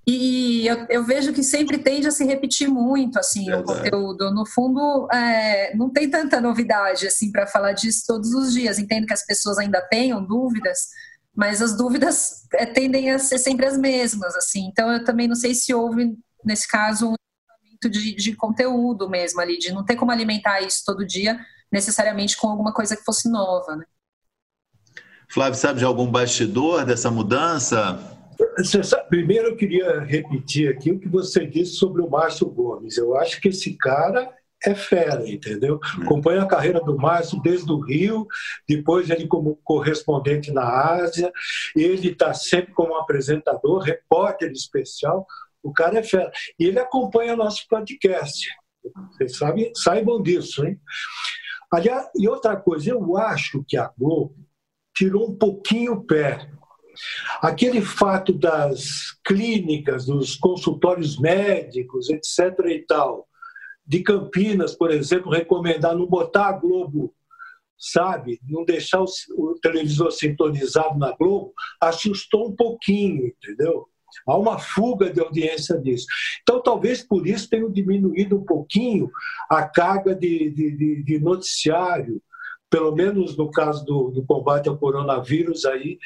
E 0.08 0.66
eu, 0.66 0.88
eu, 0.90 1.04
vejo 1.04 1.32
que 1.34 1.44
sempre 1.44 1.78
tende 1.78 2.08
a 2.08 2.12
se 2.12 2.26
repetir 2.26 2.68
muito, 2.68 3.20
assim, 3.20 3.46
Verdade. 3.46 3.64
o 3.64 3.66
conteúdo. 3.66 4.34
No 4.34 4.46
fundo, 4.46 5.08
é, 5.14 5.76
não 5.76 5.90
tem 5.90 6.10
tanta 6.10 6.42
novidade, 6.42 7.06
assim, 7.06 7.32
para 7.32 7.46
falar 7.46 7.74
disso 7.74 8.06
todos 8.08 8.34
os 8.34 8.54
dias. 8.54 8.80
Entendo 8.80 9.06
que 9.06 9.14
as 9.14 9.26
pessoas 9.26 9.60
ainda 9.60 9.82
tenham 9.82 10.26
dúvidas, 10.26 10.88
mas 11.36 11.62
as 11.62 11.78
dúvidas 11.78 12.48
é, 12.56 12.66
tendem 12.66 13.12
a 13.12 13.20
ser 13.20 13.38
sempre 13.38 13.68
as 13.68 13.78
mesmas, 13.78 14.36
assim. 14.36 14.68
Então, 14.68 14.92
eu 14.92 15.04
também 15.04 15.28
não 15.28 15.36
sei 15.36 15.54
se 15.54 15.74
houve, 15.74 16.18
nesse 16.44 16.68
caso, 16.68 17.12
um 17.12 17.16
de, 17.88 18.16
de 18.16 18.36
conteúdo 18.36 19.08
mesmo 19.08 19.40
ali, 19.40 19.58
de 19.58 19.72
não 19.72 19.86
ter 19.86 19.96
como 19.96 20.12
alimentar 20.12 20.60
isso 20.62 20.82
todo 20.86 21.06
dia, 21.06 21.40
necessariamente 21.72 22.38
com 22.38 22.48
alguma 22.48 22.74
coisa 22.74 22.96
que 22.96 23.04
fosse 23.04 23.30
nova, 23.30 23.76
né? 23.76 23.86
Flávio, 25.30 25.60
sabe 25.60 25.80
de 25.80 25.86
algum 25.86 26.10
bastidor 26.10 26.86
dessa 26.86 27.12
mudança? 27.12 28.00
Sabe, 28.84 29.10
primeiro 29.10 29.50
eu 29.50 29.56
queria 29.56 30.00
repetir 30.00 30.70
aqui 30.70 30.92
o 30.92 31.00
que 31.00 31.08
você 31.08 31.46
disse 31.46 31.74
sobre 31.74 32.02
o 32.02 32.10
Márcio 32.10 32.50
Gomes. 32.50 32.98
Eu 32.98 33.16
acho 33.16 33.40
que 33.40 33.50
esse 33.50 33.78
cara 33.78 34.34
é 34.66 34.76
fera, 34.76 35.28
entendeu? 35.28 35.76
Hum. 35.76 36.04
Acompanha 36.04 36.44
a 36.44 36.48
carreira 36.48 36.82
do 36.82 36.98
Márcio 36.98 37.42
desde 37.42 37.72
o 37.72 37.80
Rio, 37.80 38.28
depois 38.68 39.10
ele 39.10 39.28
como 39.28 39.56
correspondente 39.64 40.52
na 40.52 40.64
Ásia, 40.64 41.32
ele 41.76 42.10
está 42.10 42.34
sempre 42.34 42.74
como 42.74 42.96
apresentador, 42.96 43.82
repórter 43.82 44.52
especial, 44.52 45.26
o 45.62 45.72
cara 45.72 46.00
é 46.00 46.04
fera. 46.04 46.32
E 46.58 46.66
ele 46.66 46.80
acompanha 46.80 47.36
nosso 47.36 47.66
podcast. 47.70 48.48
Vocês 49.12 49.38
sabem, 49.38 49.72
saibam 49.76 50.22
disso, 50.22 50.66
hein? 50.66 50.80
Aliás, 51.72 52.10
e 52.16 52.28
outra 52.28 52.56
coisa, 52.56 52.92
eu 52.92 53.18
acho 53.18 53.64
que 53.68 53.78
a 53.78 53.92
Globo 53.98 54.36
tirou 54.96 55.30
um 55.30 55.36
pouquinho 55.36 55.94
o 55.94 56.04
pé. 56.04 56.50
Aquele 57.42 57.82
fato 57.82 58.34
das 58.34 59.18
clínicas, 59.24 60.06
dos 60.06 60.36
consultórios 60.36 61.20
médicos, 61.20 62.10
etc. 62.10 62.60
e 62.66 62.80
tal, 62.86 63.28
de 63.86 64.02
Campinas, 64.02 64.76
por 64.76 64.92
exemplo, 64.92 65.32
recomendar 65.32 65.96
não 65.96 66.06
botar 66.06 66.48
a 66.48 66.54
Globo, 66.54 67.14
sabe, 67.78 68.40
não 68.48 68.66
deixar 68.66 69.02
o, 69.02 69.06
o 69.38 69.56
televisor 69.62 70.12
sintonizado 70.12 70.98
na 71.00 71.16
Globo, 71.16 71.54
assustou 71.80 72.50
um 72.50 72.56
pouquinho, 72.56 73.28
entendeu? 73.28 73.88
Há 74.28 74.38
uma 74.38 74.58
fuga 74.58 75.12
de 75.12 75.20
audiência 75.20 75.78
disso. 75.78 76.06
Então, 76.42 76.62
talvez 76.62 77.04
por 77.04 77.28
isso 77.28 77.50
tenha 77.50 77.70
diminuído 77.70 78.38
um 78.38 78.44
pouquinho 78.44 79.10
a 79.50 79.64
carga 79.64 80.16
de, 80.16 80.50
de, 80.50 81.04
de 81.04 81.20
noticiário, 81.20 82.22
pelo 82.70 82.96
menos 82.96 83.36
no 83.36 83.50
caso 83.50 83.84
do, 83.86 84.12
do, 84.12 84.26
combate 84.26 84.70
ao 84.70 84.78
coronavírus, 84.78 85.66
aí 85.66 85.98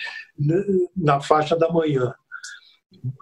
na 0.96 1.20
faixa 1.20 1.56
da 1.56 1.72
manhã. 1.72 2.14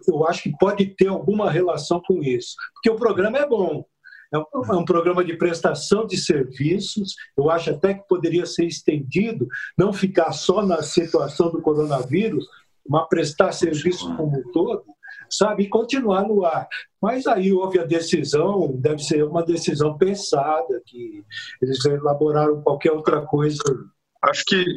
Eu 0.07 0.27
acho 0.27 0.43
que 0.43 0.57
pode 0.59 0.85
ter 0.95 1.07
alguma 1.07 1.49
relação 1.49 2.01
com 2.05 2.21
isso, 2.21 2.55
porque 2.73 2.89
o 2.89 2.95
programa 2.95 3.39
é 3.39 3.47
bom, 3.47 3.83
é 4.31 4.37
um 4.37 4.81
é 4.81 4.85
programa 4.85 5.25
de 5.25 5.35
prestação 5.35 6.07
de 6.07 6.17
serviços. 6.17 7.15
Eu 7.35 7.49
acho 7.49 7.69
até 7.69 7.93
que 7.93 8.07
poderia 8.07 8.45
ser 8.45 8.65
estendido, 8.65 9.47
não 9.77 9.91
ficar 9.91 10.31
só 10.31 10.65
na 10.65 10.81
situação 10.81 11.51
do 11.51 11.61
coronavírus, 11.61 12.47
mas 12.87 13.07
prestar 13.07 13.51
serviço 13.51 14.15
como 14.15 14.39
um 14.39 14.51
todo, 14.51 14.85
sabe, 15.29 15.63
e 15.63 15.69
continuar 15.69 16.27
no 16.27 16.45
ar. 16.45 16.67
Mas 17.01 17.25
aí 17.27 17.51
houve 17.51 17.79
a 17.79 17.85
decisão, 17.85 18.71
deve 18.75 18.99
ser 18.99 19.23
uma 19.23 19.43
decisão 19.43 19.97
pensada, 19.97 20.81
que 20.85 21.23
eles 21.61 21.83
elaboraram 21.85 22.61
qualquer 22.61 22.91
outra 22.91 23.21
coisa. 23.25 23.63
Acho 24.23 24.43
que 24.45 24.75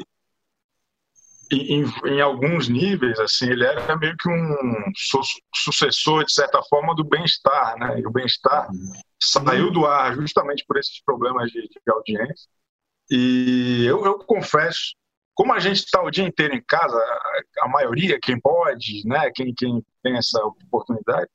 em, 1.52 1.84
em, 2.07 2.20
alguns 2.20 2.68
níveis, 2.68 3.18
assim, 3.18 3.50
ele 3.50 3.64
era 3.64 3.96
meio 3.96 4.16
que 4.16 4.28
um 4.28 4.92
su 4.96 5.20
sucessor, 5.55 6.24
de 6.24 6.32
certa 6.32 6.62
forma, 6.62 6.94
do 6.94 7.05
bem-estar, 7.05 7.76
né? 7.78 8.00
E 8.00 8.07
o 8.07 8.11
bem-estar 8.11 8.70
uhum. 8.70 8.92
saiu 9.20 9.70
do 9.70 9.86
ar 9.86 10.14
justamente 10.14 10.64
por 10.66 10.78
esses 10.78 11.02
problemas 11.05 11.50
de, 11.50 11.61
de 11.61 11.92
audiência. 11.92 12.48
E 13.11 13.84
eu, 13.86 14.05
eu 14.05 14.18
confesso 14.18 14.94
como 15.35 15.53
a 15.53 15.59
gente 15.59 15.78
está 15.78 16.03
o 16.03 16.11
dia 16.11 16.24
inteiro 16.24 16.55
em 16.55 16.62
casa, 16.62 16.97
a 17.61 17.68
maioria, 17.68 18.18
quem 18.20 18.39
pode, 18.41 19.03
né, 19.07 19.30
quem, 19.35 19.53
quem 19.55 19.85
tem 20.03 20.16
essa 20.16 20.41
oportunidade, 20.45 21.28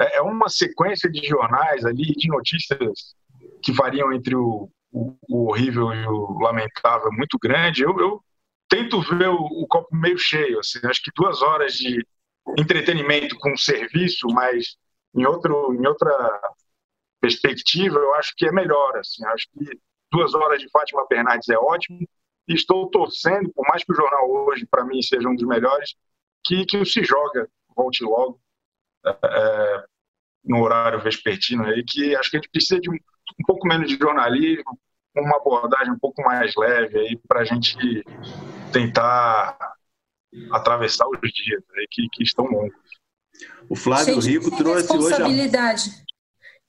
é, 0.00 0.18
é 0.18 0.22
uma 0.22 0.48
sequência 0.48 1.10
de 1.10 1.26
jornais 1.26 1.84
ali, 1.84 2.12
de 2.12 2.28
notícias 2.28 3.16
que 3.62 3.72
variam 3.72 4.12
entre 4.12 4.36
o, 4.36 4.70
o, 4.92 5.16
o 5.28 5.48
horrível 5.48 5.92
e 5.92 6.06
o 6.06 6.38
lamentável 6.40 7.10
muito 7.12 7.38
grande. 7.38 7.82
Eu, 7.82 7.98
eu 7.98 8.22
tento 8.68 9.00
ver 9.00 9.28
o, 9.28 9.36
o, 9.36 9.66
copo 9.66 9.94
meio 9.96 10.18
cheio. 10.18 10.60
Assim, 10.60 10.78
acho 10.84 11.02
que 11.02 11.10
duas 11.16 11.42
horas 11.42 11.74
de 11.74 12.06
entretenimento 12.58 13.36
com 13.38 13.56
serviço, 13.56 14.26
mas 14.28 14.76
em, 15.14 15.26
outro, 15.26 15.74
em 15.74 15.86
outra 15.86 16.40
perspectiva, 17.20 17.98
eu 17.98 18.14
acho 18.14 18.32
que 18.36 18.46
é 18.46 18.52
melhor. 18.52 18.96
Assim, 18.98 19.24
acho 19.26 19.46
que 19.52 19.78
duas 20.12 20.34
horas 20.34 20.60
de 20.60 20.68
Fátima 20.70 21.06
Bernardes 21.08 21.48
é 21.48 21.58
ótimo 21.58 22.06
e 22.48 22.54
estou 22.54 22.90
torcendo, 22.90 23.52
por 23.52 23.66
mais 23.68 23.84
que 23.84 23.92
o 23.92 23.94
jornal 23.94 24.30
hoje, 24.30 24.66
para 24.66 24.84
mim, 24.84 25.02
seja 25.02 25.28
um 25.28 25.36
dos 25.36 25.46
melhores, 25.46 25.94
que, 26.44 26.64
que 26.64 26.78
o 26.78 26.86
Se 26.86 27.04
Joga 27.04 27.48
volte 27.76 28.02
logo 28.02 28.40
é, 29.04 29.10
é, 29.10 29.84
no 30.44 30.62
horário 30.62 31.00
vespertino 31.00 31.64
aí, 31.64 31.84
que 31.84 32.16
acho 32.16 32.30
que 32.30 32.38
a 32.38 32.40
gente 32.40 32.50
precisa 32.50 32.80
de 32.80 32.90
um, 32.90 32.94
um 32.94 33.44
pouco 33.46 33.68
menos 33.68 33.88
de 33.88 33.98
jornalismo, 33.98 34.78
uma 35.14 35.36
abordagem 35.36 35.92
um 35.92 35.98
pouco 35.98 36.22
mais 36.22 36.54
leve 36.56 36.98
aí 36.98 37.20
para 37.28 37.40
a 37.40 37.44
gente 37.44 38.04
tentar 38.72 39.58
atravessar 40.52 41.06
os 41.08 41.18
dias 41.20 41.62
aí 41.76 41.86
que, 41.90 42.08
que 42.12 42.22
estão 42.22 42.46
longos. 42.46 42.74
O 43.68 43.76
Flávio 43.76 44.18
Rico 44.20 44.56
trouxe 44.56 44.96
hoje. 44.96 45.22
A... 45.22 46.07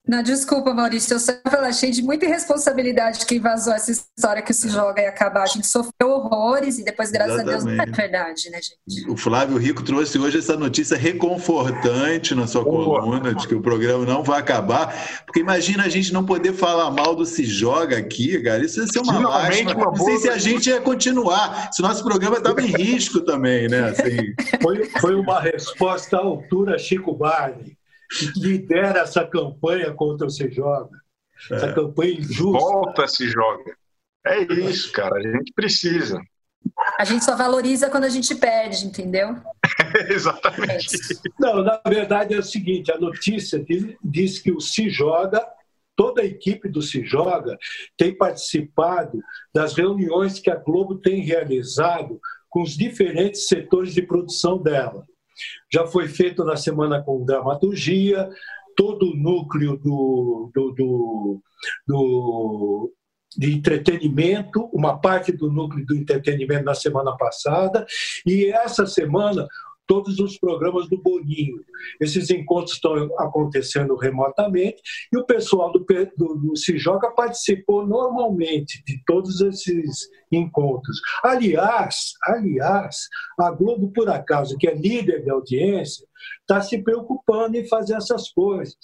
Não, 0.10 0.24
desculpa, 0.24 0.74
Maurício, 0.74 1.14
eu 1.14 1.20
só 1.20 1.34
achei 1.68 1.92
de 1.92 2.02
muita 2.02 2.26
irresponsabilidade 2.26 3.28
quem 3.28 3.40
vazou 3.40 3.72
essa 3.72 3.92
história 3.92 4.42
que 4.42 4.52
se 4.52 4.68
joga 4.68 5.04
e 5.04 5.06
acabar. 5.06 5.44
A 5.44 5.46
gente 5.46 5.68
sofreu 5.68 6.10
horrores 6.10 6.80
e 6.80 6.84
depois, 6.84 7.12
graças 7.12 7.36
Exatamente. 7.36 7.60
a 7.60 7.64
Deus, 7.64 7.78
não 7.78 7.84
é 7.84 7.96
verdade, 7.96 8.50
né, 8.50 8.60
gente? 8.60 9.08
O 9.08 9.16
Flávio 9.16 9.56
Rico 9.58 9.84
trouxe 9.84 10.18
hoje 10.18 10.40
essa 10.40 10.58
notícia 10.58 10.98
reconfortante 10.98 12.34
na 12.34 12.48
sua 12.48 12.64
Boa. 12.64 13.02
coluna 13.02 13.36
de 13.36 13.48
que 13.48 13.54
o 13.54 13.62
programa 13.62 14.04
não 14.04 14.24
vai 14.24 14.40
acabar. 14.40 15.22
Porque 15.28 15.42
imagina 15.42 15.84
a 15.84 15.90
gente 15.90 16.12
não 16.12 16.26
poder 16.26 16.54
falar 16.54 16.90
mal 16.90 17.14
do 17.14 17.24
Se 17.24 17.46
Joga 17.46 18.00
aqui, 18.00 18.42
cara. 18.42 18.66
Isso 18.66 18.82
ia 18.82 18.88
ser 18.88 19.02
uma 19.02 19.20
lástima. 19.20 19.76
Não 19.76 19.96
sei 19.96 20.18
se 20.18 20.28
a 20.28 20.40
gente 20.40 20.72
ia 20.72 20.82
continuar, 20.82 21.70
se 21.72 21.84
o 21.84 21.86
nosso 21.86 22.04
programa 22.04 22.38
estava 22.38 22.60
em 22.64 22.72
risco 22.76 23.22
também, 23.22 23.68
né? 23.68 23.90
Assim. 23.90 24.34
Foi, 24.60 24.86
foi 25.00 25.14
uma 25.14 25.40
resposta 25.40 26.18
à 26.18 26.20
altura 26.20 26.80
Chico 26.80 27.14
Barney 27.14 27.78
que 27.79 27.79
lidera 28.36 29.02
essa 29.02 29.26
campanha 29.26 29.94
contra 29.94 30.28
o 30.28 30.30
Se 30.30 30.50
Joga. 30.50 30.98
Essa 31.52 31.68
é. 31.68 31.74
campanha 31.74 32.14
injusta. 32.14 32.60
Volta 32.60 33.08
Se 33.08 33.28
Joga. 33.28 33.76
É 34.26 34.42
isso, 34.42 34.92
cara. 34.92 35.16
A 35.18 35.22
gente 35.22 35.54
precisa. 35.54 36.20
A 37.00 37.06
gente 37.06 37.24
só 37.24 37.36
valoriza 37.36 37.90
quando 37.90 38.04
a 38.04 38.10
gente 38.10 38.36
perde, 38.36 38.86
entendeu? 38.86 39.36
Exatamente. 40.10 40.98
Não, 41.40 41.64
na 41.64 41.82
verdade 41.88 42.34
é 42.34 42.40
o 42.40 42.44
seguinte: 42.44 42.92
a 42.92 42.98
notícia 42.98 43.64
diz, 43.64 43.96
diz 44.04 44.40
que 44.40 44.52
o 44.52 44.60
Se 44.60 44.90
Joga 44.90 45.46
toda 45.96 46.22
a 46.22 46.26
equipe 46.26 46.70
do 46.70 46.82
Se 46.82 47.04
Joga 47.04 47.58
tem 47.98 48.16
participado 48.16 49.20
das 49.54 49.74
reuniões 49.74 50.40
que 50.40 50.50
a 50.50 50.56
Globo 50.56 50.98
tem 50.98 51.22
realizado 51.22 52.20
com 52.50 52.62
os 52.62 52.76
diferentes 52.76 53.48
setores 53.48 53.94
de 53.94 54.02
produção 54.02 54.62
dela. 54.62 55.06
Já 55.72 55.86
foi 55.86 56.08
feito 56.08 56.44
na 56.44 56.56
semana 56.56 57.02
com 57.02 57.26
dramaturgia, 57.26 58.30
todo 58.76 59.12
o 59.12 59.16
núcleo 59.16 59.78
do, 59.78 60.52
do, 60.54 60.72
do, 60.72 61.42
do 61.88 62.94
de 63.38 63.54
entretenimento, 63.54 64.70
uma 64.74 64.98
parte 64.98 65.32
do 65.32 65.52
núcleo 65.52 65.86
do 65.86 65.96
entretenimento 65.96 66.64
na 66.66 66.74
semana 66.74 67.16
passada, 67.16 67.86
e 68.26 68.46
essa 68.46 68.86
semana 68.86 69.48
todos 69.90 70.20
os 70.20 70.38
programas 70.38 70.88
do 70.88 71.02
Boninho. 71.02 71.66
Esses 72.00 72.30
encontros 72.30 72.74
estão 72.74 72.94
acontecendo 73.18 73.96
remotamente 73.96 74.80
e 75.12 75.18
o 75.18 75.26
pessoal 75.26 75.72
do, 75.72 75.84
do, 76.16 76.36
do 76.36 76.56
Se 76.56 76.78
Joga 76.78 77.10
participou 77.10 77.88
normalmente 77.88 78.84
de 78.86 79.04
todos 79.04 79.42
esses 79.42 80.08
encontros. 80.32 81.02
Aliás, 81.24 82.14
aliás, 82.24 83.08
a 83.40 83.50
Globo, 83.50 83.92
por 83.92 84.08
acaso, 84.10 84.58
que 84.60 84.68
é 84.68 84.76
líder 84.76 85.24
de 85.24 85.32
audiência, 85.32 86.06
está 86.42 86.62
se 86.62 86.78
preocupando 86.84 87.58
em 87.58 87.68
fazer 87.68 87.96
essas 87.96 88.30
coisas. 88.30 88.78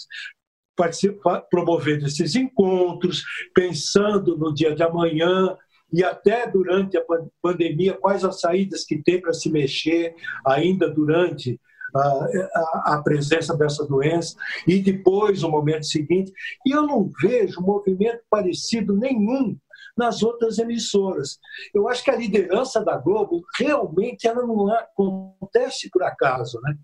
Promovendo 1.51 2.07
esses 2.07 2.35
encontros, 2.35 3.23
pensando 3.53 4.35
no 4.35 4.53
dia 4.53 4.75
de 4.75 4.81
amanhã, 4.83 5.55
e 5.91 6.03
até 6.03 6.49
durante 6.49 6.97
a 6.97 7.03
pandemia, 7.41 7.93
quais 7.93 8.23
as 8.23 8.39
saídas 8.39 8.83
que 8.83 9.01
tem 9.01 9.21
para 9.21 9.33
se 9.33 9.49
mexer 9.49 10.15
ainda 10.45 10.89
durante 10.89 11.59
a, 11.95 11.99
a, 11.99 12.95
a, 12.95 13.01
presença 13.03 13.55
dessa 13.55 13.85
doença 13.85 14.35
e 14.67 14.81
depois 14.81 15.43
o 15.43 15.49
momento 15.49 15.85
seguinte. 15.85 16.31
E 16.65 16.71
eu 16.71 16.83
não 16.83 17.09
vejo 17.21 17.61
movimento 17.61 18.21
parecido 18.29 18.95
nenhum 18.95 19.57
nas 19.95 20.21
outras 20.21 20.59
emissoras. 20.59 21.39
Eu 21.73 21.87
acho 21.87 22.03
que 22.03 22.11
a 22.11 22.15
liderança 22.15 22.83
da 22.83 22.97
Globo 22.97 23.43
realmente 23.57 24.27
ela 24.27 24.45
não 24.45 24.67
acontece 24.73 25.89
por 25.89 26.03
acaso, 26.03 26.59
né? 26.61 26.75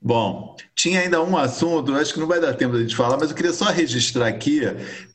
Bom, 0.00 0.54
tinha 0.74 1.00
ainda 1.00 1.22
um 1.22 1.36
assunto, 1.36 1.94
acho 1.94 2.12
que 2.14 2.20
não 2.20 2.26
vai 2.26 2.38
dar 2.38 2.54
tempo 2.54 2.78
de 2.84 2.94
falar, 2.94 3.16
mas 3.16 3.30
eu 3.30 3.36
queria 3.36 3.52
só 3.52 3.64
registrar 3.66 4.28
aqui, 4.28 4.60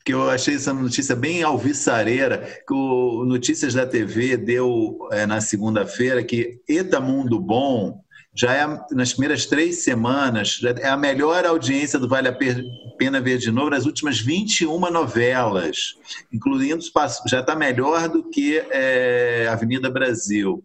que 0.04 0.12
eu 0.12 0.28
achei 0.28 0.56
essa 0.56 0.74
notícia 0.74 1.14
bem 1.14 1.42
alvissareira, 1.42 2.38
que 2.66 2.74
o 2.74 3.24
Notícias 3.24 3.74
da 3.74 3.86
TV 3.86 4.36
deu 4.36 4.98
é, 5.12 5.24
na 5.24 5.40
segunda-feira 5.40 6.22
que 6.22 6.60
Eta 6.68 7.00
Mundo 7.00 7.40
Bom 7.40 8.02
já 8.34 8.54
é, 8.54 8.66
nas 8.92 9.12
primeiras 9.12 9.46
três 9.46 9.84
semanas, 9.84 10.60
é 10.80 10.88
a 10.88 10.96
melhor 10.96 11.44
audiência 11.44 11.98
do 11.98 12.08
Vale 12.08 12.28
a 12.28 12.36
Pena 12.98 13.20
Ver 13.20 13.38
de 13.38 13.50
Novo 13.50 13.70
nas 13.70 13.84
últimas 13.84 14.18
21 14.20 14.90
novelas, 14.90 15.94
incluindo, 16.32 16.82
já 17.28 17.40
está 17.40 17.54
melhor 17.54 18.08
do 18.08 18.28
que 18.30 18.58
é, 18.70 19.46
Avenida 19.50 19.90
Brasil. 19.90 20.64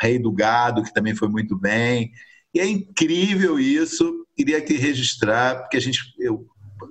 Rei 0.00 0.18
do 0.18 0.32
Gado, 0.32 0.82
que 0.82 0.94
também 0.94 1.14
foi 1.14 1.28
muito 1.28 1.58
bem. 1.58 2.10
E 2.54 2.60
é 2.60 2.66
incrível 2.66 3.58
isso. 3.58 4.26
Queria 4.36 4.58
aqui 4.58 4.76
registrar, 4.76 5.60
porque 5.60 5.76
a 5.76 5.80
gente, 5.80 6.00
eu 6.18 6.46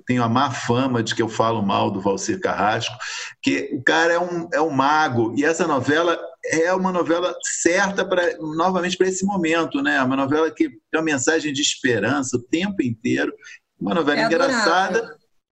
tenho 0.06 0.22
a 0.22 0.28
má 0.28 0.50
fama 0.50 1.02
de 1.02 1.14
que 1.14 1.22
eu 1.22 1.28
falo 1.28 1.62
mal 1.62 1.90
do 1.90 2.00
Valcir 2.00 2.40
Carrasco, 2.40 2.96
que 3.42 3.70
o 3.72 3.82
cara 3.82 4.12
é 4.12 4.18
um, 4.18 4.48
é 4.52 4.60
um 4.60 4.70
mago. 4.70 5.34
E 5.36 5.44
essa 5.44 5.66
novela 5.66 6.18
é 6.44 6.72
uma 6.72 6.92
novela 6.92 7.34
certa 7.42 8.04
para 8.04 8.36
novamente 8.38 8.96
para 8.96 9.08
esse 9.08 9.24
momento, 9.24 9.82
né? 9.82 10.02
Uma 10.02 10.16
novela 10.16 10.50
que 10.50 10.68
tem 10.68 11.00
uma 11.00 11.02
mensagem 11.02 11.52
de 11.52 11.60
esperança 11.60 12.36
o 12.36 12.42
tempo 12.42 12.82
inteiro. 12.82 13.32
Uma 13.78 13.94
novela 13.94 14.20
é 14.20 14.24
engraçada, 14.24 14.98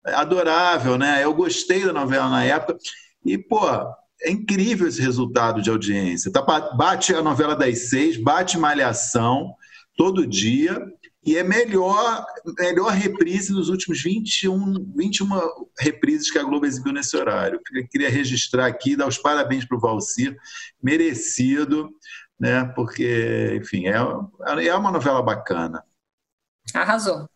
adorável. 0.04 0.20
adorável, 0.20 0.98
né? 0.98 1.24
Eu 1.24 1.34
gostei 1.34 1.86
da 1.86 1.94
novela 1.94 2.30
na 2.30 2.44
época. 2.44 2.78
E, 3.26 3.38
pô, 3.38 3.68
é 4.22 4.32
incrível 4.32 4.88
esse 4.88 5.02
resultado 5.02 5.62
de 5.62 5.70
audiência. 5.70 6.32
Tá, 6.32 6.42
bate 6.42 7.14
a 7.14 7.22
novela 7.22 7.56
das 7.56 7.90
seis, 7.90 8.18
bate 8.18 8.58
Malhação 8.58 9.54
todo 9.98 10.26
dia 10.26 10.80
e 11.26 11.36
é 11.36 11.44
melhor 11.44 12.26
melhor 12.58 12.92
reprise 12.92 13.52
dos 13.52 13.68
últimos 13.68 14.02
21, 14.02 14.94
21 14.96 15.28
reprises 15.78 16.32
que 16.32 16.38
a 16.38 16.44
Globo 16.44 16.66
exibiu 16.66 16.94
nesse 16.94 17.18
horário. 17.18 17.60
Eu 17.74 17.88
queria 17.90 18.10
registrar 18.10 18.68
aqui, 18.68 18.96
dar 18.96 19.08
os 19.08 19.18
parabéns 19.18 19.66
para 19.66 19.76
o 19.76 19.82
Valcir, 19.82 20.38
merecido, 20.82 21.90
né? 22.40 22.64
porque, 22.76 23.60
enfim, 23.62 23.88
é, 23.88 24.68
é 24.68 24.76
uma 24.76 24.92
novela 24.92 25.22
bacana. 25.22 25.84
Arrasou. 26.74 27.28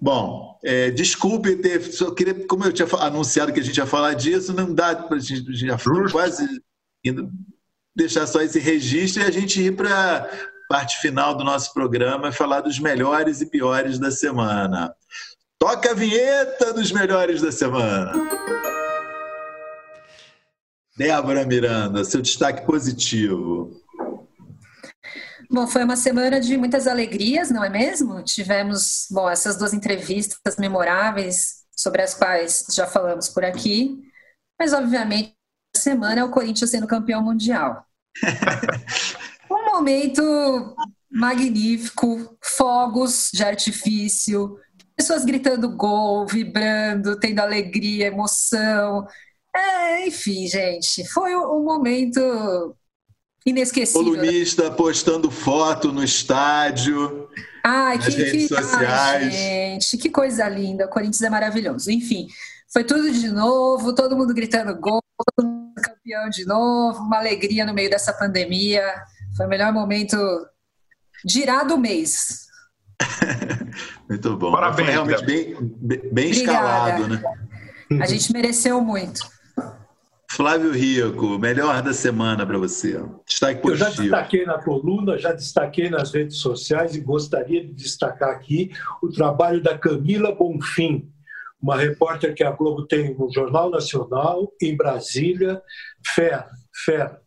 Bom, 0.00 0.58
é, 0.64 0.90
desculpe 0.90 1.56
ter. 1.56 1.82
Só 1.82 2.12
queria, 2.12 2.46
como 2.46 2.64
eu 2.64 2.72
tinha 2.72 2.88
anunciado 3.00 3.52
que 3.52 3.60
a 3.60 3.62
gente 3.62 3.76
ia 3.76 3.86
falar 3.86 4.14
disso, 4.14 4.52
não 4.52 4.72
dá 4.72 4.94
para 4.94 5.16
a 5.16 5.20
gente 5.20 5.52
já 5.54 5.76
quase 6.10 6.46
indo, 7.04 7.30
deixar 7.94 8.26
só 8.26 8.40
esse 8.40 8.58
registro 8.58 9.22
e 9.22 9.26
a 9.26 9.30
gente 9.30 9.60
ir 9.60 9.76
para 9.76 10.30
parte 10.70 10.98
final 10.98 11.34
do 11.34 11.42
nosso 11.42 11.74
programa 11.74 12.28
é 12.28 12.32
falar 12.32 12.60
dos 12.60 12.78
melhores 12.78 13.40
e 13.40 13.46
piores 13.46 13.98
da 13.98 14.08
semana. 14.08 14.94
Toca 15.58 15.90
a 15.90 15.94
vinheta 15.94 16.72
dos 16.72 16.92
melhores 16.92 17.42
da 17.42 17.50
semana. 17.50 18.12
Débora 20.96 21.44
Miranda, 21.44 22.04
seu 22.04 22.22
destaque 22.22 22.64
positivo. 22.64 23.82
Bom, 25.50 25.66
foi 25.66 25.82
uma 25.82 25.96
semana 25.96 26.40
de 26.40 26.56
muitas 26.56 26.86
alegrias, 26.86 27.50
não 27.50 27.64
é 27.64 27.68
mesmo? 27.68 28.22
Tivemos, 28.22 29.08
bom, 29.10 29.28
essas 29.28 29.56
duas 29.56 29.74
entrevistas 29.74 30.56
memoráveis 30.56 31.64
sobre 31.76 32.00
as 32.00 32.14
quais 32.14 32.66
já 32.72 32.86
falamos 32.86 33.28
por 33.28 33.44
aqui, 33.44 33.98
mas 34.56 34.72
obviamente 34.72 35.34
a 35.74 35.80
semana 35.80 36.20
é 36.20 36.24
o 36.24 36.30
Corinthians 36.30 36.70
sendo 36.70 36.86
campeão 36.86 37.24
mundial. 37.24 37.84
momento 39.72 40.76
magnífico, 41.10 42.36
fogos 42.40 43.30
de 43.32 43.42
artifício, 43.42 44.56
pessoas 44.96 45.24
gritando 45.24 45.68
gol, 45.74 46.26
vibrando, 46.26 47.18
tendo 47.18 47.40
alegria, 47.40 48.06
emoção. 48.06 49.06
É, 49.54 50.06
enfim, 50.06 50.46
gente, 50.46 51.04
foi 51.08 51.34
um 51.34 51.64
momento 51.64 52.76
inesquecível. 53.44 54.04
Colunista 54.04 54.70
postando 54.70 55.30
foto 55.30 55.92
no 55.92 56.04
estádio. 56.04 57.28
Ai, 57.64 57.96
nas 57.96 58.06
que, 58.06 58.22
redes 58.22 58.48
que, 58.48 58.48
sociais. 58.48 59.24
Ai, 59.24 59.30
gente, 59.30 59.98
que 59.98 60.10
coisa 60.10 60.48
linda. 60.48 60.86
O 60.86 60.90
Corinthians 60.90 61.22
é 61.22 61.30
maravilhoso. 61.30 61.90
Enfim, 61.90 62.28
foi 62.72 62.84
tudo 62.84 63.10
de 63.10 63.28
novo, 63.30 63.94
todo 63.94 64.16
mundo 64.16 64.32
gritando 64.32 64.78
gol, 64.78 65.02
todo 65.34 65.46
mundo 65.46 65.74
campeão 65.82 66.28
de 66.28 66.44
novo, 66.44 67.00
uma 67.00 67.18
alegria 67.18 67.64
no 67.64 67.74
meio 67.74 67.90
dessa 67.90 68.12
pandemia. 68.12 68.84
Foi 69.40 69.46
o 69.46 69.48
melhor 69.48 69.72
momento 69.72 70.18
girar 71.26 71.66
do 71.66 71.78
mês. 71.78 72.46
muito 74.06 74.36
bom. 74.36 74.52
Parabéns. 74.52 74.84
Foi 74.84 74.92
realmente 74.92 75.24
bem, 75.24 75.56
bem 76.12 76.30
escalado, 76.30 77.08
né? 77.08 77.22
A 78.02 78.06
gente 78.06 78.30
mereceu 78.34 78.82
muito. 78.82 79.26
Flávio 80.30 80.72
Rico, 80.72 81.38
melhor 81.38 81.80
da 81.80 81.94
semana 81.94 82.44
para 82.44 82.58
você. 82.58 83.02
Destaque 83.26 83.62
positivo. 83.62 83.88
Eu 83.88 83.94
já 83.94 84.02
destaquei 84.02 84.44
na 84.44 84.58
coluna, 84.62 85.16
já 85.16 85.32
destaquei 85.32 85.88
nas 85.88 86.12
redes 86.12 86.36
sociais 86.36 86.94
e 86.94 87.00
gostaria 87.00 87.64
de 87.64 87.72
destacar 87.72 88.28
aqui 88.28 88.70
o 89.02 89.08
trabalho 89.08 89.62
da 89.62 89.78
Camila 89.78 90.34
Bonfim, 90.34 91.10
uma 91.62 91.78
repórter 91.78 92.34
que 92.34 92.44
a 92.44 92.50
Globo 92.50 92.86
tem 92.86 93.14
no 93.14 93.32
Jornal 93.32 93.70
Nacional, 93.70 94.52
em 94.60 94.76
Brasília, 94.76 95.62
fera, 96.14 96.46
fera. 96.84 97.22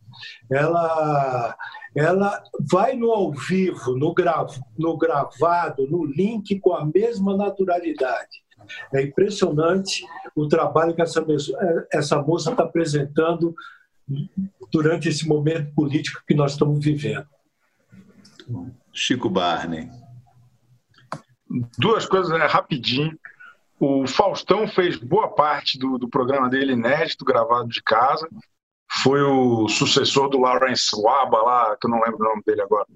Ela 0.48 1.56
ela 1.94 2.42
vai 2.70 2.96
no 2.96 3.10
ao 3.10 3.32
vivo, 3.32 3.96
no, 3.96 4.12
gra, 4.12 4.46
no 4.76 4.96
gravado, 4.96 5.86
no 5.88 6.04
link 6.04 6.58
com 6.58 6.74
a 6.74 6.84
mesma 6.84 7.36
naturalidade. 7.36 8.42
É 8.92 9.02
impressionante 9.02 10.04
o 10.34 10.48
trabalho 10.48 10.94
que 10.94 11.02
essa, 11.02 11.24
essa 11.92 12.20
moça 12.20 12.50
está 12.50 12.64
apresentando 12.64 13.54
durante 14.72 15.08
esse 15.08 15.26
momento 15.26 15.72
político 15.74 16.22
que 16.26 16.34
nós 16.34 16.52
estamos 16.52 16.82
vivendo. 16.84 17.26
Chico 18.92 19.28
Barney. 19.28 19.88
Duas 21.78 22.06
coisas 22.06 22.32
é, 22.32 22.46
rapidinho. 22.46 23.16
O 23.78 24.06
Faustão 24.06 24.66
fez 24.66 24.96
boa 24.96 25.28
parte 25.28 25.78
do, 25.78 25.98
do 25.98 26.08
programa 26.08 26.48
dele 26.48 26.72
inédito, 26.72 27.24
gravado 27.24 27.68
de 27.68 27.82
casa. 27.82 28.28
Foi 29.02 29.20
o 29.22 29.68
sucessor 29.68 30.28
do 30.28 30.38
Lawrence 30.38 30.90
Waba, 31.00 31.42
lá, 31.42 31.76
que 31.76 31.86
eu 31.86 31.90
não 31.90 32.00
lembro 32.00 32.20
o 32.20 32.28
nome 32.28 32.42
dele 32.46 32.62
agora. 32.62 32.86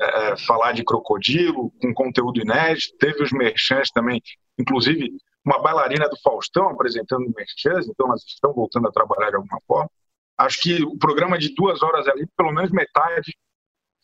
É, 0.00 0.30
é, 0.30 0.36
falar 0.36 0.72
de 0.72 0.84
crocodilo, 0.84 1.70
com 1.80 1.92
conteúdo 1.92 2.40
inédito. 2.40 2.96
Teve 2.98 3.22
os 3.22 3.32
merchants 3.32 3.90
também, 3.90 4.22
inclusive 4.58 5.10
uma 5.44 5.60
bailarina 5.60 6.08
do 6.08 6.16
Faustão 6.22 6.68
apresentando 6.68 7.32
merchants, 7.36 7.88
então 7.88 8.06
elas 8.06 8.22
estão 8.24 8.52
voltando 8.52 8.88
a 8.88 8.92
trabalhar 8.92 9.30
de 9.30 9.36
alguma 9.36 9.60
forma. 9.66 9.90
Acho 10.38 10.60
que 10.60 10.82
o 10.82 10.96
programa 10.96 11.36
de 11.38 11.54
duas 11.54 11.82
horas 11.82 12.08
ali, 12.08 12.26
pelo 12.36 12.52
menos 12.52 12.70
metade, 12.70 13.36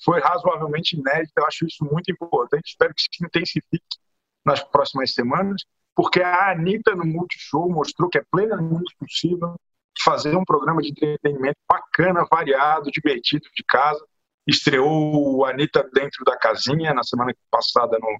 foi 0.05 0.21
razoavelmente 0.21 0.97
inédito. 0.97 1.33
Eu 1.37 1.47
acho 1.47 1.67
isso 1.67 1.85
muito 1.85 2.11
importante. 2.11 2.69
Espero 2.69 2.93
que 2.95 3.03
se 3.03 3.25
intensifique 3.25 3.97
nas 4.45 4.63
próximas 4.63 5.15
semanas, 5.15 5.63
porque 5.95 6.21
a 6.21 6.51
Anitta 6.51 6.95
no 6.95 7.07
Multishow 7.07 7.71
mostrou 7.71 8.11
que 8.11 8.19
é 8.19 8.25
plenamente 8.31 8.95
possível 8.99 9.57
fazer 10.03 10.37
um 10.37 10.45
programa 10.45 10.81
de 10.83 10.91
entretenimento 10.91 11.59
bacana, 11.69 12.27
variado, 12.31 12.91
divertido 12.91 13.47
de 13.55 13.65
casa. 13.65 14.05
Estreou 14.47 15.45
a 15.45 15.51
Anitta 15.51 15.89
dentro 15.93 16.25
da 16.25 16.37
casinha 16.37 16.95
na 16.95 17.03
semana 17.03 17.35
passada 17.51 17.99
no, 18.01 18.19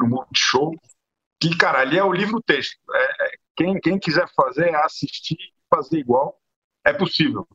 no 0.00 0.08
Multishow. 0.08 0.72
Que, 1.40 1.56
cara, 1.56 1.80
ali 1.80 1.98
é 1.98 2.04
o 2.04 2.12
livro-texto. 2.12 2.78
É, 2.94 3.26
é, 3.26 3.30
quem, 3.56 3.80
quem 3.80 3.98
quiser 3.98 4.26
fazer, 4.34 4.74
assistir, 4.76 5.36
fazer 5.68 5.98
igual, 5.98 6.40
é 6.84 6.92
possível. 6.92 7.46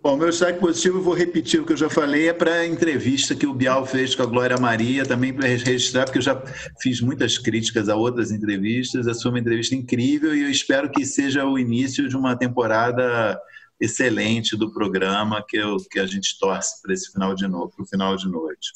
Bom, 0.00 0.16
meu 0.16 0.30
destaque 0.30 0.60
positivo, 0.60 1.02
vou 1.02 1.12
repetir 1.12 1.60
o 1.60 1.66
que 1.66 1.72
eu 1.72 1.76
já 1.76 1.90
falei, 1.90 2.28
é 2.28 2.32
para 2.32 2.52
a 2.52 2.66
entrevista 2.66 3.34
que 3.34 3.46
o 3.46 3.52
Bial 3.52 3.84
fez 3.84 4.14
com 4.14 4.22
a 4.22 4.26
Glória 4.26 4.56
Maria, 4.56 5.04
também 5.04 5.32
para 5.32 5.48
registrar, 5.48 6.04
porque 6.04 6.18
eu 6.18 6.22
já 6.22 6.40
fiz 6.80 7.00
muitas 7.00 7.36
críticas 7.36 7.88
a 7.88 7.96
outras 7.96 8.30
entrevistas. 8.30 9.08
Essa 9.08 9.22
foi 9.22 9.32
uma 9.32 9.40
entrevista 9.40 9.74
incrível 9.74 10.34
e 10.34 10.42
eu 10.42 10.50
espero 10.50 10.88
que 10.88 11.04
seja 11.04 11.44
o 11.44 11.58
início 11.58 12.08
de 12.08 12.16
uma 12.16 12.36
temporada 12.36 13.40
excelente 13.80 14.56
do 14.56 14.72
programa 14.72 15.44
que, 15.46 15.56
eu, 15.56 15.76
que 15.90 15.98
a 15.98 16.06
gente 16.06 16.38
torce 16.38 16.80
para 16.80 16.94
esse 16.94 17.10
final 17.10 17.34
de 17.34 17.48
novo, 17.48 17.70
para 17.74 17.82
o 17.82 17.88
final 17.88 18.16
de 18.16 18.28
noite. 18.28 18.70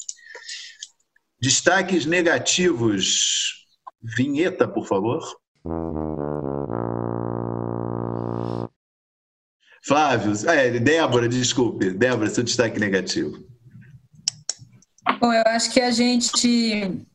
Destaques 1.39 2.05
negativos. 2.05 3.65
Vinheta, 4.01 4.67
por 4.67 4.85
favor. 4.85 5.21
Flávio, 9.85 10.33
é, 10.49 10.79
Débora, 10.79 11.27
desculpe. 11.27 11.91
Débora, 11.91 12.29
seu 12.29 12.43
destaque 12.43 12.79
negativo. 12.79 13.43
Bom, 15.19 15.33
eu 15.33 15.43
acho 15.47 15.71
que 15.71 15.81
a 15.81 15.91
gente 15.91 17.05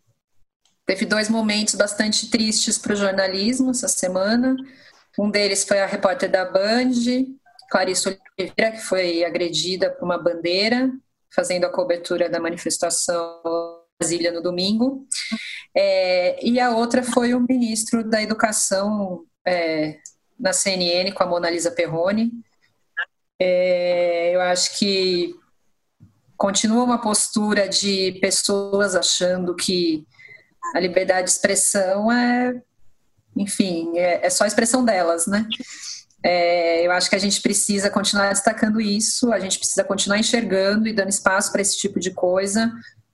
teve 0.84 1.06
dois 1.06 1.28
momentos 1.28 1.74
bastante 1.74 2.30
tristes 2.30 2.76
para 2.76 2.92
o 2.92 2.96
jornalismo 2.96 3.70
essa 3.70 3.88
semana. 3.88 4.54
Um 5.18 5.30
deles 5.30 5.64
foi 5.64 5.80
a 5.80 5.86
repórter 5.86 6.30
da 6.30 6.44
Band, 6.44 6.92
Clarice 7.70 8.08
Oliveira, 8.08 8.72
que 8.72 8.82
foi 8.82 9.24
agredida 9.24 9.90
por 9.90 10.04
uma 10.04 10.18
bandeira, 10.18 10.90
fazendo 11.34 11.64
a 11.64 11.72
cobertura 11.72 12.28
da 12.28 12.40
manifestação 12.40 13.40
Brasília 13.98 14.30
no 14.30 14.40
domingo. 14.40 15.06
É, 15.74 16.38
e 16.46 16.60
a 16.60 16.70
outra 16.70 17.02
foi 17.02 17.34
o 17.34 17.40
ministro 17.40 18.04
da 18.08 18.22
Educação 18.22 19.24
é, 19.44 19.98
na 20.38 20.52
CNN, 20.52 21.12
com 21.12 21.22
a 21.22 21.26
Mona 21.26 21.50
Lisa 21.50 21.70
Perrone, 21.70 22.30
é, 23.40 24.34
eu 24.34 24.40
acho 24.40 24.78
que 24.78 25.34
continua 26.36 26.84
uma 26.84 27.00
postura 27.00 27.68
de 27.68 28.18
pessoas 28.20 28.94
achando 28.94 29.54
que 29.54 30.06
a 30.74 30.80
liberdade 30.80 31.24
de 31.24 31.30
expressão 31.30 32.10
é, 32.12 32.60
enfim, 33.36 33.96
é, 33.96 34.26
é 34.26 34.30
só 34.30 34.44
a 34.44 34.46
expressão 34.46 34.84
delas, 34.84 35.26
né? 35.26 35.46
É, 36.22 36.84
eu 36.84 36.90
acho 36.90 37.08
que 37.08 37.16
a 37.16 37.20
gente 37.20 37.40
precisa 37.40 37.88
continuar 37.88 38.30
destacando 38.30 38.80
isso, 38.80 39.32
a 39.32 39.38
gente 39.38 39.58
precisa 39.58 39.84
continuar 39.84 40.18
enxergando 40.18 40.88
e 40.88 40.92
dando 40.92 41.10
espaço 41.10 41.52
para 41.52 41.62
esse 41.62 41.78
tipo 41.78 42.00
de 42.00 42.10
coisa, 42.10 42.72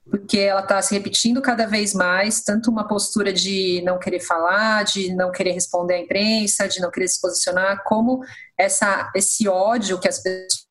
porque 0.09 0.37
ela 0.37 0.61
está 0.61 0.81
se 0.81 0.93
repetindo 0.93 1.41
cada 1.41 1.65
vez 1.65 1.93
mais, 1.93 2.43
tanto 2.43 2.69
uma 2.69 2.87
postura 2.87 3.33
de 3.33 3.81
não 3.83 3.97
querer 3.97 4.19
falar, 4.19 4.83
de 4.83 5.13
não 5.15 5.31
querer 5.31 5.51
responder 5.51 5.95
à 5.95 5.99
imprensa, 5.99 6.67
de 6.67 6.79
não 6.79 6.91
querer 6.91 7.07
se 7.07 7.19
posicionar, 7.19 7.83
como 7.83 8.23
essa, 8.57 9.11
esse 9.15 9.47
ódio 9.47 9.99
que 9.99 10.07
as 10.07 10.21
pessoas. 10.21 10.65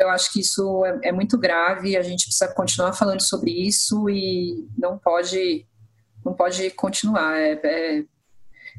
Eu 0.00 0.08
acho 0.10 0.32
que 0.32 0.40
isso 0.40 0.84
é, 0.84 1.08
é 1.08 1.12
muito 1.12 1.38
grave, 1.38 1.96
a 1.96 2.02
gente 2.02 2.24
precisa 2.24 2.52
continuar 2.52 2.92
falando 2.92 3.20
sobre 3.20 3.50
isso 3.50 4.08
e 4.08 4.68
não 4.76 4.98
pode, 4.98 5.66
não 6.24 6.34
pode 6.34 6.70
continuar. 6.70 7.36
É, 7.36 7.60
é, 7.64 8.04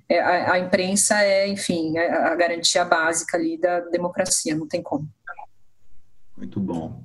é 0.08 0.20
a, 0.20 0.54
a, 0.54 0.60
imprensa 0.60 1.22
é, 1.22 1.48
enfim, 1.48 1.98
é 1.98 2.10
a 2.10 2.36
garantia 2.36 2.86
básica 2.86 3.38
ali 3.38 3.58
da 3.58 3.82
democracia, 3.82 4.56
não 4.56 4.68
tem 4.68 4.82
como. 4.82 5.08
Muito 6.38 6.60
bom. 6.60 7.05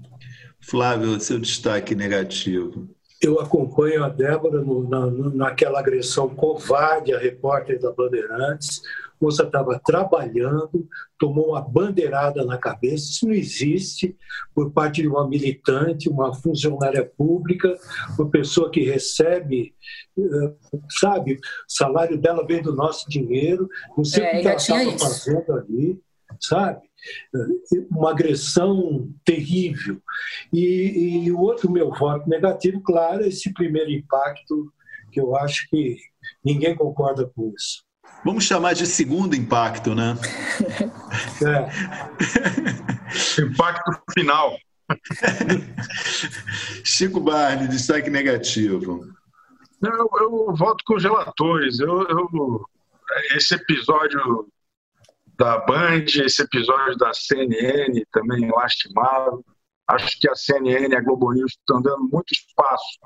Flávio, 0.71 1.19
seu 1.19 1.41
destaque 1.41 1.97
negativo. 1.97 2.89
Eu 3.21 3.41
acompanho 3.41 4.05
a 4.05 4.09
Débora 4.09 4.63
no, 4.63 4.89
na, 4.89 5.11
naquela 5.11 5.81
agressão 5.81 6.29
covarde 6.29 7.13
à 7.13 7.19
repórter 7.19 7.81
da 7.81 7.91
Bandeirantes. 7.91 8.81
A 9.21 9.25
moça 9.25 9.43
estava 9.43 9.81
trabalhando, 9.85 10.89
tomou 11.19 11.51
uma 11.51 11.61
bandeirada 11.61 12.45
na 12.45 12.57
cabeça. 12.57 13.11
Isso 13.11 13.27
não 13.27 13.35
existe 13.35 14.17
por 14.55 14.71
parte 14.71 15.03
de 15.03 15.09
uma 15.09 15.29
militante, 15.29 16.09
uma 16.09 16.33
funcionária 16.33 17.05
pública, 17.05 17.77
uma 18.17 18.31
pessoa 18.31 18.71
que 18.71 18.85
recebe, 18.85 19.75
eh, 20.17 20.53
sabe, 21.01 21.35
o 21.35 21.39
salário 21.67 22.17
dela 22.17 22.47
vem 22.47 22.63
do 22.63 22.73
nosso 22.73 23.11
dinheiro. 23.11 23.69
Não 23.97 24.05
sei 24.05 24.23
é, 24.23 24.39
o 24.39 24.41
que 24.41 24.47
ela 24.47 24.57
estava 24.57 24.99
fazendo 24.99 25.53
ali, 25.53 26.01
sabe? 26.41 26.90
Uma 27.91 28.11
agressão 28.11 29.11
terrível. 29.25 30.01
E, 30.53 31.25
e 31.25 31.33
o 31.33 31.39
outro 31.39 31.71
meu 31.71 31.91
voto 31.93 32.29
negativo, 32.29 32.81
claro, 32.81 33.25
é 33.25 33.29
esse 33.29 33.53
primeiro 33.53 33.91
impacto, 33.91 34.73
que 35.13 35.21
eu 35.21 35.37
acho 35.37 35.69
que 35.69 35.97
ninguém 36.45 36.75
concorda 36.75 37.31
com 37.35 37.53
isso. 37.57 37.83
Vamos 38.25 38.45
chamar 38.45 38.75
de 38.75 38.87
segundo 38.87 39.35
impacto, 39.35 39.95
né? 39.95 40.17
É. 41.47 43.41
impacto 43.43 44.03
final. 44.13 44.57
Chico 46.85 47.21
Barney, 47.21 47.69
destaque 47.69 48.11
negativo. 48.11 49.07
Eu, 49.83 50.11
eu 50.21 50.55
voto 50.55 50.85
com 50.85 50.97
os 50.97 51.03
relatores. 51.03 51.79
Eu, 51.81 52.07
eu, 52.09 52.67
esse 53.35 53.55
episódio 53.55 54.49
da 55.41 55.57
Band, 55.57 56.05
esse 56.23 56.43
episódio 56.43 56.99
da 56.99 57.15
CNN 57.15 58.05
também 58.13 58.51
lastimável. 58.51 59.43
Acho 59.89 60.21
que 60.21 60.29
a 60.29 60.35
CNN 60.35 60.93
e 60.93 60.95
a 60.95 61.01
Globo 61.01 61.33
News 61.33 61.53
estão 61.53 61.81
dando 61.81 62.07
muito 62.13 62.31
espaço 62.31 62.99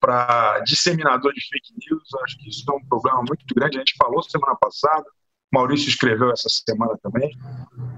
para 0.00 0.60
disseminador 0.60 1.34
de 1.34 1.46
fake 1.46 1.74
news. 1.86 2.08
Acho 2.24 2.38
que 2.38 2.48
isso 2.48 2.64
é 2.66 2.74
um 2.74 2.84
problema 2.86 3.18
muito 3.18 3.44
grande. 3.54 3.76
A 3.76 3.80
gente 3.80 3.94
falou 3.98 4.22
semana 4.22 4.56
passada, 4.56 5.04
Maurício 5.52 5.90
escreveu 5.90 6.30
essa 6.32 6.48
semana 6.48 6.98
também. 7.02 7.30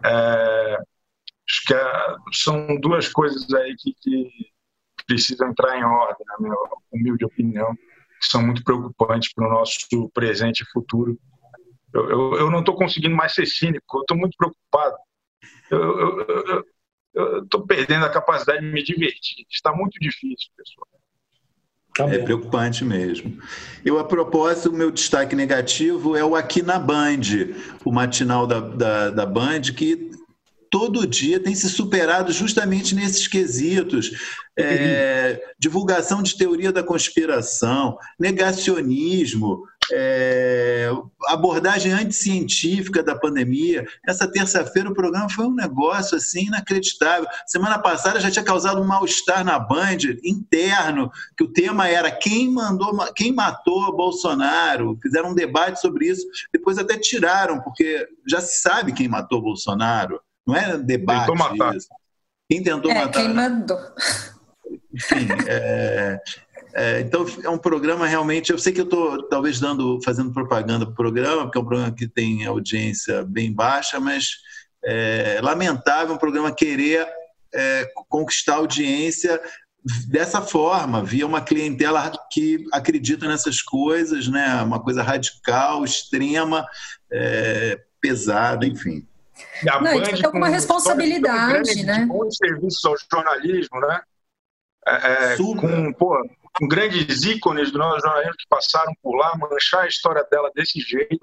É, 0.04 0.78
acho 1.48 1.62
que 1.64 1.72
é, 1.72 2.16
são 2.32 2.80
duas 2.80 3.08
coisas 3.12 3.48
aí 3.54 3.76
que, 3.78 3.94
que 4.00 4.28
precisam 5.06 5.48
entrar 5.48 5.78
em 5.78 5.84
ordem, 5.84 6.26
na 6.26 6.36
minha 6.40 6.56
humilde 6.90 7.24
opinião, 7.24 7.72
que 7.76 8.26
são 8.26 8.44
muito 8.44 8.64
preocupantes 8.64 9.32
para 9.32 9.46
o 9.46 9.50
nosso 9.50 10.10
presente 10.12 10.62
e 10.62 10.70
futuro 10.72 11.16
eu, 11.92 12.10
eu, 12.10 12.34
eu 12.34 12.50
não 12.50 12.60
estou 12.60 12.74
conseguindo 12.74 13.14
mais 13.14 13.34
ser 13.34 13.46
cínico, 13.46 13.98
eu 13.98 14.00
estou 14.00 14.16
muito 14.16 14.36
preocupado. 14.36 14.96
Eu 17.14 17.42
estou 17.42 17.66
perdendo 17.66 18.04
a 18.04 18.10
capacidade 18.10 18.60
de 18.60 18.72
me 18.72 18.82
divertir. 18.82 19.46
Está 19.50 19.72
muito 19.74 19.98
difícil, 20.00 20.50
pessoal. 20.56 20.88
Tá 21.94 22.08
é 22.08 22.18
preocupante 22.18 22.84
mesmo. 22.84 23.38
Eu, 23.84 23.98
a 23.98 24.04
propósito, 24.04 24.70
o 24.70 24.72
meu 24.72 24.90
destaque 24.90 25.36
negativo 25.36 26.16
é 26.16 26.24
o 26.24 26.34
Aqui 26.34 26.62
na 26.62 26.78
Band, 26.78 27.20
o 27.84 27.92
matinal 27.92 28.46
da, 28.46 28.60
da, 28.60 29.10
da 29.10 29.26
Band, 29.26 29.60
que 29.76 30.10
todo 30.70 31.06
dia 31.06 31.38
tem 31.38 31.54
se 31.54 31.68
superado 31.68 32.32
justamente 32.32 32.94
nesses 32.94 33.28
quesitos. 33.28 34.10
É, 34.58 35.38
divulgação 35.58 36.22
de 36.22 36.34
teoria 36.34 36.72
da 36.72 36.82
conspiração, 36.82 37.98
negacionismo, 38.18 39.62
é, 39.90 40.88
abordagem 41.26 41.92
anticientífica 41.92 43.02
da 43.02 43.14
pandemia. 43.14 43.86
Essa 44.06 44.30
terça-feira 44.30 44.90
o 44.90 44.94
programa 44.94 45.28
foi 45.28 45.46
um 45.46 45.54
negócio 45.54 46.16
assim 46.16 46.46
inacreditável. 46.46 47.26
Semana 47.46 47.78
passada 47.78 48.20
já 48.20 48.30
tinha 48.30 48.44
causado 48.44 48.80
um 48.80 48.86
mal-estar 48.86 49.44
na 49.44 49.58
Band 49.58 49.98
interno, 50.22 51.10
que 51.36 51.44
o 51.44 51.52
tema 51.52 51.88
era 51.88 52.10
quem 52.10 52.50
mandou, 52.50 52.96
quem 53.14 53.32
matou 53.32 53.96
Bolsonaro. 53.96 54.98
Fizeram 55.02 55.30
um 55.30 55.34
debate 55.34 55.80
sobre 55.80 56.08
isso. 56.08 56.26
Depois 56.52 56.78
até 56.78 56.96
tiraram, 56.96 57.60
porque 57.60 58.06
já 58.26 58.40
se 58.40 58.60
sabe 58.60 58.92
quem 58.92 59.08
matou 59.08 59.42
Bolsonaro. 59.42 60.20
Não 60.46 60.56
é 60.56 60.76
debate. 60.78 61.20
Tentou 61.20 61.36
matar. 61.36 61.76
Isso. 61.76 61.88
Quem 62.48 62.62
tentou 62.62 62.90
é, 62.90 62.94
matar? 62.94 63.20
Quem 63.20 63.32
mandou. 63.32 63.78
Enfim, 64.94 65.26
é, 65.48 66.20
é, 66.74 67.00
então 67.00 67.26
é 67.42 67.48
um 67.48 67.58
programa 67.58 68.06
realmente. 68.06 68.50
Eu 68.50 68.58
sei 68.58 68.72
que 68.72 68.80
eu 68.80 68.84
estou 68.84 69.28
talvez 69.28 69.60
dando, 69.60 70.00
fazendo 70.04 70.32
propaganda 70.32 70.84
para 70.84 70.92
o 70.92 70.96
programa, 70.96 71.42
porque 71.44 71.58
é 71.58 71.60
um 71.60 71.66
programa 71.66 71.92
que 71.92 72.08
tem 72.08 72.46
audiência 72.46 73.24
bem 73.24 73.52
baixa, 73.52 74.00
mas 74.00 74.38
é 74.84 75.40
lamentável 75.42 76.14
um 76.14 76.18
programa 76.18 76.52
querer 76.52 77.06
é, 77.54 77.88
conquistar 78.08 78.56
audiência 78.56 79.40
dessa 80.08 80.40
forma, 80.40 81.02
via 81.02 81.26
uma 81.26 81.40
clientela 81.40 82.12
que 82.30 82.64
acredita 82.72 83.26
nessas 83.26 83.60
coisas, 83.60 84.28
né? 84.28 84.62
Uma 84.62 84.80
coisa 84.80 85.02
radical, 85.02 85.84
extrema, 85.84 86.66
é, 87.10 87.80
pesada, 88.00 88.64
enfim. 88.64 89.06
E 89.62 89.68
a 89.68 89.80
Não, 89.80 89.92
Band 89.92 90.02
tem 90.02 90.24
alguma 90.24 90.48
responsabilidade, 90.48 91.82
né? 91.82 92.06
Com 92.08 92.30
serviço 92.30 92.88
ao 92.88 92.94
jornalismo, 93.10 93.80
né? 93.80 94.00
É, 94.86 95.32
é 95.32 95.36
com, 95.36 95.92
pô, 95.92 96.16
com 96.58 96.68
grandes 96.68 97.22
ícones 97.22 97.70
do 97.70 97.78
nosso 97.78 98.00
jornalismo 98.00 98.36
que 98.38 98.46
passaram 98.48 98.92
por 99.02 99.16
lá, 99.16 99.32
manchar 99.36 99.84
a 99.84 99.88
história 99.88 100.26
dela 100.30 100.50
desse 100.54 100.80
jeito, 100.80 101.18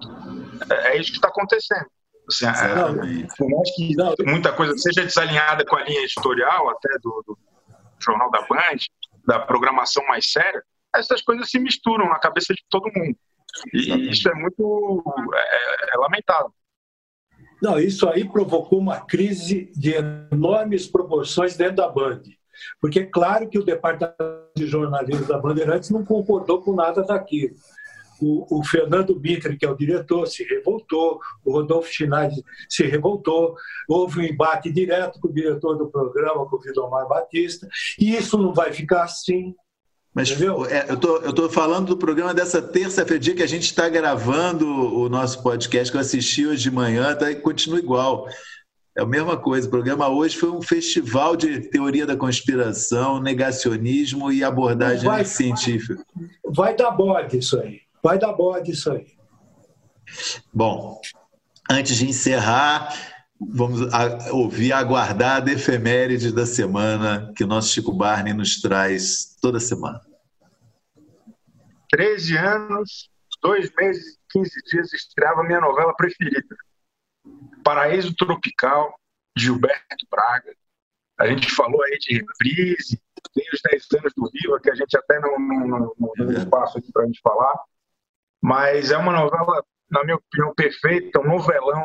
é, 0.69 0.89
é 0.89 0.97
isso 0.99 1.11
que 1.11 1.17
está 1.17 1.29
acontecendo. 1.29 1.85
Assim, 2.27 2.45
é, 2.45 3.27
por 3.37 3.49
mais 3.49 3.75
que 3.75 3.95
muita 4.25 4.51
coisa 4.53 4.77
seja 4.77 5.03
desalinhada 5.03 5.65
com 5.65 5.75
a 5.75 5.83
linha 5.83 6.01
editorial, 6.01 6.69
até 6.69 6.89
do, 7.01 7.23
do 7.25 7.37
jornal 7.99 8.29
da 8.29 8.41
Band, 8.41 8.77
da 9.25 9.39
programação 9.39 10.05
mais 10.07 10.31
séria, 10.31 10.63
essas 10.95 11.21
coisas 11.21 11.49
se 11.49 11.59
misturam 11.59 12.07
na 12.07 12.19
cabeça 12.19 12.53
de 12.53 12.63
todo 12.69 12.91
mundo. 12.95 13.17
E 13.73 14.09
isso 14.09 14.29
é 14.29 14.33
muito 14.35 15.03
é, 15.35 15.93
é 15.93 15.97
lamentável. 15.97 16.53
Não, 17.61 17.77
isso 17.77 18.07
aí 18.07 18.27
provocou 18.27 18.79
uma 18.79 19.01
crise 19.01 19.71
de 19.75 19.93
enormes 19.93 20.87
proporções 20.87 21.57
dentro 21.57 21.77
da 21.77 21.89
Band. 21.89 22.21
Porque 22.81 22.99
é 22.99 23.05
claro 23.05 23.47
que 23.49 23.59
o 23.59 23.63
departamento 23.63 24.17
de 24.55 24.67
jornalismo 24.67 25.25
da 25.25 25.37
Bandeirantes 25.37 25.89
não 25.89 26.03
concordou 26.03 26.61
com 26.61 26.73
nada 26.73 27.03
daquilo. 27.03 27.55
O, 28.21 28.59
o 28.59 28.63
Fernando 28.63 29.17
Mitre, 29.17 29.57
que 29.57 29.65
é 29.65 29.69
o 29.69 29.77
diretor, 29.77 30.27
se 30.27 30.43
revoltou, 30.43 31.19
o 31.45 31.53
Rodolfo 31.53 31.89
Schneider 31.89 32.43
se 32.67 32.83
revoltou, 32.83 33.55
houve 33.87 34.19
um 34.19 34.23
embate 34.23 34.71
direto 34.71 35.19
com 35.21 35.29
o 35.29 35.33
diretor 35.33 35.77
do 35.77 35.89
programa, 35.89 36.45
com 36.45 36.57
o 36.57 36.59
Vidomar 36.59 37.07
Batista, 37.07 37.67
e 37.97 38.15
isso 38.15 38.37
não 38.37 38.53
vai 38.53 38.73
ficar 38.73 39.03
assim. 39.03 39.55
Mas 40.13 40.29
é, 40.31 40.91
eu 40.91 40.97
tô, 40.97 41.33
tô 41.33 41.49
falando 41.49 41.87
do 41.87 41.97
programa 41.97 42.33
dessa 42.33 42.61
terça-feira, 42.61 43.19
dia 43.19 43.35
que 43.35 43.43
a 43.43 43.47
gente 43.47 43.65
está 43.65 43.87
gravando 43.87 44.67
o 44.67 45.07
nosso 45.07 45.41
podcast, 45.41 45.91
que 45.91 45.97
eu 45.97 46.01
assisti 46.01 46.45
hoje 46.45 46.63
de 46.63 46.71
manhã, 46.71 47.15
tá, 47.15 47.33
continua 47.35 47.79
igual. 47.79 48.27
É 48.95 49.01
a 49.01 49.05
mesma 49.05 49.37
coisa. 49.37 49.67
O 49.67 49.71
programa 49.71 50.07
hoje 50.09 50.37
foi 50.37 50.49
um 50.49 50.61
festival 50.61 51.35
de 51.35 51.61
teoria 51.69 52.05
da 52.05 52.17
conspiração, 52.17 53.21
negacionismo 53.21 54.31
e 54.31 54.43
abordagem 54.43 55.05
vai, 55.05 55.23
científica. 55.25 56.03
Vai 56.45 56.75
dar 56.75 56.91
bode 56.91 57.37
isso 57.37 57.59
aí. 57.59 57.81
Vai 58.03 58.17
dar 58.17 58.33
bode 58.33 58.71
isso 58.71 58.91
aí. 58.91 59.07
Bom, 60.53 60.99
antes 61.69 61.97
de 61.97 62.09
encerrar, 62.09 62.93
vamos 63.39 63.81
ouvir 64.31 64.73
a 64.73 64.79
aguardada 64.79 65.51
efeméride 65.51 66.31
da 66.31 66.45
semana 66.45 67.31
que 67.35 67.43
o 67.43 67.47
nosso 67.47 67.69
Chico 67.69 67.93
Barney 67.93 68.33
nos 68.33 68.59
traz 68.59 69.37
toda 69.41 69.59
semana. 69.59 70.01
13 71.91 72.37
anos, 72.37 73.09
dois 73.41 73.71
meses 73.77 74.13
e 74.13 74.39
15 74.39 74.51
dias, 74.69 74.93
estreava 74.93 75.43
minha 75.43 75.61
novela 75.61 75.93
preferida. 75.95 76.55
Paraíso 77.63 78.15
Tropical, 78.15 78.93
Gilberto 79.37 80.07
Braga. 80.09 80.55
A 81.19 81.27
gente 81.27 81.51
falou 81.51 81.83
aí 81.83 81.97
de 81.99 82.17
reprise, 82.17 83.01
tem 83.33 83.45
os 83.53 83.61
10 83.61 83.87
anos 83.99 84.13
do 84.15 84.29
Viva, 84.31 84.59
que 84.61 84.71
a 84.71 84.75
gente 84.75 84.97
até 84.97 85.19
não, 85.19 85.37
não, 85.37 85.67
não, 85.67 85.93
não 85.97 86.27
tem 86.27 86.37
espaço 86.37 86.77
aqui 86.77 86.91
para 86.91 87.03
a 87.03 87.05
gente 87.05 87.19
falar. 87.21 87.59
Mas 88.41 88.91
é 88.91 88.97
uma 88.97 89.11
novela, 89.11 89.63
na 89.89 90.03
minha 90.03 90.15
opinião, 90.15 90.53
perfeita, 90.53 91.19
um 91.19 91.27
novelão, 91.27 91.83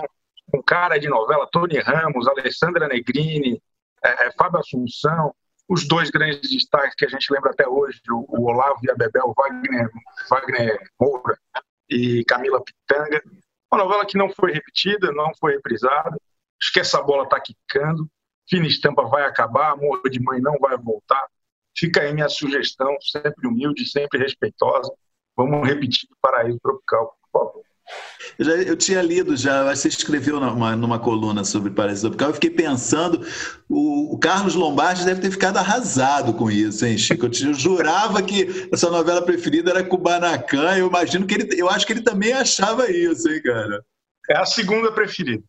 com 0.51 0.63
cara 0.63 0.99
de 0.99 1.09
novela, 1.09 1.49
Tony 1.51 1.79
Ramos, 1.81 2.29
Alessandra 2.29 2.87
Negrini, 2.87 3.61
é, 4.05 4.27
é, 4.27 4.33
Fábio 4.33 4.61
Assunção, 4.61 5.35
os 5.69 5.89
dois 5.89 6.11
grandes 6.11 6.49
destaques 6.49 6.95
que 6.95 7.07
a 7.07 7.09
gente 7.09 7.33
lembra 7.33 7.51
até 7.51 7.67
hoje, 7.67 8.01
o, 8.11 8.25
o 8.29 8.45
Olavo 8.45 8.79
e 8.83 8.91
a 8.91 8.95
Bebel, 8.95 9.35
Wagner, 9.37 9.91
Wagner 10.29 10.79
Moura 11.01 11.39
e 11.89 12.25
Camila 12.25 12.63
Pitanga. 12.63 13.23
Uma 13.75 13.83
novela 13.83 14.07
que 14.07 14.17
não 14.17 14.31
foi 14.31 14.53
repetida, 14.53 15.11
não 15.11 15.33
foi 15.35 15.55
reprisada. 15.55 16.17
Acho 16.63 16.73
que 16.73 16.79
essa 16.79 17.03
bola 17.03 17.25
está 17.25 17.41
quicando. 17.41 18.09
Fina 18.49 18.67
Estampa 18.67 19.03
vai 19.03 19.25
acabar, 19.25 19.73
Amor 19.73 20.01
de 20.09 20.21
Mãe 20.21 20.41
não 20.41 20.57
vai 20.61 20.77
voltar. 20.79 21.27
Fica 21.77 22.03
aí 22.03 22.15
minha 22.15 22.29
sugestão, 22.29 22.97
sempre 23.01 23.49
humilde, 23.49 23.85
sempre 23.85 24.21
respeitosa. 24.21 24.93
Vamos 25.37 25.67
repetir 25.67 26.09
o 26.13 26.17
Paraíso 26.21 26.61
Tropical, 26.63 27.19
por 27.21 27.41
favor. 27.41 27.65
Eu, 28.39 28.45
já, 28.45 28.53
eu, 28.53 28.77
tinha 28.77 29.03
lido 29.03 29.37
já, 29.37 29.63
você 29.65 29.89
escreveu 29.89 30.41
numa, 30.41 30.75
numa 30.75 30.99
coluna 30.99 31.45
sobre 31.45 31.71
Paraíso 31.71 32.03
Tropical, 32.03 32.29
eu 32.31 32.35
fiquei 32.35 32.51
pensando, 32.51 33.25
o, 33.69 34.15
o, 34.15 34.19
Carlos 34.19 34.55
Lombardi 34.55 35.05
deve 35.05 35.21
ter 35.21 35.31
ficado 35.31 35.59
arrasado 35.59 36.35
com 36.35 36.51
isso, 36.51 36.85
hein, 36.85 36.99
Chico? 36.99 37.27
Eu, 37.27 37.49
eu 37.49 37.55
jurava 37.55 38.23
que 38.23 38.69
essa 38.73 38.91
novela 38.91 39.23
preferida 39.23 39.71
era 39.71 39.85
Kubanacan, 39.85 40.77
eu 40.77 40.89
imagino 40.89 41.27
que 41.27 41.35
ele, 41.35 41.61
eu 41.61 41.69
acho 41.69 41.87
que 41.87 41.93
ele 41.93 42.03
também 42.03 42.33
achava 42.33 42.91
isso, 42.91 43.29
hein, 43.29 43.43
cara? 43.43 43.85
É 44.29 44.39
a 44.39 44.47
segunda 44.47 44.91
preferida. 44.91 45.43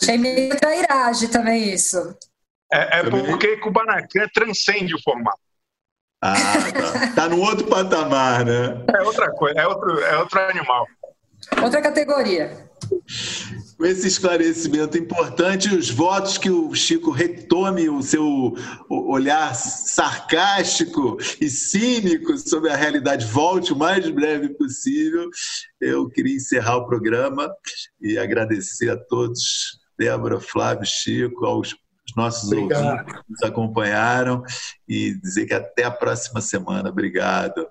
Achei 0.00 0.18
meio 0.18 0.56
trairagem 0.56 1.28
também 1.30 1.72
isso. 1.72 2.16
É, 2.70 3.00
é 3.00 3.10
porque 3.10 3.56
Kubanacan 3.56 4.28
transcende 4.32 4.94
o 4.94 5.02
formato. 5.02 5.40
Ah, 6.20 6.34
tá. 6.34 7.14
tá 7.14 7.28
no 7.28 7.40
outro 7.40 7.66
patamar, 7.66 8.44
né? 8.44 8.84
É 8.92 9.02
outra 9.02 9.30
coisa, 9.30 9.58
é 9.58 9.66
outro, 9.66 10.00
é 10.00 10.18
outro 10.18 10.40
animal. 10.40 10.86
Outra 11.62 11.80
categoria. 11.80 12.68
Com 13.76 13.84
esse 13.84 14.08
esclarecimento 14.08 14.98
importante, 14.98 15.72
os 15.74 15.90
votos 15.90 16.36
que 16.36 16.50
o 16.50 16.74
Chico 16.74 17.10
retome 17.10 17.88
o 17.88 18.02
seu 18.02 18.54
olhar 18.88 19.54
sarcástico 19.54 21.16
e 21.40 21.48
cínico 21.48 22.36
sobre 22.38 22.70
a 22.70 22.76
realidade, 22.76 23.24
volte 23.26 23.72
o 23.72 23.76
mais 23.76 24.08
breve 24.10 24.48
possível. 24.50 25.30
Eu 25.80 26.08
queria 26.08 26.36
encerrar 26.36 26.78
o 26.78 26.86
programa 26.86 27.52
e 28.00 28.18
agradecer 28.18 28.90
a 28.90 28.96
todos, 28.96 29.78
Débora, 29.96 30.40
Flávio, 30.40 30.86
Chico, 30.86 31.46
aos 31.46 31.76
nossos 32.16 32.50
Obrigado. 32.50 32.84
ouvintes 32.84 33.14
que 33.14 33.30
nos 33.30 33.42
acompanharam 33.42 34.42
e 34.88 35.14
dizer 35.20 35.46
que 35.46 35.54
até 35.54 35.84
a 35.84 35.90
próxima 35.90 36.40
semana. 36.40 36.88
Obrigado. 36.88 37.68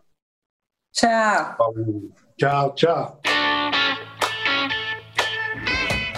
Tchau. 0.94 1.58
Tchau, 2.38 2.76
tchau. 2.76 3.22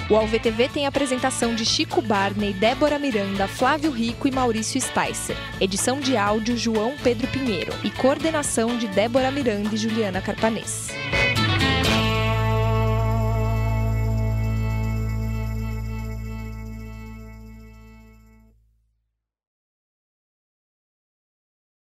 O 0.10 0.16
AlvTV 0.16 0.70
tem 0.70 0.86
a 0.88 0.90
apresentação 0.90 1.54
de 1.54 1.64
Chico 1.64 2.02
Barney, 2.02 2.52
Débora 2.52 2.98
Miranda, 2.98 3.48
Flávio 3.48 3.92
Rico 3.92 4.28
e 4.28 4.32
Maurício 4.32 4.82
Spicer. 4.82 5.38
Edição 5.62 6.00
de 6.00 6.18
áudio 6.18 6.58
João 6.58 6.96
Pedro 7.04 7.28
Pinheiro 7.28 7.72
e 7.84 7.92
coordenação 7.92 8.76
de 8.76 8.88
Débora 8.88 9.30
Miranda 9.30 9.76
e 9.76 9.78
Juliana 9.78 10.20
Carpanês. 10.20 10.88